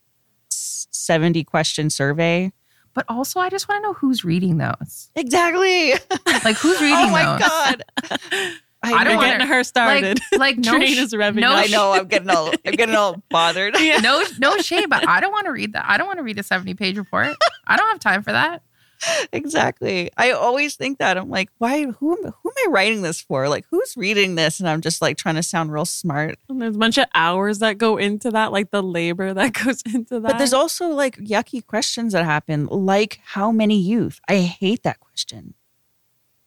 70 0.49 1.43
question 1.43 1.89
survey? 1.89 2.51
But 2.93 3.05
also, 3.09 3.39
I 3.39 3.49
just 3.49 3.67
want 3.67 3.83
to 3.83 3.87
know 3.89 3.93
who's 3.93 4.23
reading 4.23 4.57
those. 4.57 5.09
Exactly. 5.15 5.93
Like, 6.43 6.57
who's 6.57 6.77
oh 6.81 6.83
reading 6.83 6.97
oh 6.97 7.09
my 7.11 7.25
those? 7.25 7.39
god. 7.39 7.83
I 8.85 8.89
You're 8.89 9.03
don't 9.05 9.15
wanna- 9.15 9.27
getting 9.31 9.47
her 9.47 9.63
started. 9.63 10.19
Like, 10.33 10.39
like 10.39 10.57
no, 10.57 10.73
Train 10.77 10.95
sh- 10.95 10.99
is 10.99 11.13
revving 11.13 11.35
no. 11.39 11.53
I 11.53 11.67
know 11.67 11.93
I'm 11.93 12.07
getting 12.07 12.29
all 12.29 12.51
I'm 12.65 12.73
getting 12.75 12.95
all 12.95 13.21
bothered. 13.29 13.75
no, 14.01 14.23
no 14.39 14.57
shame, 14.57 14.89
but 14.89 15.07
I 15.07 15.21
don't 15.21 15.31
want 15.31 15.45
to 15.45 15.51
read 15.53 15.71
that. 15.73 15.85
I 15.87 15.97
don't 15.97 16.07
want 16.07 16.17
to 16.17 16.23
read 16.23 16.37
a 16.37 16.43
seventy-page 16.43 16.97
report. 16.97 17.33
I 17.65 17.77
don't 17.77 17.87
have 17.87 17.99
time 17.99 18.23
for 18.23 18.33
that. 18.33 18.61
exactly. 19.33 20.09
I 20.17 20.31
always 20.31 20.75
think 20.75 20.99
that. 20.99 21.17
I'm 21.17 21.29
like, 21.29 21.49
why 21.57 21.85
who 21.85 22.11
am 22.11 22.23
who 22.23 22.49
am 22.49 22.53
I 22.57 22.67
writing 22.69 23.01
this 23.01 23.21
for? 23.21 23.49
Like 23.49 23.65
who's 23.69 23.95
reading 23.97 24.35
this? 24.35 24.59
And 24.59 24.69
I'm 24.69 24.81
just 24.81 25.01
like 25.01 25.17
trying 25.17 25.35
to 25.35 25.43
sound 25.43 25.71
real 25.71 25.85
smart. 25.85 26.37
And 26.49 26.61
there's 26.61 26.75
a 26.75 26.79
bunch 26.79 26.97
of 26.97 27.05
hours 27.13 27.59
that 27.59 27.77
go 27.77 27.97
into 27.97 28.31
that, 28.31 28.51
like 28.51 28.71
the 28.71 28.83
labor 28.83 29.33
that 29.33 29.53
goes 29.65 29.81
into 29.81 30.19
that. 30.19 30.31
But 30.31 30.37
there's 30.37 30.53
also 30.53 30.89
like 30.89 31.17
yucky 31.17 31.65
questions 31.65 32.13
that 32.13 32.25
happen, 32.25 32.67
like 32.67 33.19
how 33.23 33.51
many 33.51 33.79
youth? 33.79 34.19
I 34.27 34.37
hate 34.37 34.83
that 34.83 34.99
question. 34.99 35.53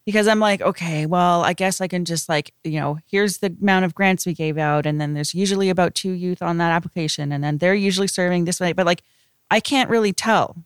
Because 0.05 0.29
I'm 0.29 0.39
like, 0.39 0.61
okay, 0.61 1.05
well, 1.05 1.43
I 1.43 1.53
guess 1.53 1.81
I 1.81 1.89
can 1.89 2.05
just 2.05 2.29
like, 2.29 2.55
you 2.63 2.79
know, 2.79 3.01
here's 3.11 3.39
the 3.39 3.53
amount 3.61 3.87
of 3.87 3.95
grants 3.95 4.25
we 4.25 4.35
gave 4.35 4.57
out. 4.57 4.87
And 4.87 5.01
then 5.01 5.15
there's 5.15 5.35
usually 5.35 5.69
about 5.69 5.97
two 5.97 6.13
youth 6.13 6.43
on 6.43 6.59
that 6.59 6.71
application. 6.71 7.33
And 7.33 7.43
then 7.43 7.59
they're 7.59 7.75
usually 7.75 8.07
serving 8.07 8.45
this 8.45 8.61
way. 8.61 8.73
But 8.73 8.87
like, 8.87 9.03
I 9.51 9.59
can't 9.59 9.91
really 9.91 10.13
tell 10.13 10.65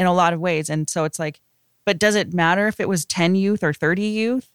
in 0.00 0.06
a 0.06 0.14
lot 0.14 0.32
of 0.32 0.40
ways. 0.40 0.70
And 0.70 0.88
so 0.88 1.04
it's 1.04 1.18
like, 1.18 1.40
but 1.84 1.98
does 1.98 2.14
it 2.14 2.32
matter 2.32 2.66
if 2.66 2.80
it 2.80 2.88
was 2.88 3.04
10 3.04 3.34
youth 3.34 3.62
or 3.62 3.74
30 3.74 4.02
youth? 4.02 4.50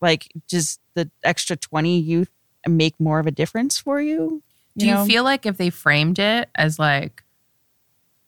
Like, 0.00 0.32
does 0.48 0.78
the 0.94 1.10
extra 1.22 1.54
20 1.54 1.98
youth 1.98 2.30
make 2.66 2.98
more 2.98 3.18
of 3.18 3.26
a 3.26 3.30
difference 3.30 3.78
for 3.78 4.00
you? 4.00 4.42
Do 4.78 4.86
you 4.86 4.94
know? 4.94 5.04
feel 5.04 5.22
like 5.22 5.44
if 5.44 5.58
they 5.58 5.68
framed 5.68 6.18
it 6.18 6.48
as 6.54 6.78
like 6.78 7.22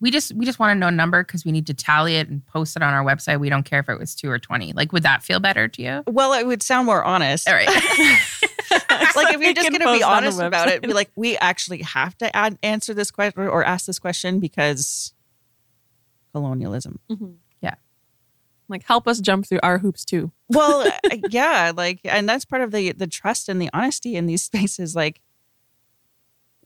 we 0.00 0.10
just 0.10 0.34
we 0.34 0.44
just 0.44 0.58
want 0.58 0.74
to 0.76 0.78
know 0.78 0.88
a 0.88 0.90
number 0.90 1.22
because 1.22 1.44
we 1.44 1.52
need 1.52 1.68
to 1.68 1.74
tally 1.74 2.16
it 2.16 2.28
and 2.28 2.44
post 2.46 2.76
it 2.76 2.82
on 2.82 2.92
our 2.92 3.04
website. 3.04 3.38
We 3.38 3.48
don't 3.48 3.62
care 3.62 3.78
if 3.78 3.88
it 3.88 3.98
was 3.98 4.14
two 4.14 4.28
or 4.28 4.38
twenty. 4.40 4.72
Like, 4.72 4.92
would 4.92 5.04
that 5.04 5.22
feel 5.22 5.38
better 5.38 5.68
to 5.68 5.82
you? 5.82 6.02
Well, 6.08 6.32
it 6.34 6.44
would 6.44 6.62
sound 6.62 6.86
more 6.86 7.04
honest. 7.04 7.48
All 7.48 7.54
right. 7.54 7.68
like 9.16 9.34
if 9.34 9.40
you're 9.40 9.54
just 9.54 9.70
going 9.70 9.80
to 9.80 9.92
be 9.92 10.00
post 10.00 10.02
on 10.02 10.22
the 10.22 10.26
honest 10.26 10.40
about 10.40 10.68
it, 10.68 10.82
be 10.82 10.92
like, 10.92 11.10
we 11.14 11.36
actually 11.38 11.82
have 11.82 12.16
to 12.18 12.34
add, 12.34 12.58
answer 12.62 12.94
this 12.94 13.10
question 13.10 13.42
or 13.42 13.64
ask 13.64 13.86
this 13.86 13.98
question 13.98 14.40
because 14.40 15.12
colonialism. 16.32 16.98
Mhm. 17.10 17.36
Yeah. 17.60 17.74
like 18.68 18.84
help 18.84 19.06
us 19.06 19.20
jump 19.20 19.46
through 19.46 19.60
our 19.62 19.78
hoops 19.78 20.04
too. 20.04 20.30
Well, 20.48 20.86
uh, 21.10 21.16
yeah, 21.30 21.72
like, 21.74 22.00
and 22.04 22.28
that's 22.28 22.44
part 22.44 22.62
of 22.62 22.70
the 22.72 22.92
the 22.92 23.06
trust 23.06 23.48
and 23.48 23.60
the 23.60 23.70
honesty 23.72 24.16
in 24.16 24.26
these 24.26 24.42
spaces. 24.50 24.94
Like, 24.96 25.20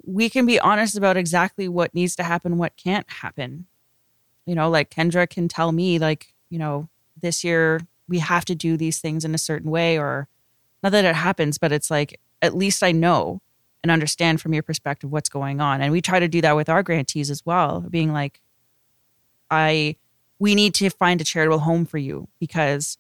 we 0.05 0.29
can 0.29 0.47
be 0.47 0.61
honest 0.61 0.97
about 0.97 1.17
exactly 1.17 1.69
what 1.69 1.95
needs 1.95 2.15
to 2.17 2.23
happen, 2.23 2.59
what 2.59 2.77
can't 2.77 3.09
happen. 3.11 3.67
You 4.47 4.55
know, 4.55 4.71
like 4.71 4.91
Kendra 4.91 5.29
can 5.29 5.49
tell 5.49 5.73
me, 5.73 5.99
like, 5.99 6.33
you 6.49 6.59
know, 6.59 6.89
this 7.21 7.43
year 7.43 7.81
we 8.09 8.21
have 8.21 8.45
to 8.47 8.55
do 8.55 8.77
these 8.77 9.01
things 9.01 9.25
in 9.25 9.35
a 9.35 9.39
certain 9.39 9.71
way, 9.71 9.99
or 9.99 10.29
not 10.83 10.93
that 10.93 11.05
it 11.05 11.17
happens, 11.17 11.59
but 11.59 11.73
it's 11.73 11.91
like, 11.91 12.21
at 12.43 12.55
least 12.55 12.83
I 12.85 12.93
know 12.93 13.41
and 13.83 13.91
understand 13.91 14.41
from 14.41 14.55
your 14.55 14.63
perspective 14.63 15.11
what's 15.11 15.29
going 15.29 15.61
on. 15.61 15.81
And 15.81 15.91
we 15.93 16.01
try 16.01 16.21
to 16.21 16.29
do 16.29 16.41
that 16.43 16.55
with 16.55 16.69
our 16.69 16.83
grantees 16.85 17.31
as 17.31 17.45
well, 17.45 17.81
being 17.91 18.13
like, 18.13 18.41
I, 19.51 19.97
we 20.39 20.55
need 20.55 20.75
to 20.75 20.91
find 20.91 21.21
a 21.21 21.25
charitable 21.25 21.61
home 21.61 21.87
for 21.87 21.99
you 21.99 22.29
because 22.39 22.99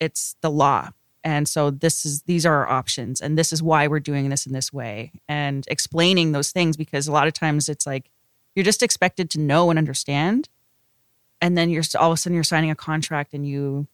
it's 0.00 0.36
the 0.40 0.50
law. 0.50 0.90
And 1.24 1.48
so 1.48 1.70
this 1.70 2.04
is 2.04 2.22
these 2.22 2.44
are 2.44 2.54
our 2.54 2.68
options. 2.68 3.20
And 3.20 3.38
this 3.38 3.52
is 3.52 3.62
why 3.62 3.86
we're 3.86 4.00
doing 4.00 4.28
this 4.28 4.46
in 4.46 4.52
this 4.52 4.72
way 4.72 5.12
and 5.28 5.64
explaining 5.68 6.32
those 6.32 6.50
things 6.50 6.76
because 6.76 7.06
a 7.06 7.12
lot 7.12 7.28
of 7.28 7.32
times 7.32 7.68
it's 7.68 7.86
like 7.86 8.10
you're 8.54 8.64
just 8.64 8.82
expected 8.82 9.30
to 9.30 9.40
know 9.40 9.70
and 9.70 9.78
understand. 9.78 10.48
And 11.40 11.56
then 11.56 11.70
you're 11.70 11.84
all 11.98 12.10
of 12.10 12.14
a 12.14 12.16
sudden 12.16 12.34
you're 12.34 12.44
signing 12.44 12.70
a 12.70 12.74
contract 12.74 13.34
and 13.34 13.46
you 13.46 13.86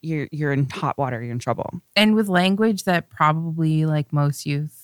you're 0.00 0.28
you're 0.32 0.52
in 0.52 0.70
hot 0.70 0.96
water 0.96 1.22
you're 1.22 1.32
in 1.32 1.38
trouble. 1.38 1.82
And 1.94 2.14
with 2.14 2.28
language 2.28 2.84
that 2.84 3.10
probably 3.10 3.84
like 3.84 4.12
most 4.12 4.46
youth 4.46 4.80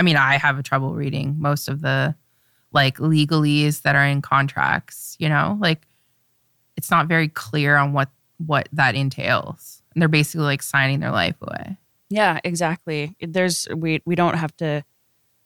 i 0.00 0.02
mean 0.02 0.16
i 0.16 0.36
have 0.36 0.58
a 0.58 0.62
trouble 0.62 0.94
reading 0.94 1.36
most 1.38 1.68
of 1.68 1.82
the 1.82 2.14
like 2.72 2.98
legalese 2.98 3.82
that 3.82 3.96
are 3.96 4.04
in 4.04 4.22
contracts 4.22 5.16
you 5.18 5.28
know? 5.28 5.58
Like 5.60 5.86
it's 6.76 6.90
not 6.90 7.06
very 7.06 7.28
clear 7.28 7.76
on 7.76 7.92
what 7.92 8.10
what 8.38 8.68
that 8.72 8.94
entails. 8.94 9.82
And 9.94 10.00
they're 10.00 10.08
basically 10.08 10.44
like 10.44 10.62
signing 10.62 11.00
their 11.00 11.10
life 11.10 11.36
away. 11.40 11.76
Yeah 12.08 12.40
exactly. 12.44 13.16
There's 13.20 13.68
we 13.74 14.02
we 14.04 14.14
don't 14.14 14.34
have 14.34 14.56
to 14.58 14.82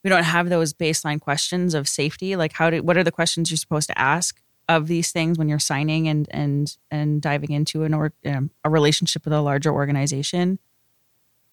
we 0.03 0.11
don't 0.11 0.25
have 0.25 0.49
those 0.49 0.73
baseline 0.73 1.21
questions 1.21 1.75
of 1.75 1.89
safety. 1.89 2.37
Like 2.37 2.53
how 2.53 2.71
do 2.71 2.83
what 2.83 2.97
are 2.97 3.05
the 3.05 3.13
questions 3.13 3.51
you're 3.51 3.59
supposed 3.59 3.89
to 3.89 3.99
ask 3.99 4.41
of 4.69 4.87
these 4.87 5.13
things 5.13 5.39
when 5.39 5.49
you're 5.49 5.59
signing 5.59 6.09
and 6.09 6.27
and 6.31 6.77
and 6.91 7.21
diving 7.21 7.51
into 7.53 7.85
an 7.85 7.95
or 7.95 8.13
um, 8.25 8.51
a 8.65 8.71
relationship 8.71 9.25
with 9.25 9.35
a 9.35 9.41
larger 9.41 9.73
organization 9.73 10.59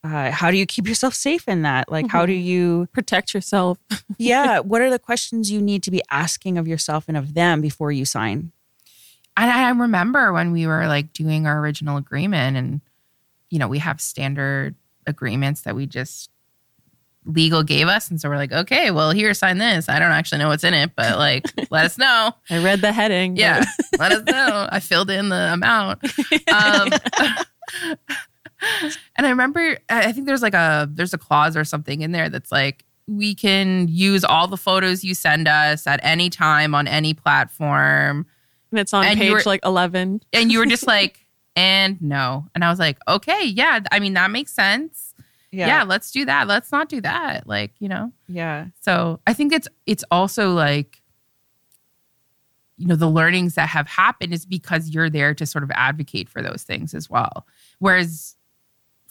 uh, 0.04 0.32
how 0.32 0.50
do 0.50 0.58
you 0.58 0.66
keep 0.66 0.88
yourself 0.88 1.14
safe 1.14 1.48
in 1.48 1.62
that 1.62 1.92
like 1.92 2.08
how 2.10 2.26
do 2.26 2.34
you 2.34 2.88
Protect 2.92 3.34
yourself. 3.34 3.78
yeah 4.18 4.60
what 4.60 4.82
are 4.82 4.90
the 4.90 4.98
questions 5.00 5.52
you 5.52 5.62
need 5.62 5.84
to 5.84 5.92
be 5.92 6.02
asking 6.10 6.58
of 6.58 6.68
yourself 6.68 7.06
and 7.08 7.16
of 7.18 7.34
them 7.36 7.62
before 7.62 7.92
you 7.92 8.04
sign 8.06 8.52
And 9.38 9.50
I 9.52 9.70
remember 9.70 10.34
when 10.34 10.52
we 10.52 10.66
were 10.68 10.88
like 10.88 11.14
doing 11.14 11.46
our 11.48 11.60
original 11.60 11.98
agreement, 11.98 12.58
and 12.58 12.82
you 13.50 13.60
know, 13.60 13.68
we 13.68 13.80
have 13.80 14.00
standard 14.02 14.76
agreements 15.08 15.62
that 15.62 15.76
we 15.76 15.86
just 15.86 16.30
legal 17.26 17.62
gave 17.64 17.88
us. 17.88 18.10
And 18.10 18.20
so 18.20 18.30
we're 18.30 18.38
like, 18.38 18.52
okay, 18.52 18.90
well, 18.92 19.12
here, 19.12 19.34
sign 19.34 19.58
this. 19.60 19.88
I 19.90 20.00
don't 20.00 20.12
actually 20.12 20.40
know 20.40 20.48
what's 20.50 20.64
in 20.64 20.74
it, 20.74 20.92
but 20.96 21.18
like, 21.18 21.46
let 21.72 21.86
us 21.86 21.98
know. 21.98 22.32
I 22.50 22.64
read 22.64 22.82
the 22.82 22.92
heading. 22.92 23.36
but- 23.36 23.40
Yeah, 23.42 23.64
let 24.00 24.12
us 24.12 24.24
know. 24.24 24.68
I 24.72 24.80
filled 24.80 25.10
in 25.12 25.30
the 25.30 25.54
amount. 25.54 26.00
Um, 26.52 26.90
and 29.18 29.26
I 29.26 29.30
remember, 29.30 29.78
I 29.90 30.12
think 30.12 30.28
there's 30.28 30.42
like 30.42 30.54
a 30.54 30.88
there's 30.92 31.14
a 31.14 31.18
clause 31.18 31.56
or 31.58 31.64
something 31.64 32.02
in 32.02 32.12
there 32.12 32.30
that's 32.30 32.52
like 32.52 32.86
we 33.08 33.34
can 33.36 33.88
use 33.88 34.24
all 34.24 34.48
the 34.48 34.58
photos 34.58 35.04
you 35.04 35.14
send 35.16 35.48
us 35.48 35.88
at 35.88 36.00
any 36.04 36.30
time 36.30 36.74
on 36.76 36.88
any 36.88 37.14
platform 37.14 38.26
and 38.72 38.80
it's 38.80 38.94
on 38.94 39.04
And 39.06 39.20
page 39.20 39.32
were- 39.34 39.42
like 39.46 39.60
11. 39.66 40.22
and 40.34 40.52
you 40.52 40.60
were 40.60 40.66
just 40.66 40.88
like, 40.96 41.26
and 41.56 42.02
no. 42.02 42.48
And 42.56 42.64
I 42.64 42.70
was 42.70 42.80
like, 42.80 42.98
okay, 43.08 43.44
yeah. 43.46 43.82
I 43.92 44.00
mean, 44.00 44.14
that 44.14 44.32
makes 44.32 44.54
sense. 44.54 45.14
Yeah. 45.52 45.84
let's 45.84 46.12
do 46.12 46.24
that. 46.24 46.48
Let's 46.48 46.72
not 46.72 46.88
do 46.88 47.02
that. 47.02 47.46
Like, 47.48 47.74
you 47.80 47.90
know. 47.90 48.14
yeah 48.30 48.68
So 48.80 49.20
I 49.28 49.34
think 49.34 49.52
it's 49.52 49.68
it's 49.86 50.06
also 50.10 50.52
like, 50.54 51.02
you 52.78 52.88
know, 52.88 52.96
the 52.96 53.10
learnings 53.10 53.56
that 53.56 53.68
have 53.70 53.88
happened 53.88 54.34
is 54.34 54.46
because 54.46 54.90
you're 54.90 55.10
there 55.10 55.34
to 55.36 55.46
sort 55.46 55.64
of 55.64 55.72
advocate 55.72 56.30
for 56.30 56.42
those 56.42 56.64
things 56.64 56.94
as 56.94 57.10
well. 57.10 57.46
Whereas 57.80 58.36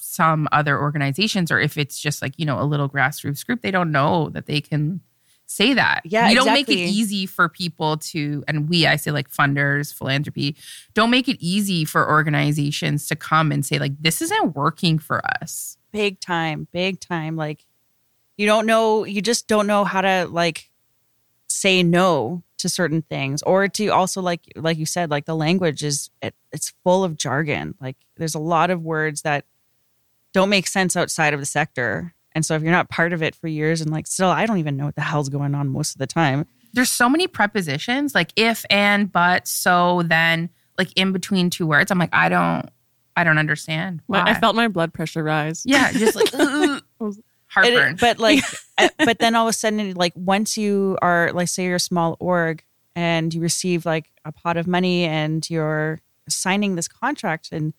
some 0.01 0.49
other 0.53 0.81
organizations, 0.81 1.51
or 1.51 1.61
if 1.61 1.77
it's 1.79 1.99
just 1.99 2.23
like, 2.23 2.35
you 2.37 2.47
know, 2.47 2.61
a 2.61 2.65
little 2.65 2.89
grassroots 2.89 3.45
group, 3.45 3.61
they 3.63 3.71
don't 3.71 3.93
know 3.93 4.29
that 4.31 4.47
they 4.47 4.61
can 4.61 5.01
say 5.47 5.75
that. 5.75 6.03
Yeah, 6.05 6.29
You 6.29 6.37
don't 6.37 6.53
make 6.53 6.69
it 6.69 6.77
easy 6.79 7.27
for 7.27 7.49
people 7.49 7.97
to, 7.97 8.45
and 8.47 8.69
we, 8.69 8.87
I 8.87 8.97
say 8.97 9.11
like 9.11 9.29
funders, 9.31 9.93
philanthropy, 9.93 10.57
don't 10.95 11.11
make 11.11 11.29
it 11.29 11.37
easy 11.41 11.85
for 11.85 12.09
organizations 12.09 13.09
to 13.09 13.17
come 13.17 13.51
and 13.51 13.67
say, 13.67 13.79
like, 13.79 14.01
this 14.01 14.23
isn't 14.23 14.55
working 14.55 14.99
for 14.99 15.21
us. 15.43 15.77
big 15.93 16.21
time 16.21 16.69
big 16.71 17.01
time 17.01 17.35
like 17.35 17.67
you 18.37 18.47
don't 18.47 18.65
know 18.65 19.05
you 19.05 19.21
just 19.21 19.49
don't 19.49 19.67
know 19.67 19.83
how 19.85 20.01
to 20.01 20.29
like 20.31 20.71
say 21.49 21.83
no 21.83 22.45
to 22.59 22.69
certain 22.69 23.03
things 23.03 23.43
or 23.43 23.67
to 23.67 23.89
also 23.89 24.23
like 24.23 24.41
like 24.55 24.79
you 24.79 24.87
said 24.87 25.11
like 25.11 25.25
the 25.25 25.35
language 25.35 25.83
is 25.83 26.11
it, 26.23 26.33
it's 26.53 26.73
full 26.85 27.03
of 27.03 27.17
jargon 27.17 27.75
like 27.81 27.97
there's 28.17 28.37
a 28.37 28.39
lot 28.39 28.71
of 28.71 28.83
words 28.83 29.23
that 29.23 29.45
don't 30.33 30.49
make 30.49 30.66
sense 30.66 30.97
outside 30.97 31.35
of 31.35 31.41
the 31.41 31.47
sector 31.47 32.14
and 32.33 32.47
so 32.47 32.55
if 32.55 32.62
you're 32.62 32.70
not 32.72 32.89
part 32.89 33.12
of 33.12 33.22
it 33.22 33.35
for 33.35 33.49
years 33.49 33.81
and 33.81 33.91
like 33.91 34.07
still 34.07 34.28
i 34.28 34.47
don't 34.47 34.59
even 34.59 34.76
know 34.76 34.85
what 34.87 34.95
the 34.95 35.01
hell's 35.01 35.28
going 35.28 35.55
on 35.55 35.68
most 35.68 35.95
of 35.95 35.99
the 35.99 36.07
time 36.07 36.47
there's 36.72 36.91
so 36.91 37.09
many 37.09 37.26
prepositions 37.26 38.14
like 38.14 38.33
if 38.37 38.64
and 38.70 39.11
but 39.12 39.47
so 39.49 40.03
then 40.07 40.49
like 40.78 40.89
in 40.97 41.12
between 41.12 41.51
two 41.51 41.66
words 41.66 41.91
i'm 41.91 41.99
like 41.99 42.14
i 42.14 42.28
don't 42.28 42.68
i 43.16 43.24
don't 43.24 43.39
understand 43.39 44.01
My- 44.09 44.22
why. 44.24 44.31
I 44.31 44.35
felt 44.41 44.55
my 44.57 44.68
blood 44.68 44.93
pressure 44.95 45.22
rise. 45.22 45.62
yeah 45.66 45.91
just 45.93 46.14
like 46.16 46.31
"Ugh." 46.35 46.83
It- 47.01 47.16
heartburn 47.49 47.97
but 48.01 48.20
like, 48.20 48.45
but 48.99 49.18
then 49.18 49.35
all 49.35 49.47
of 49.49 49.51
a 49.51 49.53
sudden, 49.53 49.95
like 49.95 50.12
once 50.14 50.57
you 50.57 50.97
are 51.03 51.33
like, 51.33 51.49
say 51.49 51.64
you're 51.64 51.74
a 51.74 51.81
small 51.81 52.16
org 52.20 52.62
and 52.95 53.35
you 53.35 53.41
receive 53.41 53.85
like 53.85 54.09
a 54.24 54.31
pot 54.31 54.57
of 54.57 54.68
money 54.68 55.03
and 55.03 55.51
you're 55.51 55.99
signing 56.28 56.76
this 56.76 56.87
contract, 56.87 57.49
and 57.51 57.74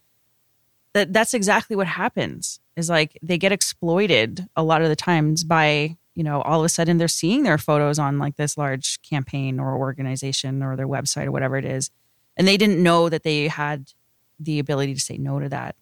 that 0.93 1.13
that's 1.13 1.33
exactly 1.33 1.75
what 1.75 1.87
happens. 1.87 2.59
Is 2.75 2.89
like 2.89 3.17
they 3.21 3.37
get 3.37 3.51
exploited 3.51 4.47
a 4.55 4.63
lot 4.63 4.81
of 4.81 4.89
the 4.89 4.95
times 4.95 5.43
by 5.43 5.97
you 6.15 6.23
know 6.23 6.41
all 6.41 6.59
of 6.59 6.65
a 6.65 6.69
sudden 6.69 6.97
they're 6.97 7.07
seeing 7.07 7.43
their 7.43 7.57
photos 7.57 7.99
on 7.99 8.19
like 8.19 8.35
this 8.35 8.57
large 8.57 9.01
campaign 9.01 9.59
or 9.59 9.77
organization 9.77 10.63
or 10.63 10.75
their 10.75 10.87
website 10.87 11.25
or 11.25 11.31
whatever 11.31 11.57
it 11.57 11.65
is, 11.65 11.89
and 12.37 12.47
they 12.47 12.57
didn't 12.57 12.81
know 12.81 13.09
that 13.09 13.23
they 13.23 13.47
had 13.47 13.91
the 14.39 14.59
ability 14.59 14.93
to 14.93 14.99
say 14.99 15.17
no 15.17 15.39
to 15.39 15.49
that 15.49 15.75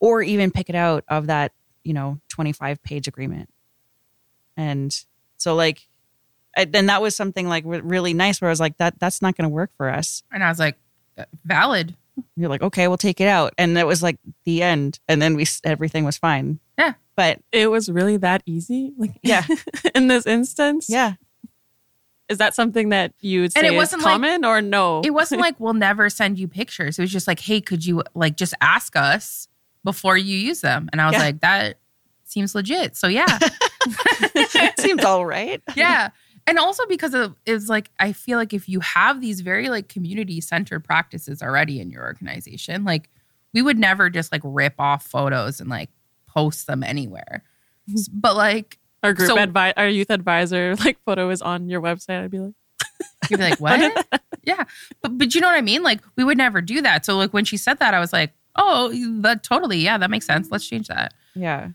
or 0.00 0.22
even 0.22 0.50
pick 0.50 0.68
it 0.68 0.74
out 0.74 1.04
of 1.08 1.26
that 1.26 1.52
you 1.84 1.92
know 1.92 2.20
25 2.28 2.82
page 2.82 3.08
agreement 3.08 3.48
and 4.56 5.04
so 5.36 5.54
like 5.54 5.88
then 6.66 6.86
that 6.86 7.00
was 7.00 7.14
something 7.14 7.48
like 7.48 7.64
really 7.66 8.14
nice 8.14 8.40
where 8.40 8.48
i 8.48 8.52
was 8.52 8.60
like 8.60 8.76
that 8.78 8.98
that's 8.98 9.22
not 9.22 9.36
going 9.36 9.48
to 9.48 9.54
work 9.54 9.70
for 9.76 9.88
us 9.88 10.22
and 10.32 10.42
i 10.42 10.48
was 10.48 10.58
like 10.58 10.76
"Uh, 11.16 11.24
valid 11.44 11.96
you're 12.36 12.48
like 12.48 12.62
okay 12.62 12.88
we'll 12.88 12.96
take 12.96 13.20
it 13.20 13.28
out 13.28 13.52
and 13.58 13.76
that 13.76 13.86
was 13.86 14.02
like 14.02 14.18
the 14.44 14.62
end 14.62 14.98
and 15.08 15.20
then 15.22 15.34
we 15.36 15.46
everything 15.64 16.04
was 16.04 16.16
fine 16.18 16.58
Yeah. 16.78 16.94
but 17.16 17.40
It 17.52 17.70
was 17.70 17.88
really 17.90 18.16
that 18.18 18.42
easy. 18.46 18.92
Like, 18.98 19.18
Yeah. 19.22 19.44
in 19.94 20.08
this 20.08 20.26
instance. 20.26 20.86
yeah 20.88 21.14
Is 22.28 22.38
that 22.38 22.54
something 22.54 22.90
that 22.90 23.12
you 23.20 23.40
would 23.42 23.52
say 23.52 23.60
And 23.60 23.66
it 23.66 23.72
is 23.72 23.76
wasn't 23.76 24.02
like- 24.02 24.12
common 24.12 24.44
or 24.44 24.60
no? 24.62 25.00
it 25.04 25.10
wasn't 25.10 25.40
like 25.40 25.58
we'll 25.58 25.74
never 25.74 26.08
send 26.10 26.38
you 26.38 26.46
pictures 26.48 26.98
it 26.98 27.02
was 27.02 27.10
just 27.12 27.26
like 27.26 27.40
hey 27.40 27.60
could 27.60 27.84
you 27.86 28.02
like 28.14 28.36
just 28.36 28.54
ask 28.60 28.94
us 28.96 29.48
before 29.84 30.16
you 30.16 30.36
use 30.36 30.60
them 30.60 30.88
and 30.92 31.00
i 31.00 31.06
was 31.06 31.14
Yeah. 31.14 31.22
like 31.22 31.40
that 31.40 31.78
seems 32.24 32.54
legit 32.54 32.96
so 32.96 33.06
yeah 33.08 33.38
seems 34.78 35.04
all 35.04 35.24
right 35.24 35.62
yeah 35.76 36.10
and 36.48 36.58
also 36.58 36.84
because 36.86 37.14
of 37.14 37.36
it's 37.46 37.68
like 37.68 37.90
i 38.00 38.12
feel 38.12 38.38
like 38.38 38.52
if 38.52 38.68
you 38.68 38.80
have 38.80 39.20
these 39.20 39.40
very 39.40 39.68
like 39.68 39.88
community 39.88 40.40
centered 40.40 40.80
practices 40.80 41.42
already 41.42 41.80
in 41.80 41.90
your 41.90 42.02
organization 42.02 42.84
like 42.84 43.08
we 43.54 43.62
would 43.62 43.78
never 43.78 44.10
just 44.10 44.32
like 44.32 44.42
rip 44.44 44.74
off 44.78 45.06
photos 45.06 45.60
and 45.60 45.70
like 45.70 45.90
post 46.26 46.66
them 46.66 46.82
anywhere. 46.82 47.42
Mm-hmm. 47.90 48.20
But 48.20 48.36
like 48.36 48.78
our 49.02 49.12
group 49.12 49.28
so- 49.28 49.36
advi- 49.36 49.74
our 49.76 49.88
youth 49.88 50.10
advisor 50.10 50.76
like 50.84 50.98
photo 51.04 51.30
is 51.30 51.42
on 51.42 51.68
your 51.68 51.80
website. 51.80 52.22
I'd 52.22 52.30
be 52.30 52.40
like, 52.40 52.54
you'd 53.30 53.38
be 53.38 53.42
like 53.42 53.60
what? 53.60 54.06
Yeah. 54.42 54.64
But, 55.02 55.18
but 55.18 55.34
you 55.34 55.40
know 55.40 55.48
what 55.48 55.56
i 55.56 55.62
mean? 55.62 55.82
Like 55.82 56.00
we 56.16 56.24
would 56.24 56.38
never 56.38 56.60
do 56.60 56.82
that. 56.82 57.04
So 57.04 57.16
like 57.16 57.32
when 57.32 57.44
she 57.44 57.56
said 57.56 57.78
that 57.78 57.94
i 57.94 58.00
was 58.00 58.12
like 58.12 58.32
oh 58.56 58.92
that 59.22 59.42
totally. 59.42 59.78
Yeah 59.78 59.98
that 59.98 60.10
makes 60.10 60.26
sense. 60.26 60.48
Let's 60.50 60.66
change 60.66 60.88
that. 60.88 61.14
Yeah. 61.34 61.70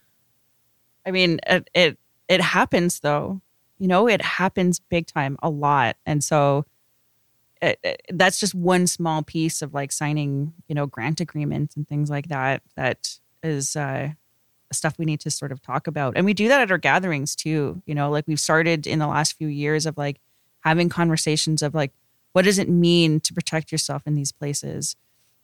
I 1.05 1.11
mean 1.11 1.39
it 1.47 1.69
it, 1.73 1.97
it 2.27 2.41
happens 2.41 2.99
though 2.99 3.41
you 3.83 3.89
know 3.89 4.07
it 4.07 4.21
happens 4.21 4.79
big 4.79 5.07
time 5.07 5.37
a 5.43 5.49
lot. 5.49 5.97
And 6.05 6.23
so 6.23 6.65
it, 7.61 7.79
it- 7.83 8.01
that's 8.13 8.39
just 8.39 8.55
one 8.55 8.87
small 8.87 9.23
piece 9.23 9.61
of 9.61 9.73
like 9.73 9.91
signing 9.91 10.53
you 10.67 10.75
know 10.75 10.85
grant 10.85 11.19
agreements 11.21 11.75
and 11.75 11.87
things 11.87 12.09
like 12.09 12.27
that 12.29 12.61
that 12.77 13.19
is 13.43 13.75
uh 13.75 14.09
stuff 14.71 14.95
we 14.97 15.05
need 15.05 15.19
to 15.21 15.29
sort 15.31 15.51
of 15.51 15.61
talk 15.61 15.85
about. 15.87 16.13
And 16.17 16.25
we 16.25 16.33
do 16.33 16.47
that 16.47 16.61
at 16.61 16.71
our 16.71 16.77
gatherings 16.79 17.35
too 17.35 17.81
you 17.85 17.95
know 17.95 18.09
like 18.09 18.25
we've 18.27 18.39
started 18.39 18.87
in 18.87 18.99
the 18.99 19.07
last 19.07 19.37
few 19.37 19.47
years 19.47 19.85
of 19.85 19.97
like 19.97 20.19
having 20.61 20.89
conversations 20.89 21.61
of 21.61 21.75
like 21.75 21.91
what 22.33 22.45
does 22.45 22.59
it 22.59 22.69
mean 22.69 23.19
to 23.21 23.33
protect 23.33 23.71
yourself 23.71 24.01
in 24.07 24.15
these 24.15 24.31
places? 24.31 24.95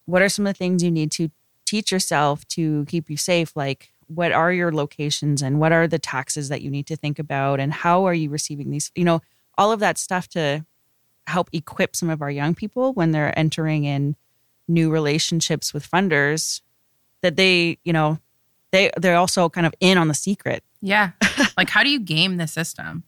What 0.05 0.23
are 0.23 0.29
some 0.29 0.47
of 0.47 0.53
the 0.55 0.57
things 0.57 0.83
you 0.83 0.89
need 0.91 1.11
to 1.13 1.29
teach 1.65 1.91
yourself 1.91 2.47
to 2.49 2.85
keep 2.85 3.11
you 3.11 3.17
safe? 3.17 3.55
Like 3.55 3.91
what 4.09 4.31
are 4.31 4.51
your 4.51 4.71
locations 4.71 5.41
and 5.41 5.59
what 5.59 5.71
are 5.71 5.87
the 5.87 5.99
taxes 5.99 6.49
that 6.49 6.61
you 6.61 6.69
need 6.69 6.85
to 6.87 6.95
think 6.95 7.19
about 7.19 7.59
and 7.59 7.71
how 7.71 8.05
are 8.05 8.13
you 8.13 8.29
receiving 8.29 8.69
these 8.69 8.91
you 8.95 9.05
know 9.05 9.21
all 9.57 9.71
of 9.71 9.79
that 9.79 9.97
stuff 9.97 10.27
to 10.27 10.65
help 11.27 11.49
equip 11.53 11.95
some 11.95 12.09
of 12.09 12.21
our 12.21 12.31
young 12.31 12.53
people 12.55 12.93
when 12.93 13.11
they're 13.11 13.37
entering 13.37 13.85
in 13.85 14.15
new 14.67 14.89
relationships 14.91 15.73
with 15.73 15.89
funders 15.89 16.61
that 17.21 17.35
they 17.35 17.77
you 17.83 17.93
know 17.93 18.17
they 18.71 18.91
they're 18.97 19.17
also 19.17 19.49
kind 19.49 19.65
of 19.65 19.73
in 19.79 19.97
on 19.97 20.07
the 20.07 20.13
secret 20.13 20.63
Yeah. 20.81 21.11
like, 21.57 21.69
how 21.69 21.83
do 21.83 21.89
you 21.89 21.99
game 21.99 22.37
the 22.37 22.47
system? 22.47 23.03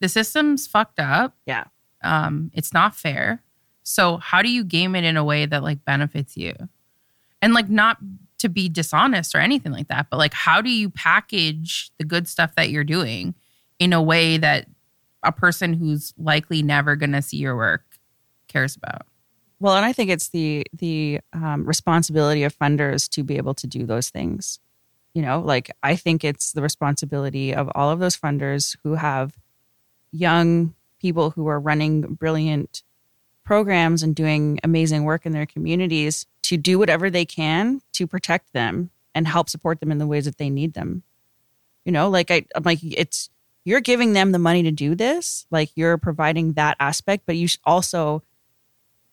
The 0.00 0.08
system's 0.08 0.66
fucked 0.66 0.98
up. 0.98 1.34
yeah 1.46 1.64
Um, 2.02 2.50
it's 2.54 2.72
not 2.72 2.94
fair. 2.96 3.42
So, 3.82 4.16
how 4.16 4.42
do 4.42 4.50
you 4.50 4.64
game 4.64 4.94
it 4.96 5.04
in 5.04 5.16
a 5.16 5.24
way 5.24 5.46
that 5.46 5.62
like 5.62 5.84
benefits 5.84 6.36
you? 6.36 6.54
And 7.40 7.52
like, 7.54 7.68
not 7.68 7.98
to 8.38 8.48
be 8.48 8.68
dishonest 8.68 9.34
or 9.34 9.38
anything 9.38 9.72
like 9.72 9.88
that, 9.88 10.08
but 10.10 10.18
like, 10.18 10.34
how 10.34 10.60
do 10.60 10.70
you 10.70 10.90
package 10.90 11.90
the 11.98 12.04
good 12.04 12.28
stuff 12.28 12.54
that 12.56 12.70
you're 12.70 12.84
doing 12.84 13.34
in 13.78 13.92
a 13.92 14.02
way 14.02 14.36
that 14.36 14.66
a 15.22 15.32
person 15.32 15.72
who's 15.72 16.12
likely 16.18 16.62
never 16.62 16.96
going 16.96 17.12
to 17.12 17.22
see 17.22 17.38
your 17.38 17.56
work 17.56 17.82
cares 18.48 18.76
about? 18.76 19.06
Well, 19.60 19.76
and 19.76 19.84
I 19.84 19.92
think 19.92 20.10
it's 20.10 20.28
the 20.28 20.66
the 20.72 21.20
um, 21.32 21.64
responsibility 21.64 22.42
of 22.42 22.56
funders 22.56 23.08
to 23.10 23.22
be 23.22 23.36
able 23.36 23.54
to 23.54 23.66
do 23.66 23.86
those 23.86 24.10
things. 24.10 24.58
You 25.14 25.22
know, 25.22 25.40
like 25.40 25.70
I 25.82 25.96
think 25.96 26.24
it's 26.24 26.52
the 26.52 26.62
responsibility 26.62 27.54
of 27.54 27.70
all 27.74 27.90
of 27.90 28.00
those 28.00 28.16
funders 28.16 28.76
who 28.82 28.94
have 28.94 29.38
young 30.12 30.74
people 31.00 31.30
who 31.30 31.46
are 31.46 31.60
running 31.60 32.02
brilliant 32.02 32.82
programs 33.44 34.02
and 34.02 34.14
doing 34.14 34.58
amazing 34.64 35.04
work 35.04 35.26
in 35.26 35.32
their 35.32 35.46
communities 35.46 36.26
to 36.42 36.56
do 36.56 36.78
whatever 36.78 37.10
they 37.10 37.24
can 37.24 37.80
to 37.92 38.06
protect 38.06 38.52
them 38.52 38.90
and 39.14 39.28
help 39.28 39.48
support 39.48 39.80
them 39.80 39.90
in 39.90 39.98
the 39.98 40.06
ways 40.06 40.24
that 40.24 40.38
they 40.38 40.50
need 40.50 40.74
them. 40.74 41.02
You 41.84 41.92
know, 41.92 42.08
like 42.08 42.30
I, 42.30 42.46
I'm 42.54 42.62
like 42.62 42.80
it's 42.82 43.30
you're 43.64 43.80
giving 43.80 44.12
them 44.12 44.32
the 44.32 44.38
money 44.38 44.62
to 44.62 44.70
do 44.70 44.94
this, 44.94 45.46
like 45.50 45.70
you're 45.74 45.96
providing 45.96 46.52
that 46.54 46.76
aspect, 46.80 47.24
but 47.26 47.36
you 47.36 47.48
also 47.64 48.22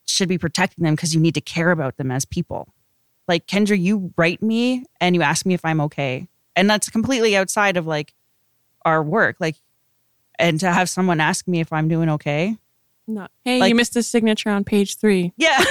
should 0.05 0.27
be 0.27 0.37
protecting 0.37 0.83
them 0.83 0.95
because 0.95 1.13
you 1.13 1.21
need 1.21 1.35
to 1.35 1.41
care 1.41 1.71
about 1.71 1.97
them 1.97 2.11
as 2.11 2.25
people. 2.25 2.73
Like 3.27 3.47
Kendra, 3.47 3.79
you 3.79 4.13
write 4.17 4.41
me 4.41 4.85
and 4.99 5.15
you 5.15 5.21
ask 5.21 5.45
me 5.45 5.53
if 5.53 5.63
I'm 5.63 5.79
okay. 5.81 6.27
And 6.55 6.69
that's 6.69 6.89
completely 6.89 7.35
outside 7.37 7.77
of 7.77 7.87
like 7.87 8.13
our 8.83 9.01
work. 9.01 9.37
Like 9.39 9.55
and 10.39 10.59
to 10.59 10.71
have 10.71 10.89
someone 10.89 11.19
ask 11.19 11.47
me 11.47 11.59
if 11.59 11.71
I'm 11.71 11.87
doing 11.87 12.09
okay. 12.09 12.57
No. 13.07 13.27
Hey, 13.43 13.59
Like- 13.59 13.69
you 13.69 13.75
missed 13.75 13.95
a 13.95 14.03
signature 14.03 14.49
on 14.49 14.63
page 14.63 14.97
three. 14.97 15.33
Yeah. 15.37 15.57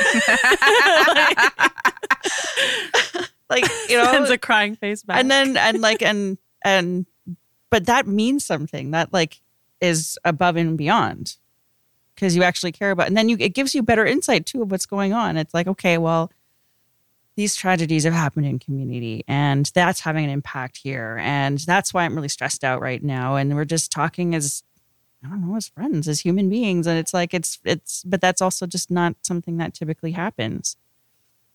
like, 3.49 3.65
you 3.89 3.97
know, 3.97 4.05
Sends 4.13 4.31
a 4.31 4.39
crying 4.39 4.77
face 4.77 5.03
back. 5.03 5.19
and 5.19 5.31
then 5.31 5.57
and 5.57 5.81
like 5.81 6.03
and 6.03 6.39
and 6.65 7.07
but 7.71 7.87
that 7.87 8.07
means 8.07 8.45
something 8.45 8.91
that 8.93 9.13
like 9.13 9.41
is 9.81 10.19
above 10.25 10.57
and 10.57 10.77
beyond 10.77 11.37
because 12.15 12.37
you 12.37 12.43
actually 12.43 12.73
care 12.73 12.91
about 12.91 13.07
and 13.07 13.17
then 13.17 13.29
you 13.29 13.37
it 13.41 13.55
gives 13.55 13.75
you 13.75 13.83
better 13.83 14.05
insight 14.05 14.45
too 14.47 14.63
of 14.63 14.71
what's 14.71 14.87
going 14.87 15.13
on 15.13 15.37
it's 15.37 15.55
like 15.55 15.67
okay 15.67 15.97
well 15.99 16.31
these 17.37 17.55
tragedies 17.55 18.05
have 18.05 18.13
happened 18.13 18.45
in 18.45 18.59
community 18.59 19.25
and 19.27 19.71
that's 19.75 20.01
having 20.01 20.25
an 20.25 20.31
impact 20.31 20.77
here 20.77 21.19
and 21.23 21.59
that's 21.61 21.95
why 21.95 22.05
i'm 22.05 22.15
really 22.15 22.29
stressed 22.29 22.63
out 22.63 22.83
right 22.83 23.03
now 23.03 23.37
and 23.37 23.55
we're 23.55 23.65
just 23.65 23.91
talking 23.91 24.35
as 24.35 24.63
i 25.25 25.29
don't 25.29 25.47
know 25.47 25.57
as 25.57 25.69
friends 25.69 26.09
as 26.09 26.21
human 26.21 26.49
beings 26.49 26.87
and 26.87 26.99
it's 26.99 27.15
like 27.15 27.35
it's 27.35 27.59
it's 27.65 28.03
but 28.05 28.21
that's 28.21 28.41
also 28.41 28.67
just 28.67 28.91
not 28.91 29.15
something 29.23 29.57
that 29.59 29.75
typically 29.75 30.13
happens 30.13 30.77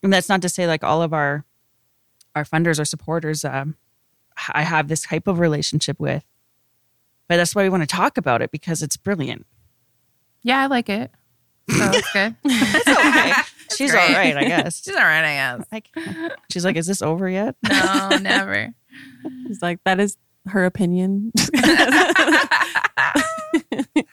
and 0.02 0.12
that's 0.12 0.28
not 0.28 0.42
to 0.42 0.48
say 0.48 0.66
like 0.66 0.84
all 0.84 1.02
of 1.02 1.12
our 1.12 1.44
our 2.34 2.44
funders 2.44 2.78
or 2.78 2.84
supporters 2.84 3.44
um, 3.44 3.76
I 4.52 4.62
have 4.62 4.88
this 4.88 5.02
type 5.02 5.26
of 5.26 5.38
relationship 5.38 5.98
with. 5.98 6.24
But 7.28 7.36
that's 7.36 7.54
why 7.54 7.64
we 7.64 7.68
want 7.68 7.82
to 7.82 7.86
talk 7.86 8.18
about 8.18 8.42
it 8.42 8.50
because 8.50 8.82
it's 8.82 8.96
brilliant. 8.96 9.46
Yeah, 10.42 10.60
I 10.60 10.66
like 10.66 10.88
it. 10.88 11.10
So 11.68 11.76
it's 11.92 12.12
good. 12.12 12.36
It's 12.44 12.88
okay. 12.88 13.32
She's 13.76 13.90
great. 13.90 14.00
all 14.00 14.14
right, 14.14 14.36
I 14.36 14.44
guess. 14.44 14.84
She's 14.84 14.94
all 14.94 15.02
right, 15.02 15.24
I 15.24 15.80
guess. 15.80 16.32
She's 16.52 16.64
like, 16.64 16.76
is 16.76 16.86
this 16.86 17.02
over 17.02 17.28
yet? 17.28 17.56
No, 17.68 18.10
never. 18.22 18.72
He's 19.46 19.60
like, 19.60 19.80
that 19.84 19.98
is 19.98 20.16
her 20.46 20.64
opinion. 20.64 21.32
so 23.74 24.04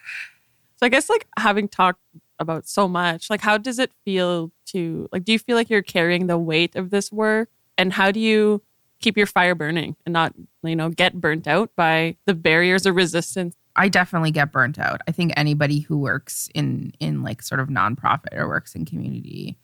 I 0.82 0.90
guess 0.90 1.10
like 1.10 1.28
having 1.38 1.68
talked 1.68 2.02
about 2.40 2.68
so 2.68 2.88
much, 2.88 3.30
like 3.30 3.42
how 3.42 3.58
does 3.58 3.80
it 3.80 3.92
feel 4.06 4.52
to 4.68 5.08
like 5.12 5.24
do 5.24 5.32
you 5.32 5.40
feel 5.40 5.56
like 5.56 5.70
you're 5.70 5.82
carrying 5.82 6.28
the 6.28 6.38
weight 6.38 6.76
of 6.76 6.90
this 6.90 7.12
work? 7.12 7.50
And 7.78 7.94
how 7.94 8.12
do 8.12 8.20
you 8.20 8.62
keep 9.00 9.18
your 9.18 9.26
fire 9.26 9.56
burning 9.56 9.96
and 10.06 10.14
not, 10.14 10.34
you 10.64 10.76
know, 10.76 10.90
get 10.90 11.20
burnt 11.20 11.48
out 11.48 11.72
by 11.76 12.18
the 12.26 12.34
barriers 12.34 12.86
of 12.86 12.96
resistance? 12.96 13.56
I 13.76 13.90
definitely 13.90 14.32
get 14.32 14.52
burnt 14.52 14.78
out. 14.78 15.02
I 15.08 15.12
think 15.12 15.34
anybody 15.36 15.80
who 15.80 15.98
works 15.98 16.50
in 16.54 16.94
in 17.00 17.24
like 17.24 17.42
sort 17.42 17.60
of 17.60 17.70
nonprofit 17.70 18.34
or 18.34 18.48
works 18.48 18.76
in 18.76 18.86
community 18.86 19.58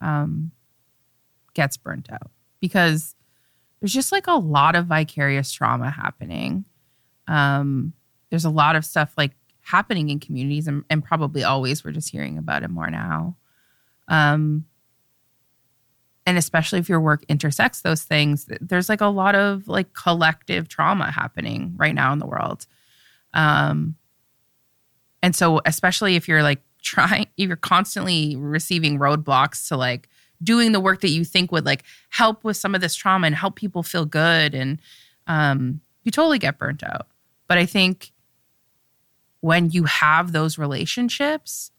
um, 0.00 0.52
gets 1.54 1.76
burnt 1.76 2.10
out 2.10 2.30
because 2.60 3.14
there's 3.80 3.92
just 3.92 4.12
like 4.12 4.26
a 4.26 4.32
lot 4.32 4.74
of 4.74 4.86
vicarious 4.86 5.52
trauma 5.52 5.90
happening. 5.90 6.64
Um, 7.28 7.92
there's 8.32 8.46
a 8.46 8.50
lot 8.50 8.76
of 8.76 8.84
stuff 8.86 9.12
like 9.18 9.32
happening 9.60 10.08
in 10.08 10.18
communities, 10.18 10.66
and, 10.66 10.84
and 10.88 11.04
probably 11.04 11.44
always 11.44 11.84
we're 11.84 11.92
just 11.92 12.08
hearing 12.08 12.38
about 12.38 12.62
it 12.62 12.70
more 12.70 12.88
now. 12.88 13.36
Um, 14.08 14.64
and 16.24 16.38
especially 16.38 16.78
if 16.78 16.88
your 16.88 17.00
work 17.00 17.24
intersects 17.28 17.82
those 17.82 18.04
things, 18.04 18.48
there's 18.58 18.88
like 18.88 19.02
a 19.02 19.06
lot 19.06 19.34
of 19.34 19.68
like 19.68 19.92
collective 19.92 20.66
trauma 20.66 21.10
happening 21.10 21.74
right 21.76 21.94
now 21.94 22.10
in 22.14 22.20
the 22.20 22.26
world. 22.26 22.66
Um, 23.34 23.96
and 25.22 25.36
so, 25.36 25.60
especially 25.66 26.16
if 26.16 26.26
you're 26.26 26.42
like 26.42 26.62
trying, 26.80 27.26
if 27.36 27.48
you're 27.48 27.56
constantly 27.56 28.34
receiving 28.36 28.98
roadblocks 28.98 29.68
to 29.68 29.76
like 29.76 30.08
doing 30.42 30.72
the 30.72 30.80
work 30.80 31.02
that 31.02 31.10
you 31.10 31.22
think 31.22 31.52
would 31.52 31.66
like 31.66 31.84
help 32.08 32.44
with 32.44 32.56
some 32.56 32.74
of 32.74 32.80
this 32.80 32.94
trauma 32.94 33.26
and 33.26 33.36
help 33.36 33.56
people 33.56 33.82
feel 33.82 34.06
good, 34.06 34.54
and 34.54 34.80
um, 35.26 35.82
you 36.02 36.10
totally 36.10 36.38
get 36.38 36.58
burnt 36.58 36.82
out. 36.82 37.08
But 37.46 37.58
I 37.58 37.66
think 37.66 38.11
when 39.42 39.70
you 39.70 39.84
have 39.84 40.32
those 40.32 40.56
relationships, 40.56 41.72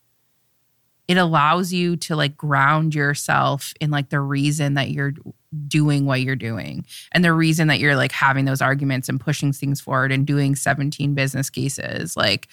it 1.08 1.18
allows 1.18 1.74
you 1.74 1.96
to 1.96 2.16
like 2.16 2.38
ground 2.38 2.94
yourself 2.94 3.74
in 3.82 3.90
like 3.90 4.10
the 4.10 4.20
reason 4.20 4.76
that 4.76 4.92
you're 4.92 5.14
doing 5.68 6.06
what 6.06 6.22
you're 6.22 6.36
doing 6.36 6.86
and 7.12 7.24
the 7.24 7.34
reason 7.34 7.68
that 7.70 7.80
you're 7.80 7.96
like 7.96 8.12
having 8.12 8.46
those 8.46 8.62
arguments 8.62 9.08
and 9.08 9.20
pushing 9.20 9.54
things 9.54 9.80
forward 9.80 10.12
and 10.12 10.28
doing 10.28 10.56
17 10.56 11.14
business 11.14 11.50
cases. 11.50 12.18
Like 12.18 12.48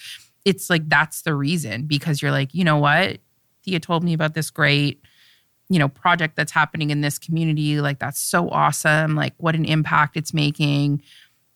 it's 0.44 0.70
like 0.70 0.88
that's 0.88 1.22
the 1.22 1.34
reason 1.34 1.86
because 1.86 2.22
you're 2.22 2.30
like 2.30 2.54
you 2.54 2.64
know 2.64 2.78
what? 2.78 3.18
Thea 3.64 3.80
told 3.80 4.04
me 4.04 4.14
about 4.14 4.34
this 4.34 4.50
great 4.50 5.02
you 5.68 5.78
know 5.78 5.88
project 5.88 6.36
that's 6.36 6.52
happening 6.52 6.90
in 6.90 7.00
this 7.00 7.18
community. 7.18 7.80
Like 7.80 7.98
that's 7.98 8.20
so 8.20 8.48
awesome. 8.48 9.16
Like 9.16 9.34
what 9.38 9.56
an 9.56 9.64
impact 9.64 10.16
it's 10.16 10.32
making. 10.32 11.02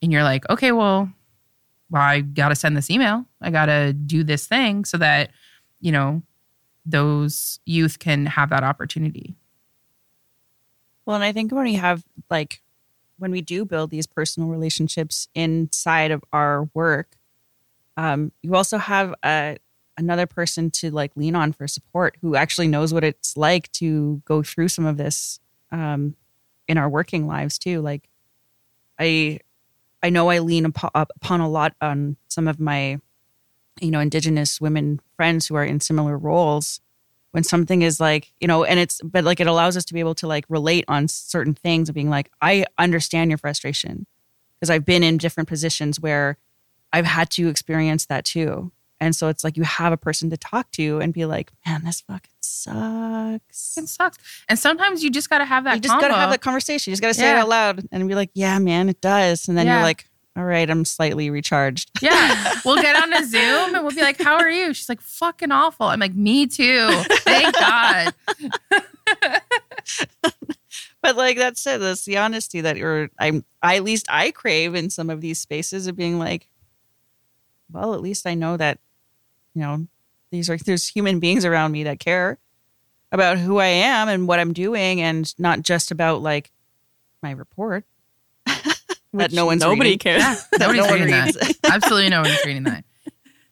And 0.03 0.11
you're 0.11 0.25
like 0.25 0.49
okay 0.51 0.73
well 0.73 1.09
well 1.91 2.03
i 2.03 2.21
gotta 2.21 2.55
send 2.55 2.77
this 2.77 2.91
email 2.91 3.25
i 3.41 3.51
gotta 3.51 3.93
do 3.93 4.25
this 4.25 4.47
thing 4.47 4.85
so 4.85 4.97
that 4.97 5.31
you 5.81 5.93
know 5.93 6.23
those 6.87 7.61
youth 7.65 7.99
can 7.99 8.27
have 8.27 8.51
that 8.51 8.63
opportunity 8.63 9.35
Well, 11.07 11.17
and 11.17 11.25
I 11.25 11.33
think 11.33 11.53
when 11.53 11.65
we 11.65 11.75
have 11.75 12.05
like 12.31 12.63
when 13.19 13.31
we 13.31 13.41
do 13.41 13.65
build 13.65 13.91
these 13.91 14.07
personal 14.07 14.49
relationships 14.49 15.29
inside 15.35 16.11
of 16.11 16.25
our 16.33 16.69
work, 16.75 17.17
um, 17.97 18.33
you 18.43 18.55
also 18.55 18.79
have 18.79 19.15
a 19.25 19.59
another 19.97 20.27
person 20.27 20.71
to 20.71 20.91
like 20.91 21.13
lean 21.15 21.37
on 21.37 21.53
for 21.53 21.69
support 21.69 22.17
who 22.21 22.35
actually 22.35 22.67
knows 22.67 22.93
what 22.93 23.05
it's 23.05 23.37
like 23.37 23.71
to 23.73 24.21
go 24.25 24.43
through 24.43 24.69
some 24.69 24.87
of 24.87 24.97
this 24.97 25.39
um, 25.71 26.17
in 26.67 26.79
our 26.79 26.89
working 26.89 27.27
lives 27.27 27.59
too. 27.59 27.81
Like, 27.81 28.09
I 28.99 29.41
I 30.05 30.11
know 30.11 30.29
I 30.29 30.41
lean 30.41 30.67
upon 30.67 31.41
a 31.41 31.49
lot 31.49 31.75
on 31.81 32.19
some 32.29 32.47
of 32.47 32.61
my 32.61 33.01
you 33.81 33.91
know 33.91 34.01
indigenous 34.01 34.61
women 34.61 35.01
friends 35.17 35.47
who 35.47 35.55
are 35.55 35.65
in 35.65 35.81
similar 35.81 36.19
roles 36.19 36.81
when 37.31 37.43
something 37.43 37.81
is 37.81 37.99
like 37.99 38.31
you 38.39 38.47
know 38.47 38.65
and 38.65 38.79
it's 38.79 39.01
but 39.03 39.25
like 39.25 39.41
it 39.41 39.47
allows 39.47 39.79
us 39.79 39.85
to 39.87 39.95
be 39.95 40.01
able 40.01 40.15
to 40.17 40.29
like 40.29 40.45
relate 40.51 40.85
on 40.89 41.09
certain 41.09 41.55
things 41.55 41.89
of 41.89 41.95
being 41.95 42.11
like 42.11 42.31
i 42.41 42.65
understand 42.79 43.31
your 43.31 43.39
frustration 43.39 44.07
because 44.55 44.71
i've 44.71 44.85
been 44.85 45.03
in 45.03 45.17
different 45.17 45.49
positions 45.49 45.99
where 45.99 46.37
i've 46.93 47.07
had 47.07 47.31
to 47.31 47.49
experience 47.49 48.07
that 48.07 48.25
too 48.25 48.71
and 49.05 49.15
so 49.15 49.29
it's 49.29 49.45
like 49.45 49.57
you 49.57 49.63
have 49.63 49.93
a 49.93 49.97
person 49.97 50.31
to 50.31 50.37
talk 50.37 50.71
to 50.73 50.99
and 51.01 51.13
be 51.13 51.25
like 51.25 51.51
man 51.67 51.85
this 51.85 52.01
fucking 52.01 52.31
sucks 52.41 53.77
it 53.77 53.89
sucks 53.89 54.19
and 54.49 54.59
sometimes 54.59 55.03
you 55.05 55.11
just 55.11 55.29
gotta 55.31 55.45
have 55.45 55.65
that 55.65 55.75
you 55.75 55.81
just 55.81 56.01
gotta 56.01 56.15
have 56.15 56.31
that 56.31 56.41
conversation 56.41 56.91
you 56.91 56.93
just 56.95 57.03
gotta 57.03 57.15
say 57.15 57.31
it 57.31 57.37
out 57.37 57.49
loud 57.49 57.87
and 57.93 58.09
be 58.09 58.15
like 58.15 58.31
yeah 58.35 58.59
man 58.59 58.89
it 58.89 59.01
does 59.01 59.49
and 59.49 59.57
then 59.59 59.67
Yeah. 59.67 59.75
you're 59.75 59.83
like 59.83 60.07
all 60.37 60.45
right 60.45 60.69
i'm 60.69 60.85
slightly 60.85 61.31
recharged 61.31 61.91
Yeah. 62.03 62.53
We'll 62.65 62.81
get 62.81 62.97
on 62.97 63.13
a 63.13 63.23
Zoom 63.27 63.75
and 63.75 63.85
we'll 63.85 63.95
be 63.95 64.01
like, 64.01 64.19
How 64.19 64.37
are 64.37 64.49
you? 64.51 64.73
She's 64.73 64.89
like, 64.89 65.03
Fucking 65.03 65.53
awful. 65.53 65.85
I'm 65.87 66.01
like, 66.01 66.15
Me 66.15 66.47
too. 66.47 66.89
Thank 67.27 67.55
God. 67.59 68.15
but 71.03 71.17
like 71.17 71.37
that 71.37 71.59
said, 71.59 71.79
that's 71.79 72.05
the 72.07 72.17
honesty 72.17 72.61
that 72.63 72.77
you're. 72.79 73.11
I'm. 73.19 73.45
I, 73.63 73.77
at 73.77 73.85
least 73.85 74.07
I 74.09 74.31
crave 74.31 74.75
in 74.75 74.89
some 74.91 75.11
of 75.11 75.21
these 75.21 75.39
spaces 75.39 75.87
of 75.87 75.97
being 75.97 76.19
like, 76.19 76.49
well, 77.71 77.93
at 77.95 78.01
least 78.01 78.27
I 78.27 78.35
know 78.35 78.57
that, 78.57 78.79
you 79.55 79.63
know, 79.63 79.87
these 80.31 80.51
are 80.51 80.57
there's 80.59 80.89
human 80.89 81.21
beings 81.21 81.45
around 81.45 81.73
me 81.73 81.85
that 81.85 82.01
care 82.01 82.39
about 83.13 83.39
who 83.39 83.59
I 83.59 83.67
am 83.67 84.09
and 84.09 84.27
what 84.27 84.41
I'm 84.41 84.53
doing, 84.53 85.01
and 85.01 85.33
not 85.39 85.63
just 85.63 85.91
about 85.91 86.23
like 86.23 86.51
my 87.23 87.31
report 87.31 87.85
that 89.15 89.33
no 89.33 89.47
one's 89.47 89.63
nobody 89.63 89.91
reading. 89.91 89.99
cares. 89.99 90.23
That 90.23 90.49
Nobody's 90.61 90.85
no 90.85 90.91
one 90.91 91.01
reading 91.01 91.11
that. 91.11 91.57
Absolutely 91.65 92.11
no 92.11 92.23
one's 92.23 92.45
reading 92.45 92.65
that. 92.65 92.85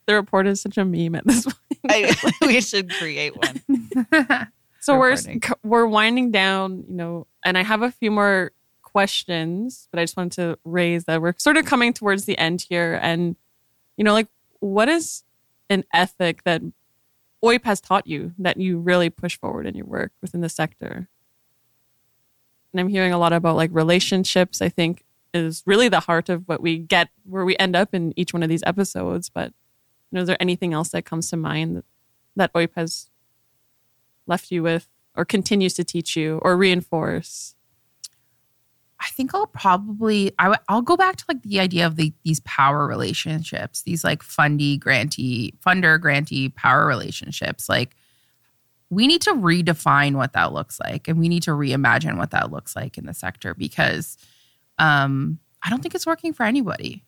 The 0.05 0.14
report 0.16 0.48
is 0.48 0.61
such 0.61 0.78
a 0.78 0.84
meme 0.84 1.14
at 1.14 1.24
this 1.24 1.44
point. 1.44 1.57
I, 1.88 2.12
we 2.44 2.61
should 2.61 2.90
create 2.90 3.34
one. 3.36 4.48
So 4.80 4.98
we're 4.98 5.16
we're 5.62 5.86
winding 5.86 6.32
down, 6.32 6.84
you 6.88 6.94
know, 6.96 7.28
and 7.44 7.57
I 7.57 7.62
have 7.62 7.82
a 7.82 7.92
few 7.92 8.11
more 8.11 8.50
questions, 8.82 9.86
but 9.92 10.00
I 10.00 10.03
just 10.03 10.16
wanted 10.16 10.32
to 10.32 10.59
raise 10.64 11.05
that 11.05 11.22
we're 11.22 11.34
sort 11.38 11.57
of 11.57 11.66
coming 11.66 11.92
towards 11.92 12.24
the 12.24 12.36
end 12.36 12.62
here, 12.68 12.98
and 13.00 13.36
you 13.96 14.03
know, 14.03 14.12
like 14.12 14.26
what 14.59 14.88
is 14.88 15.22
an 15.73 15.85
ethic 15.93 16.45
that 16.45 16.62
OIP 17.43 17.64
has 17.64 17.81
taught 17.81 18.07
you 18.07 18.33
that 18.39 18.57
you 18.57 18.79
really 18.79 19.11
push 19.11 19.39
forward 19.39 19.66
in 19.66 19.75
your 19.75 19.87
work 19.87 20.12
within 20.20 20.41
the 20.41 20.49
sector? 20.49 21.09
And 22.73 22.81
I'm 22.81 22.89
hearing 22.89 23.12
a 23.12 23.18
lot 23.18 23.33
about 23.33 23.57
like 23.57 23.70
relationships. 23.73 24.62
I 24.62 24.68
think 24.68 25.05
is 25.35 25.62
really 25.66 25.89
the 25.89 26.01
heart 26.01 26.29
of 26.29 26.47
what 26.47 26.61
we 26.61 26.79
get, 26.79 27.09
where 27.25 27.45
we 27.45 27.57
end 27.57 27.75
up 27.75 27.95
in 27.95 28.12
each 28.16 28.33
one 28.33 28.43
of 28.43 28.49
these 28.49 28.62
episodes. 28.66 29.29
But 29.29 29.49
you 30.11 30.16
know, 30.16 30.23
is 30.23 30.27
there 30.27 30.37
anything 30.41 30.73
else 30.73 30.91
that 30.91 31.05
comes 31.05 31.31
to 31.31 31.37
mind 31.37 31.77
that, 31.77 31.85
that 32.37 32.53
OIP 32.53 32.70
has 32.77 33.11
left 34.27 34.51
you 34.51 34.62
with 34.62 34.89
or 35.14 35.25
continues 35.25 35.75
to 35.75 35.85
teach 35.85 36.16
you 36.16 36.39
or 36.43 36.57
reinforce? 36.57 37.55
I 39.03 39.09
think 39.09 39.34
I'll 39.34 39.48
probably 39.48 40.32
I 40.38 40.44
w- 40.44 40.62
I'll 40.68 40.82
go 40.82 40.96
back 40.96 41.16
to 41.16 41.24
like 41.28 41.42
the 41.42 41.59
idea 41.59 41.86
of 41.86 41.96
the, 41.96 42.12
these 42.24 42.40
power 42.40 42.86
relationships, 42.86 43.82
these 43.82 44.05
like 44.05 44.22
fundy 44.22 44.76
grantee 44.76 45.55
funder 45.64 46.00
grantee 46.00 46.50
power 46.50 46.86
relationships. 46.86 47.68
Like 47.68 47.96
we 48.90 49.09
need 49.09 49.22
to 49.22 49.32
redefine 49.32 50.14
what 50.14 50.34
that 50.34 50.53
looks 50.53 50.78
like, 50.78 51.09
and 51.09 51.18
we 51.18 51.28
need 51.28 51.42
to 51.44 51.50
reimagine 51.50 52.16
what 52.16 52.30
that 52.30 52.53
looks 52.53 52.76
like 52.76 52.96
in 52.96 53.07
the 53.07 53.14
sector 53.14 53.55
because 53.55 54.16
um, 54.78 55.40
I 55.62 55.70
don't 55.70 55.82
think 55.82 55.96
it's 55.96 56.07
working 56.07 56.32
for 56.32 56.44
anybody. 56.44 57.03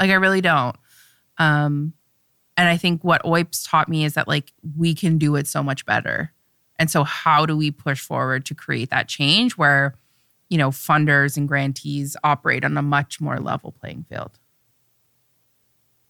Like 0.00 0.10
I 0.10 0.14
really 0.14 0.40
don't. 0.40 0.76
Um, 1.38 1.92
and 2.56 2.68
I 2.68 2.76
think 2.76 3.04
what 3.04 3.22
OIP's 3.22 3.62
taught 3.62 3.88
me 3.88 4.04
is 4.04 4.14
that 4.14 4.26
like 4.26 4.52
we 4.76 4.92
can 4.92 5.18
do 5.18 5.36
it 5.36 5.46
so 5.46 5.62
much 5.62 5.86
better. 5.86 6.32
And 6.80 6.90
so 6.90 7.04
how 7.04 7.46
do 7.46 7.56
we 7.56 7.70
push 7.70 8.00
forward 8.00 8.44
to 8.46 8.54
create 8.54 8.90
that 8.90 9.08
change 9.08 9.56
where 9.56 9.94
you 10.48 10.56
know, 10.58 10.70
funders 10.70 11.36
and 11.36 11.46
grantees 11.48 12.16
operate 12.24 12.64
on 12.64 12.76
a 12.76 12.82
much 12.82 13.20
more 13.20 13.38
level 13.38 13.72
playing 13.72 14.04
field. 14.08 14.38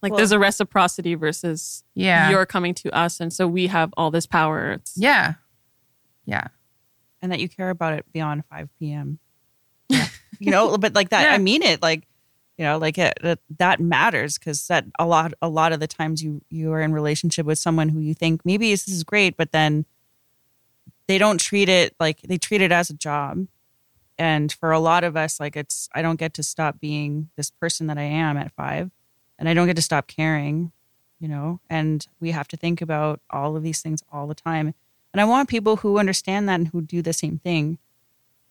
Like 0.02 0.12
Well- 0.12 0.18
there's 0.18 0.32
a 0.32 0.38
reciprocity 0.38 1.14
versus 1.14 1.82
Yeah. 1.94 2.30
you're 2.30 2.46
coming 2.46 2.74
to 2.74 2.90
us, 2.96 3.18
and 3.20 3.32
so 3.32 3.48
we 3.48 3.66
have 3.66 3.92
all 3.96 4.10
this 4.10 4.26
power. 4.26 4.72
It's, 4.72 4.96
yeah. 4.96 5.34
Yeah. 6.24 6.48
and 7.20 7.32
that 7.32 7.40
you 7.40 7.48
care 7.48 7.70
about 7.70 7.94
it 7.94 8.04
beyond 8.12 8.44
5 8.48 8.68
p.m. 8.78 9.18
you 10.38 10.52
know, 10.52 10.78
but 10.78 10.94
like 10.94 11.08
that, 11.08 11.22
Yeah. 11.22 11.32
I 11.34 11.38
mean 11.38 11.62
it. 11.64 11.82
Like, 11.82 12.06
you 12.56 12.64
know, 12.64 12.78
like 12.78 12.96
it, 12.96 13.18
that 13.22 13.40
that 13.58 13.80
matters 13.80 14.38
because 14.38 14.68
that 14.68 14.84
a 15.00 15.06
lot, 15.06 15.32
a 15.42 15.48
lot 15.48 15.72
of 15.72 15.80
the 15.80 15.88
times 15.88 16.22
you 16.22 16.42
you 16.48 16.72
are 16.72 16.80
in 16.80 16.92
relationship 16.92 17.44
with 17.44 17.58
someone 17.58 17.88
who 17.88 17.98
you 17.98 18.14
think 18.14 18.44
maybe 18.44 18.70
this 18.70 18.86
is 18.86 19.02
great, 19.02 19.36
but 19.36 19.50
then 19.50 19.84
they 21.08 21.18
don't 21.18 21.40
treat 21.40 21.68
it 21.68 21.94
like 21.98 22.20
they 22.22 22.38
treat 22.38 22.60
it 22.60 22.70
as 22.70 22.88
a 22.90 22.94
job. 22.94 23.46
And 24.18 24.52
for 24.52 24.72
a 24.72 24.80
lot 24.80 25.04
of 25.04 25.16
us, 25.16 25.38
like 25.38 25.56
it's 25.56 25.88
I 25.94 26.02
don't 26.02 26.18
get 26.18 26.34
to 26.34 26.42
stop 26.42 26.80
being 26.80 27.30
this 27.36 27.50
person 27.50 27.86
that 27.86 27.98
I 27.98 28.02
am 28.02 28.36
at 28.36 28.52
five, 28.52 28.90
and 29.38 29.48
I 29.48 29.54
don't 29.54 29.66
get 29.66 29.76
to 29.76 29.82
stop 29.82 30.08
caring, 30.08 30.72
you 31.20 31.28
know. 31.28 31.60
And 31.70 32.06
we 32.20 32.32
have 32.32 32.48
to 32.48 32.56
think 32.56 32.82
about 32.82 33.20
all 33.30 33.56
of 33.56 33.62
these 33.62 33.80
things 33.80 34.02
all 34.12 34.26
the 34.26 34.34
time. 34.34 34.74
And 35.12 35.20
I 35.20 35.24
want 35.24 35.48
people 35.48 35.76
who 35.76 35.98
understand 35.98 36.48
that 36.48 36.56
and 36.56 36.68
who 36.68 36.80
do 36.80 37.00
the 37.00 37.12
same 37.12 37.38
thing 37.38 37.78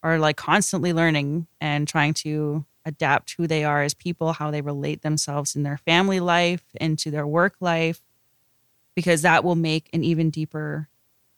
are 0.03 0.20
like 0.20 0.38
constantly 0.38 0.93
learning 0.93 1.47
and 1.59 1.88
trying 1.88 2.13
to 2.13 2.65
adapt 2.86 3.32
who 3.32 3.47
they 3.47 3.63
are 3.63 3.84
as 3.84 3.93
people, 3.93 4.34
how 4.34 4.49
they 4.49 4.61
relate 4.61 5.01
themselves 5.01 5.55
in 5.55 5.63
their 5.63 5.78
family 5.78 6.20
life, 6.20 6.63
into 6.80 7.11
their 7.11 7.28
work 7.28 7.55
life, 7.59 8.01
because 8.95 9.22
that 9.22 9.43
will 9.43 9.55
make 9.55 9.89
an 9.91 10.03
even 10.03 10.30
deeper 10.30 10.88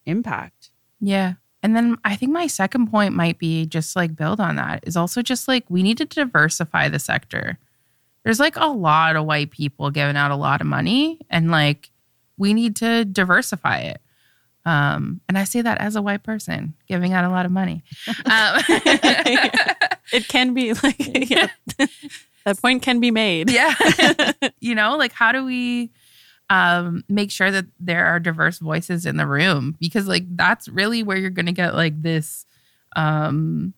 impact. 0.06 0.70
Yeah. 1.02 1.34
And 1.62 1.76
then 1.76 1.98
I 2.06 2.16
think 2.16 2.32
my 2.32 2.48
second 2.48 2.88
point 2.90 3.14
might 3.14 3.38
be 3.38 3.66
just 3.66 3.96
like 3.96 4.16
build 4.16 4.40
on 4.40 4.56
that 4.56 4.84
is 4.88 4.96
also 4.96 5.22
just 5.22 5.48
like 5.48 5.66
we 5.70 5.84
need 5.84 5.98
to 5.98 6.06
diversify 6.06 6.88
the 6.88 7.00
sector. 7.00 7.58
There's 8.24 8.40
like 8.40 8.56
a 8.56 8.68
lot 8.68 9.16
of 9.16 9.26
white 9.26 9.52
people 9.52 9.92
giving 9.92 10.16
out 10.16 10.32
a 10.32 10.36
lot 10.36 10.62
of 10.62 10.68
money 10.68 11.20
and 11.30 11.52
like 11.52 11.90
we 12.38 12.54
need 12.54 12.78
to 12.78 13.04
diversify 13.06 13.80
it. 13.80 14.02
Um, 14.66 15.22
and 15.28 15.38
I 15.38 15.46
say 15.46 15.62
that 15.62 15.80
as 15.80 15.96
a 15.96 16.02
white 16.02 16.24
person 16.24 16.76
giving 16.88 17.14
out 17.14 17.26
a 17.26 17.30
lot 17.30 17.46
of 17.46 17.52
money. 17.52 17.84
Um, 18.26 18.62
it 20.12 20.28
can 20.28 20.54
be 20.54 20.74
like 20.74 20.96
yeah, 21.30 21.48
that 22.46 22.62
point 22.62 22.82
can 22.84 23.00
be 23.00 23.12
made. 23.12 23.50
yeah 23.50 23.74
you 24.60 24.76
know 24.76 24.98
like 24.98 25.12
how 25.12 25.32
do 25.32 25.44
we 25.46 25.90
um 26.50 27.04
make 27.08 27.32
sure 27.32 27.52
that 27.52 27.66
there 27.80 28.06
are 28.06 28.20
diverse 28.20 28.60
voices 28.60 29.06
in 29.06 29.18
the 29.18 29.28
room 29.28 29.76
because 29.80 30.08
like 30.08 30.24
that's 30.36 30.68
really 30.68 31.04
where 31.04 31.18
you're 31.18 31.30
going 31.30 31.46
to 31.46 31.52
get 31.52 31.76
like 31.76 32.02
this 32.02 32.46
um 32.96 33.74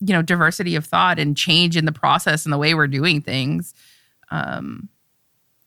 you 0.00 0.12
know 0.12 0.22
diversity 0.22 0.74
of 0.76 0.84
thought 0.84 1.18
and 1.18 1.36
change 1.36 1.76
in 1.76 1.84
the 1.84 1.92
process 1.92 2.44
and 2.44 2.52
the 2.52 2.58
way 2.58 2.74
we're 2.74 2.86
doing 2.86 3.20
things 3.20 3.74
um 4.30 4.88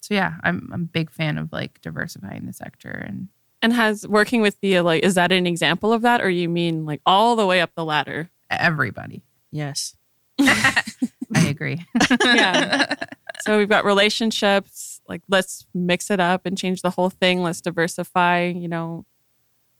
so 0.01 0.13
yeah 0.13 0.35
i'm 0.43 0.69
i'm 0.73 0.81
a 0.83 0.85
big 0.85 1.09
fan 1.11 1.37
of 1.37 1.51
like 1.51 1.81
diversifying 1.81 2.45
the 2.45 2.53
sector 2.53 2.89
and 3.07 3.27
And 3.61 3.73
has 3.73 4.07
working 4.07 4.41
with 4.41 4.55
Thea 4.55 4.83
like 4.83 5.03
is 5.03 5.15
that 5.15 5.31
an 5.31 5.47
example 5.47 5.91
of 5.91 6.01
that, 6.03 6.21
or 6.21 6.29
you 6.29 6.47
mean 6.47 6.85
like 6.85 7.01
all 7.05 7.35
the 7.35 7.45
way 7.45 7.61
up 7.61 7.71
the 7.75 7.83
ladder? 7.85 8.29
everybody 8.49 9.23
Yes. 9.51 9.95
i 10.39 11.47
agree 11.47 11.83
Yeah. 12.23 12.93
So 13.41 13.57
we've 13.57 13.69
got 13.69 13.85
relationships. 13.85 14.94
Like 15.07 15.21
let's 15.29 15.65
mix 15.73 16.09
it 16.09 16.19
up 16.19 16.45
and 16.45 16.57
change 16.57 16.81
the 16.81 16.89
whole 16.91 17.09
thing. 17.09 17.41
Let's 17.43 17.61
diversify. 17.61 18.45
You 18.55 18.67
know, 18.67 19.05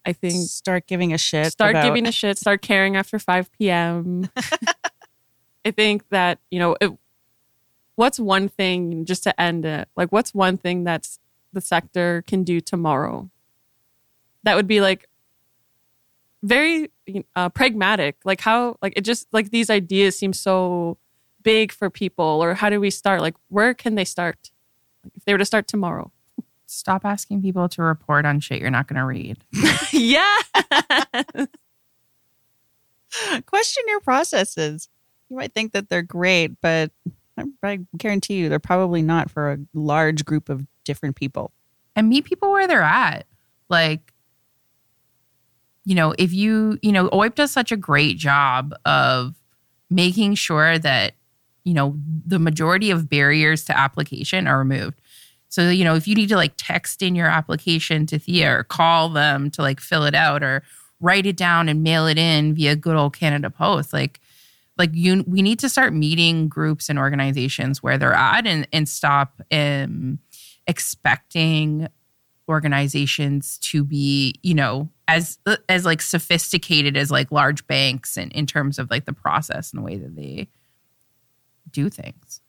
I 0.05 0.13
think 0.13 0.47
Start 0.47 0.88
giving 0.88 1.13
a 1.13 1.17
shit. 1.17 1.51
start 1.51 1.71
about- 1.71 1.84
giving 1.86 2.07
a 2.07 2.11
shit. 2.11 2.38
Start 2.38 2.61
caring 2.61 2.95
after 2.95 3.17
five 3.19 3.51
p.m. 3.51 4.30
I 5.65 5.71
think 5.71 6.07
that 6.09 6.39
you 6.51 6.59
know, 6.59 6.76
it, 6.80 6.91
what's 7.95 8.19
one 8.19 8.49
thing 8.49 9.05
just 9.05 9.23
to 9.23 9.39
end 9.41 9.65
it? 9.65 9.88
Like, 9.95 10.11
what's 10.11 10.34
one 10.34 10.57
thing 10.57 10.84
that's 10.84 11.19
the 11.53 11.61
sector 11.61 12.23
can 12.28 12.43
do 12.43 12.59
tomorrow? 12.61 13.30
That 14.43 14.55
would 14.55 14.67
be 14.67 14.80
like 14.82 15.07
very 16.43 16.91
uh, 17.36 17.49
pragmatic. 17.49 18.17
Like 18.23 18.41
how, 18.41 18.78
like 18.82 18.93
it 18.95 19.01
just 19.01 19.28
like 19.32 19.49
these 19.49 19.71
ideas 19.71 20.17
seem 20.19 20.34
so 20.34 20.97
big 21.41 21.71
for 21.71 21.89
people. 21.89 22.26
Or 22.26 22.53
how 22.53 22.69
do 22.69 22.80
we 22.80 22.91
start? 22.91 23.21
Like, 23.21 23.36
where 23.47 23.73
can 23.73 23.95
they 23.95 24.05
start? 24.05 24.51
Like, 25.06 25.14
if 25.16 25.26
they 25.26 25.32
were 25.32 25.38
to 25.38 25.45
start 25.45 25.68
tomorrow. 25.68 26.12
stop 26.66 27.06
asking 27.06 27.41
people 27.41 27.70
to 27.70 27.82
report 27.84 28.26
on 28.26 28.39
shit 28.39 28.60
you're 28.60 28.72
not 28.72 28.88
going 28.88 28.97
to 28.99 29.06
read 29.06 29.38
yeah. 29.93 30.36
question 33.45 33.84
your 33.88 33.99
processes. 34.01 34.89
You 35.30 35.38
might 35.38 35.53
think 35.53 35.72
that 35.74 35.89
they're 35.89 36.01
great, 36.01 36.60
but 36.62 36.91
I, 37.38 37.43
I 37.64 37.80
guarantee 37.97 38.36
you 38.36 38.49
they're 38.49 38.60
probably 38.60 39.01
not 39.01 39.30
for 39.30 39.51
a 39.51 39.58
large 39.74 40.26
group 40.26 40.49
of 40.49 40.66
different 40.84 41.16
people. 41.16 41.51
and 41.95 42.10
meet 42.10 42.26
people 42.26 42.51
where 42.51 42.68
they're 42.68 42.82
at. 42.82 43.26
Like, 43.70 44.14
you 45.86 45.95
know, 45.95 46.14
if 46.18 46.34
you, 46.34 46.78
you 46.82 46.91
know, 46.91 47.10
OIP 47.10 47.36
does 47.36 47.51
such 47.51 47.72
a 47.72 47.78
great 47.78 48.18
job 48.18 48.74
of 48.86 49.36
making 49.89 50.36
sure 50.36 50.78
that, 50.80 51.14
you 51.66 51.74
know, 51.74 51.97
the 52.26 52.39
majority 52.39 52.91
of 52.91 53.09
barriers 53.09 53.66
to 53.66 53.78
application 53.78 54.47
are 54.47 54.59
removed. 54.59 55.01
So, 55.49 55.70
you 55.70 55.84
know, 55.84 55.95
if 55.95 56.07
you 56.07 56.16
need 56.16 56.30
to 56.30 56.36
like 56.36 56.53
text 56.57 57.01
in 57.01 57.16
your 57.16 57.28
application 57.28 58.05
to 58.07 58.20
Thea 58.20 58.59
or 58.59 58.63
call 58.63 59.09
them 59.09 59.49
to 59.51 59.61
like 59.61 59.80
fill 59.80 60.05
it 60.05 60.16
out 60.16 60.43
or 60.43 60.63
write 61.01 61.26
it 61.26 61.36
down 61.36 61.68
and 61.68 61.84
mail 61.84 62.07
it 62.07 62.18
in 62.18 62.55
via 62.55 62.76
good 62.76 62.95
old 62.95 63.18
Canada 63.18 63.49
Post, 63.49 63.91
like, 63.91 64.22
like 64.78 64.91
you, 64.93 65.24
we 65.28 65.41
need 65.41 65.59
to 65.59 65.70
start 65.70 65.93
meeting 65.93 66.47
groups 66.47 66.89
and 66.89 66.99
organizations 66.99 67.82
where 67.82 67.97
they're 67.97 68.13
at 68.13 68.45
and, 68.45 68.68
and 68.72 68.88
stop 68.88 69.41
um, 69.51 70.20
expecting 70.68 71.88
organizations 72.47 73.57
to 73.57 73.84
be 73.84 74.36
you 74.43 74.53
know 74.53 74.88
as 75.07 75.39
as 75.68 75.84
like 75.84 75.99
sophisticated 75.99 76.95
as 76.95 77.09
like 77.09 77.32
large 77.32 77.66
banks 77.66 78.18
and 78.18 78.32
in 78.34 78.45
terms 78.45 78.78
of 78.78 78.89
like 78.91 79.05
the 79.05 79.13
process 79.13 79.72
and 79.72 79.82
the 79.82 79.84
way 79.84 79.97
that 79.97 80.16
they 80.16 80.47
do 81.80 81.89
things 81.89 82.41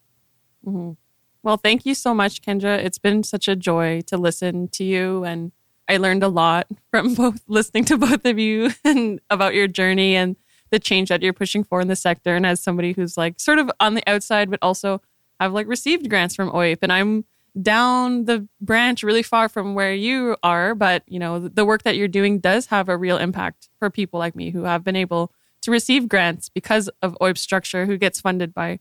Mhm. 0.67 0.97
Well, 1.43 1.57
thank 1.57 1.87
you 1.87 1.95
so 1.95 2.13
much, 2.13 2.43
Kendra. 2.43 2.77
It's 2.79 2.99
been 2.99 3.23
such 3.23 3.47
a 3.47 3.55
joy 3.55 4.01
to 4.09 4.17
listen 4.17 4.67
to 4.69 4.85
you, 4.85 5.23
and 5.25 5.53
I 5.89 5.97
learned 5.99 6.25
a 6.25 6.29
lot 6.29 6.67
from 6.91 7.15
both 7.15 7.41
listening 7.47 7.85
to 7.87 7.97
both 7.99 8.25
of 8.25 8.39
you 8.39 8.71
and 8.85 9.21
about 9.31 9.55
your 9.55 9.69
journey 9.69 10.17
and 10.17 10.35
the 10.71 10.81
change 10.81 11.09
that 11.09 11.23
you're 11.23 11.33
pushing 11.33 11.63
for 11.63 11.81
in 11.81 11.87
the 11.87 11.95
sector. 11.95 12.35
And 12.35 12.45
as 12.45 12.61
somebody 12.61 12.93
who's 12.93 13.17
like 13.17 13.39
sort 13.39 13.61
of 13.61 13.71
on 13.79 13.95
the 13.95 14.03
outside, 14.09 14.51
but 14.51 14.59
also 14.61 15.01
have 15.39 15.53
like 15.53 15.69
received 15.69 16.11
grants 16.11 16.35
from 16.35 16.51
OIP, 16.51 16.79
and 16.83 16.93
I'm 16.93 17.25
down 17.63 18.25
the 18.25 18.49
branch 18.61 19.03
really 19.05 19.23
far 19.23 19.49
from 19.49 19.75
where 19.75 19.95
you 19.95 20.37
are, 20.43 20.75
but 20.75 21.05
you 21.07 21.19
know 21.21 21.39
the 21.39 21.65
work 21.65 21.85
that 21.85 21.97
you're 21.97 22.09
doing 22.09 22.41
does 22.41 22.67
have 22.67 22.89
a 22.89 22.97
real 22.97 23.19
impact 23.19 23.69
for 23.79 23.89
people 23.89 24.19
like 24.19 24.35
me 24.35 24.51
who 24.51 24.65
have 24.65 24.83
been 24.83 24.97
able 24.97 25.33
to 25.63 25.71
receive 25.71 26.09
grants 26.09 26.49
because 26.49 26.91
of 27.03 27.17
OIP 27.21 27.39
structure, 27.39 27.87
who 27.87 27.97
gets 27.97 28.21
funded 28.21 28.53
by 28.53 28.81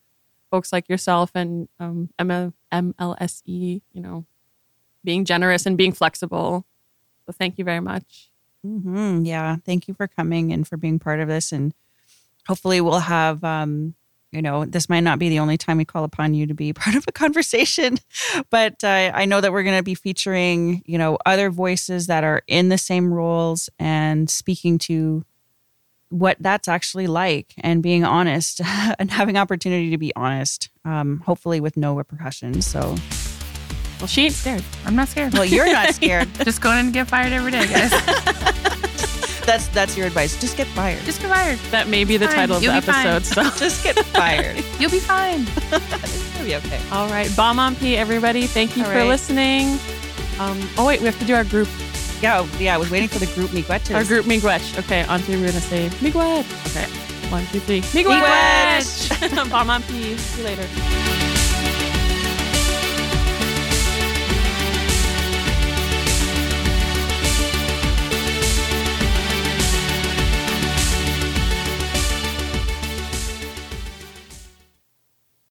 folks 0.51 0.71
like 0.71 0.89
yourself 0.89 1.31
and 1.35 1.67
um, 1.79 2.09
MLSE. 2.19 3.81
You 3.93 4.01
know, 4.01 4.25
being 5.03 5.25
generous 5.25 5.65
and 5.65 5.77
being 5.77 5.91
flexible. 5.91 6.65
So 7.25 7.31
thank 7.31 7.57
you 7.57 7.65
very 7.65 7.79
much. 7.79 8.29
Mm-hmm. 8.65 9.25
Yeah, 9.25 9.57
thank 9.65 9.87
you 9.87 9.93
for 9.93 10.07
coming 10.07 10.51
and 10.51 10.67
for 10.67 10.77
being 10.77 10.99
part 10.99 11.19
of 11.19 11.27
this, 11.27 11.51
and 11.51 11.73
hopefully 12.47 12.81
we'll 12.81 12.99
have 12.99 13.43
um, 13.43 13.95
you 14.35 14.41
know, 14.41 14.65
this 14.65 14.89
might 14.89 14.99
not 14.99 15.17
be 15.17 15.29
the 15.29 15.39
only 15.39 15.57
time 15.57 15.77
we 15.77 15.85
call 15.85 16.03
upon 16.03 16.33
you 16.33 16.45
to 16.47 16.53
be 16.53 16.73
part 16.73 16.95
of 16.95 17.05
a 17.07 17.11
conversation, 17.11 17.97
but 18.49 18.83
uh, 18.83 19.11
I 19.13 19.25
know 19.25 19.41
that 19.41 19.51
we're 19.51 19.63
going 19.63 19.77
to 19.77 19.83
be 19.83 19.95
featuring, 19.95 20.83
you 20.85 20.97
know, 20.97 21.17
other 21.25 21.49
voices 21.49 22.07
that 22.07 22.23
are 22.23 22.43
in 22.47 22.69
the 22.69 22.77
same 22.77 23.13
roles 23.13 23.69
and 23.79 24.29
speaking 24.29 24.77
to 24.79 25.23
what 26.09 26.37
that's 26.39 26.67
actually 26.67 27.07
like 27.07 27.53
and 27.57 27.81
being 27.83 28.03
honest 28.03 28.61
and 28.99 29.11
having 29.11 29.37
opportunity 29.37 29.89
to 29.91 29.97
be 29.97 30.15
honest, 30.15 30.69
um, 30.85 31.19
hopefully 31.25 31.59
with 31.59 31.75
no 31.77 31.95
repercussions. 31.95 32.65
So, 32.65 32.95
well, 33.99 34.07
she 34.07 34.25
ain't 34.25 34.33
scared. 34.33 34.63
I'm 34.85 34.95
not 34.95 35.07
scared. 35.07 35.33
Well, 35.33 35.45
you're 35.45 35.71
not 35.71 35.93
scared. 35.95 36.27
Just 36.43 36.61
go 36.61 36.71
in 36.71 36.77
and 36.85 36.93
get 36.93 37.07
fired 37.07 37.33
every 37.33 37.51
day, 37.51 37.65
guys. 37.67 37.89
that's 39.45 39.67
that's 39.69 39.95
your 39.97 40.07
advice. 40.07 40.39
Just 40.41 40.57
get 40.57 40.67
fired. 40.67 41.01
Just 41.03 41.21
get 41.21 41.29
fired. 41.31 41.59
That 41.71 41.87
may 41.87 42.03
be 42.03 42.17
the 42.17 42.27
Fine. 42.27 42.35
title 42.35 42.55
of 42.57 42.63
You'll 42.63 42.73
the 42.73 42.77
episode. 42.89 43.23
fine. 43.35 43.51
So 43.51 43.57
just 43.59 43.83
get 43.83 43.97
fired. 44.07 44.63
You'll 44.79 44.91
be 44.91 44.99
fine. 44.99 45.41
it's 45.71 46.33
gonna 46.33 46.45
be 46.45 46.55
okay. 46.55 46.79
All 46.91 47.07
right, 47.09 47.27
Baamaapii, 47.29 47.95
everybody. 47.95 48.47
Thank 48.47 48.75
you 48.75 48.83
All 48.83 48.89
for 48.89 48.97
right. 48.97 49.07
listening. 49.07 49.77
Um, 50.39 50.67
oh 50.77 50.85
wait, 50.85 50.99
we 50.99 51.05
have 51.05 51.17
to 51.19 51.25
do 51.25 51.33
our 51.35 51.43
group. 51.45 51.67
Yeah, 52.25 52.47
yeah. 52.57 52.73
I 52.73 52.79
was 52.79 52.89
waiting 52.89 53.07
for 53.07 53.19
the 53.19 53.27
group 53.35 53.51
miigwetches. 53.51 53.93
Our 53.93 54.03
group 54.03 54.25
miigwech. 54.25 54.79
Okay, 54.79 55.03
on 55.03 55.19
three, 55.19 55.35
we're 55.35 55.45
gonna 55.45 55.59
say 55.59 55.89
miigwech. 56.01 56.43
Okay, 56.71 56.89
one, 57.29 57.45
two, 57.51 57.59
three. 57.59 57.81
Miigwech. 57.81 58.19
Miigwech. 58.23 59.49
bomb 59.51 59.69
on. 59.69 59.83
See 59.83 60.41
you 60.41 60.43
later. 60.43 61.34